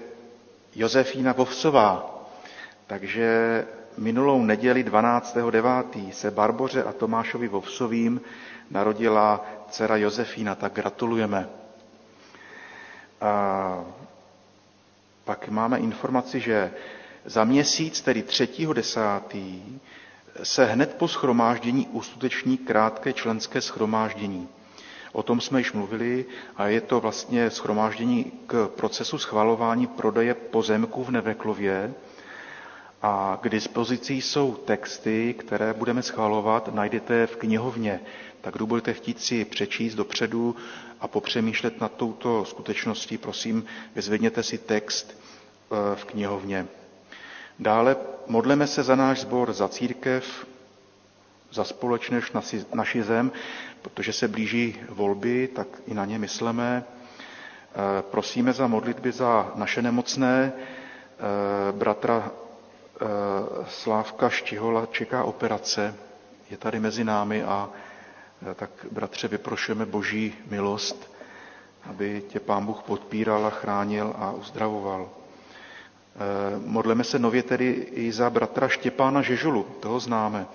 Josefína 0.76 1.34
Vovsová, 1.34 2.22
takže 2.88 3.66
minulou 3.98 4.42
neděli 4.44 4.84
12.9. 4.84 6.12
se 6.12 6.32
Barboře 6.32 6.84
a 6.84 6.94
Tomášovi 6.94 7.48
Vovsovým 7.48 8.22
narodila 8.70 9.46
dcera 9.70 9.96
Josefína, 9.98 10.56
tak 10.56 10.74
gratulujeme. 10.74 11.50
A 13.22 13.84
pak 15.26 15.50
máme 15.50 15.78
informaci, 15.80 16.40
že 16.40 16.72
za 17.26 17.44
měsíc, 17.44 18.02
tedy 18.02 18.22
3.10., 18.22 19.62
se 20.44 20.66
hned 20.66 20.96
po 20.96 21.08
schromáždění 21.08 21.88
uskuteční 21.88 22.58
krátké 22.58 23.14
členské 23.14 23.62
schromáždění. 23.62 24.48
O 25.14 25.24
tom 25.24 25.42
jsme 25.42 25.60
již 25.60 25.72
mluvili 25.74 26.26
a 26.58 26.68
je 26.68 26.82
to 26.82 27.00
vlastně 27.00 27.50
schromáždění 27.50 28.32
k 28.48 28.70
procesu 28.76 29.18
schvalování 29.18 29.88
prodeje 29.88 30.34
pozemků 30.34 31.04
v 31.04 31.12
Neveklově. 31.12 31.94
A 33.02 33.40
k 33.42 33.50
dispozici 33.50 34.14
jsou 34.14 34.54
texty, 34.56 35.34
které 35.40 35.74
budeme 35.74 36.02
schvalovat, 36.04 36.76
najdete 36.76 37.28
v 37.28 37.36
knihovně. 37.36 38.00
Tak 38.42 38.54
kdo 38.54 38.66
budete 38.66 38.94
chtít 38.94 39.22
si 39.22 39.46
přečíst 39.46 39.96
dopředu 39.96 40.56
a 41.00 41.08
popřemýšlet 41.08 41.82
nad 41.82 41.92
touto 41.92 42.46
skutečností, 42.46 43.18
prosím, 43.18 43.66
vyzvedněte 43.96 44.44
si 44.44 44.58
text 44.58 45.18
eh, 45.72 45.96
v 45.96 46.06
knihovně. 46.06 46.68
Dále 47.60 47.96
modleme 48.28 48.68
se 48.68 48.84
za 48.84 48.96
náš 48.96 49.20
sbor, 49.22 49.54
za 49.54 49.68
církev, 49.68 50.48
za 51.52 51.64
společnost 51.64 52.34
naši 52.74 53.04
zem, 53.04 53.32
protože 53.82 54.14
se 54.14 54.28
blíží 54.28 54.76
volby, 54.90 55.48
tak 55.48 55.68
i 55.88 55.94
na 55.94 56.06
ně 56.06 56.20
myslíme. 56.20 56.84
Eh, 56.84 58.02
prosíme 58.02 58.54
za 58.54 58.68
modlitby 58.68 59.12
za 59.12 59.52
naše 59.56 59.82
nemocné. 59.82 60.54
Eh, 60.54 61.72
bratra 61.72 62.32
eh, 62.32 63.06
Slávka 63.70 64.30
Štihola 64.30 64.86
čeká 64.92 65.24
operace, 65.24 65.96
je 66.50 66.58
tady 66.58 66.80
mezi 66.80 67.04
námi 67.04 67.44
a 67.44 67.70
tak 68.56 68.70
bratře 68.92 69.28
vyprošujeme 69.28 69.86
boží 69.86 70.34
milost, 70.50 71.12
aby 71.90 72.24
tě 72.28 72.40
pán 72.40 72.66
Bůh 72.66 72.84
podpíral 72.84 73.46
a 73.46 73.50
chránil 73.50 74.14
a 74.18 74.32
uzdravoval. 74.32 75.10
Modleme 76.66 77.04
se 77.04 77.20
nově 77.20 77.44
tedy 77.44 77.70
i 77.92 78.12
za 78.12 78.30
bratra 78.30 78.68
Štěpána 78.68 79.22
Žežulu, 79.22 79.64
toho 79.80 80.00
známe 80.00 80.48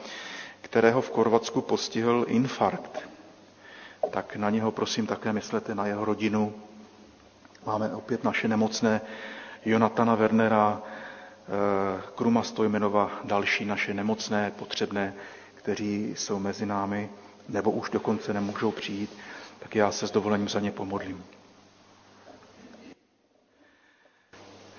kterého 0.67 1.01
v 1.01 1.11
Korvatsku 1.11 1.61
postihl 1.61 2.25
infarkt. 2.29 3.09
Tak 4.11 4.37
na 4.37 4.51
něho 4.51 4.73
prosím 4.73 5.07
také 5.07 5.33
myslete, 5.33 5.75
na 5.75 5.87
jeho 5.87 6.05
rodinu 6.05 6.55
Máme 7.67 7.95
opět 7.95 8.25
naše 8.25 8.49
nemocné 8.49 9.01
Jonatana 9.65 10.15
Wernera, 10.15 10.83
eh, 10.83 12.03
Kruma 12.15 12.43
Stojmenova, 12.43 13.11
další 13.25 13.65
naše 13.65 13.95
nemocné, 13.95 14.53
potřebné, 14.59 15.15
kteří 15.55 16.15
jsou 16.17 16.39
mezi 16.39 16.67
námi, 16.67 17.09
nebo 17.49 17.71
už 17.71 17.91
dokonce 17.91 18.33
nemůžou 18.33 18.71
přijít, 18.71 19.11
tak 19.59 19.75
já 19.75 19.93
se 19.93 20.07
s 20.07 20.11
dovolením 20.11 20.49
za 20.49 20.61
ně 20.61 20.71
pomodlím. 20.71 21.25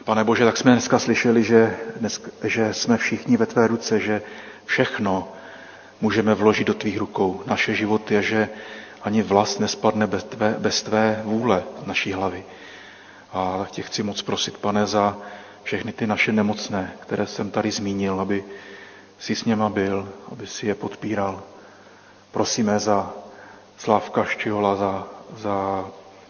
Pane 0.05 0.23
Bože, 0.23 0.45
tak 0.45 0.57
jsme 0.57 0.71
dneska 0.71 0.99
slyšeli, 0.99 1.43
že, 1.43 1.77
dneska, 1.95 2.31
že 2.43 2.73
jsme 2.73 2.97
všichni 2.97 3.37
ve 3.37 3.45
tvé 3.45 3.67
ruce, 3.67 3.99
že 3.99 4.21
všechno 4.65 5.31
můžeme 6.01 6.33
vložit 6.33 6.67
do 6.67 6.73
tvých 6.73 6.97
rukou, 6.97 7.43
naše 7.45 7.75
životy 7.75 8.17
a 8.17 8.21
že 8.21 8.49
ani 9.07 9.23
vlast 9.23 9.59
nespadne 9.59 10.07
bez 10.07 10.23
tvé, 10.23 10.55
bez 10.59 10.83
tvé 10.83 11.21
vůle 11.23 11.63
naší 11.85 12.13
hlavy. 12.13 12.43
A 13.33 13.65
tě 13.71 13.81
chci 13.81 14.03
moc 14.03 14.21
prosit, 14.21 14.57
pane, 14.57 14.87
za 14.87 15.17
všechny 15.63 15.91
ty 15.93 16.07
naše 16.07 16.31
nemocné, 16.31 16.93
které 16.99 17.27
jsem 17.27 17.51
tady 17.51 17.71
zmínil, 17.71 18.19
aby 18.19 18.43
si 19.19 19.35
s 19.35 19.45
něma 19.45 19.69
byl, 19.69 20.09
aby 20.31 20.47
si 20.47 20.67
je 20.67 20.75
podpíral. 20.75 21.43
Prosíme 22.31 22.79
za 22.79 23.13
Slávka 23.77 24.23
Ščihola, 24.23 24.75
za, 24.75 25.07
za 25.37 25.85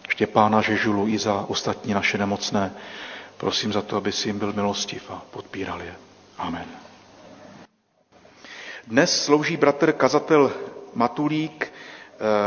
Štěpána 0.08 0.60
Žežulu 0.60 1.08
i 1.08 1.18
za 1.18 1.44
ostatní 1.48 1.94
naše 1.94 2.18
nemocné. 2.18 2.72
Prosím 3.36 3.72
za 3.72 3.82
to, 3.82 3.96
aby 3.96 4.12
si 4.12 4.28
jim 4.28 4.38
byl 4.38 4.52
milostiv 4.52 5.10
a 5.10 5.22
podpíral 5.30 5.82
je. 5.82 5.94
Amen. 6.38 6.66
Dnes 8.86 9.24
slouží 9.24 9.56
bratr 9.56 9.92
kazatel 9.92 10.52
Matulík 10.94 11.67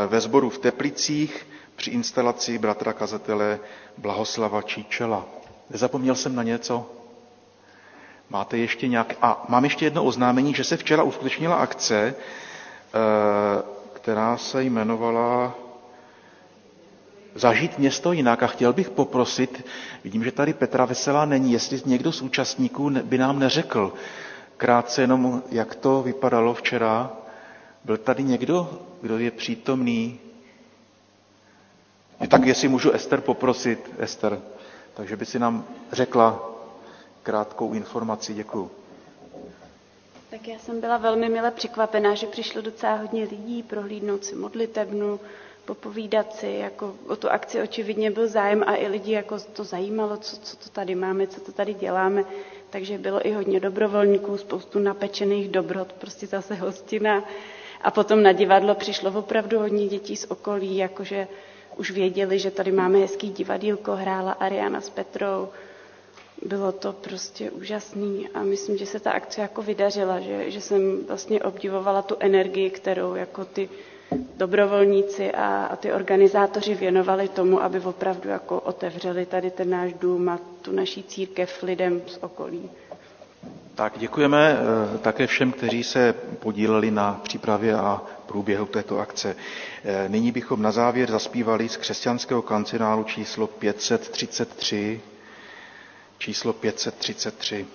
ve 0.08 0.22
sboru 0.22 0.50
v 0.50 0.58
Teplicích 0.58 1.48
při 1.76 1.90
instalaci 1.92 2.58
bratra 2.58 2.94
kazatele 2.94 3.60
Blahoslava 3.98 4.62
Číčela. 4.62 5.26
Nezapomněl 5.70 6.16
jsem 6.16 6.36
na 6.36 6.44
něco? 6.44 6.90
Máte 8.30 8.58
ještě 8.58 8.88
nějak... 8.88 9.14
A 9.22 9.46
mám 9.50 9.64
ještě 9.64 9.86
jedno 9.86 10.04
oznámení, 10.04 10.54
že 10.54 10.64
se 10.64 10.78
včera 10.78 11.04
uskutečnila 11.04 11.56
akce, 11.56 12.16
eh, 12.16 12.94
která 13.94 14.38
se 14.38 14.64
jmenovala 14.64 15.54
Zažít 17.36 17.78
město 17.80 18.12
jinak 18.12 18.44
a 18.44 18.48
chtěl 18.48 18.74
bych 18.74 18.90
poprosit, 18.90 19.66
vidím, 20.04 20.24
že 20.24 20.32
tady 20.32 20.54
Petra 20.54 20.86
Veselá 20.86 21.26
není, 21.26 21.52
jestli 21.52 21.82
někdo 21.86 22.12
z 22.12 22.22
účastníků 22.22 22.90
by 22.90 23.18
nám 23.18 23.40
neřekl 23.40 23.94
krátce 24.58 25.02
jenom, 25.02 25.44
jak 25.52 25.76
to 25.76 26.02
vypadalo 26.04 26.54
včera. 26.54 27.12
Byl 27.86 27.98
tady 27.98 28.24
někdo, 28.24 28.80
kdo 29.02 29.18
je 29.18 29.32
přítomný? 29.32 30.20
Tak 32.30 32.46
jestli 32.46 32.68
můžu 32.68 32.92
Ester 32.92 33.22
poprosit, 33.22 33.92
Ester, 34.00 34.42
takže 34.94 35.18
by 35.18 35.26
si 35.26 35.40
nám 35.40 35.66
řekla 35.92 36.50
krátkou 37.24 37.74
informaci. 37.74 38.34
Děkuji. 38.34 38.72
Tak 40.30 40.48
já 40.48 40.60
jsem 40.60 40.82
byla 40.82 40.98
velmi 40.98 41.30
mile 41.30 41.52
překvapená, 41.52 42.16
že 42.16 42.28
přišlo 42.28 42.62
docela 42.62 42.96
hodně 42.96 43.24
lidí 43.24 43.64
prohlídnout 43.64 44.26
si 44.26 44.36
modlitebnu, 44.36 45.20
popovídat 45.66 46.36
si, 46.36 46.48
jako 46.48 46.96
o 47.08 47.16
tu 47.16 47.30
akci 47.30 47.62
očividně 47.62 48.12
byl 48.12 48.28
zájem 48.28 48.64
a 48.68 48.76
i 48.76 48.88
lidi 48.88 49.12
jako 49.12 49.40
to 49.40 49.64
zajímalo, 49.64 50.18
co, 50.18 50.38
co 50.38 50.58
to 50.58 50.70
tady 50.70 50.96
máme, 50.96 51.28
co 51.28 51.42
to 51.42 51.52
tady 51.52 51.74
děláme, 51.74 52.24
takže 52.70 52.98
bylo 52.98 53.28
i 53.28 53.32
hodně 53.32 53.60
dobrovolníků, 53.60 54.38
spoustu 54.38 54.80
napečených 54.80 55.50
dobrot, 55.50 55.94
prostě 55.94 56.28
zase 56.28 56.56
hostina. 56.56 57.24
A 57.84 57.92
potom 57.92 58.24
na 58.24 58.32
divadlo 58.32 58.76
přišlo 58.76 59.12
opravdu 59.12 59.60
hodně 59.60 59.88
dětí 59.88 60.16
z 60.16 60.26
okolí, 60.32 60.78
jakože 60.78 61.28
už 61.78 61.92
věděli, 61.92 62.40
že 62.40 62.52
tady 62.52 62.72
máme 62.72 63.00
hezký 63.00 63.30
divadílko, 63.30 63.96
hrála 63.96 64.32
Ariana 64.32 64.82
s 64.82 64.90
Petrou. 64.90 65.50
Bylo 66.46 66.72
to 66.72 66.94
prostě 66.94 67.52
úžasný 67.52 68.30
a 68.34 68.44
myslím, 68.44 68.78
že 68.78 68.86
se 68.86 69.00
ta 69.00 69.12
akce 69.12 69.42
jako 69.42 69.62
vydařila, 69.62 70.20
že, 70.20 70.52
že 70.52 70.62
jsem 70.62 71.06
vlastně 71.08 71.42
obdivovala 71.44 72.02
tu 72.02 72.16
energii, 72.20 72.70
kterou 72.70 73.16
jako 73.16 73.46
ty 73.46 73.70
dobrovolníci 74.38 75.32
a, 75.32 75.66
a 75.66 75.76
ty 75.76 75.94
organizátoři 75.94 76.76
věnovali 76.76 77.28
tomu, 77.28 77.62
aby 77.64 77.80
opravdu 77.80 78.30
jako 78.30 78.60
otevřeli 78.60 79.26
tady 79.26 79.52
ten 79.52 79.70
náš 79.70 79.94
dům 79.94 80.30
a 80.30 80.40
tu 80.62 80.72
naší 80.72 81.04
církev 81.04 81.64
lidem 81.64 82.02
z 82.08 82.18
okolí. 82.22 82.70
Tak 83.82 84.00
děkujeme 84.00 84.58
eh, 84.94 84.98
také 84.98 85.28
všem, 85.28 85.52
kteří 85.52 85.84
se 85.84 86.14
podíleli 86.40 86.92
na 86.92 87.20
přípravě 87.24 87.76
a 87.76 88.02
průběhu 88.26 88.66
této 88.66 89.00
akce. 89.00 89.36
Eh, 89.86 90.10
nyní 90.10 90.32
bychom 90.32 90.62
na 90.62 90.72
závěr 90.72 91.12
zaspívali 91.12 91.70
z 91.70 91.78
křesťanského 91.78 92.42
kancionálu 92.42 93.04
číslo 93.04 93.48
533, 93.48 95.02
číslo 96.18 96.54
533. 96.54 97.66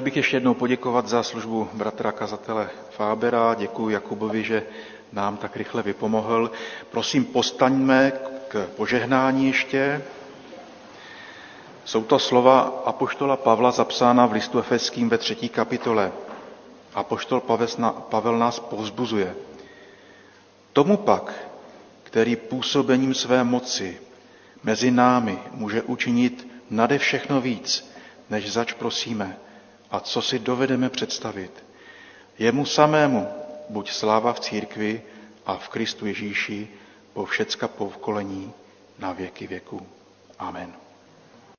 Chtěl 0.00 0.04
bych 0.04 0.16
ještě 0.16 0.36
jednou 0.36 0.54
poděkovat 0.54 1.08
za 1.08 1.22
službu 1.22 1.68
bratra 1.72 2.12
kazatele 2.12 2.70
Fábera. 2.90 3.54
Děkuji 3.54 3.88
Jakubovi, 3.88 4.44
že 4.44 4.62
nám 5.12 5.36
tak 5.36 5.56
rychle 5.56 5.82
vypomohl. 5.82 6.50
Prosím, 6.90 7.24
postaňme 7.24 8.12
k 8.48 8.66
požehnání 8.76 9.46
ještě. 9.46 10.02
Jsou 11.84 12.02
to 12.04 12.18
slova 12.18 12.82
Apoštola 12.84 13.36
Pavla 13.36 13.70
zapsána 13.70 14.26
v 14.26 14.32
listu 14.32 14.58
Efeským 14.58 15.08
ve 15.08 15.18
třetí 15.18 15.48
kapitole. 15.48 16.12
Apoštol 16.94 17.40
Pavel 18.08 18.38
nás 18.38 18.60
povzbuzuje. 18.60 19.34
Tomu 20.72 20.96
pak, 20.96 21.32
který 22.02 22.36
působením 22.36 23.14
své 23.14 23.44
moci 23.44 24.00
mezi 24.62 24.90
námi 24.90 25.38
může 25.52 25.82
učinit 25.82 26.48
nade 26.70 26.98
všechno 26.98 27.40
víc, 27.40 27.92
než 28.30 28.52
zač 28.52 28.72
prosíme, 28.72 29.36
a 29.90 30.00
co 30.00 30.22
si 30.22 30.38
dovedeme 30.38 30.90
představit. 30.90 31.64
Jemu 32.38 32.66
samému 32.66 33.28
buď 33.68 33.90
sláva 33.92 34.32
v 34.32 34.40
církvi 34.40 35.02
a 35.46 35.56
v 35.56 35.68
Kristu 35.68 36.06
Ježíši 36.06 36.68
po 37.12 37.24
všecka 37.24 37.68
povkolení 37.68 38.52
na 38.98 39.12
věky 39.12 39.46
věku. 39.46 39.86
Amen. 40.38 40.89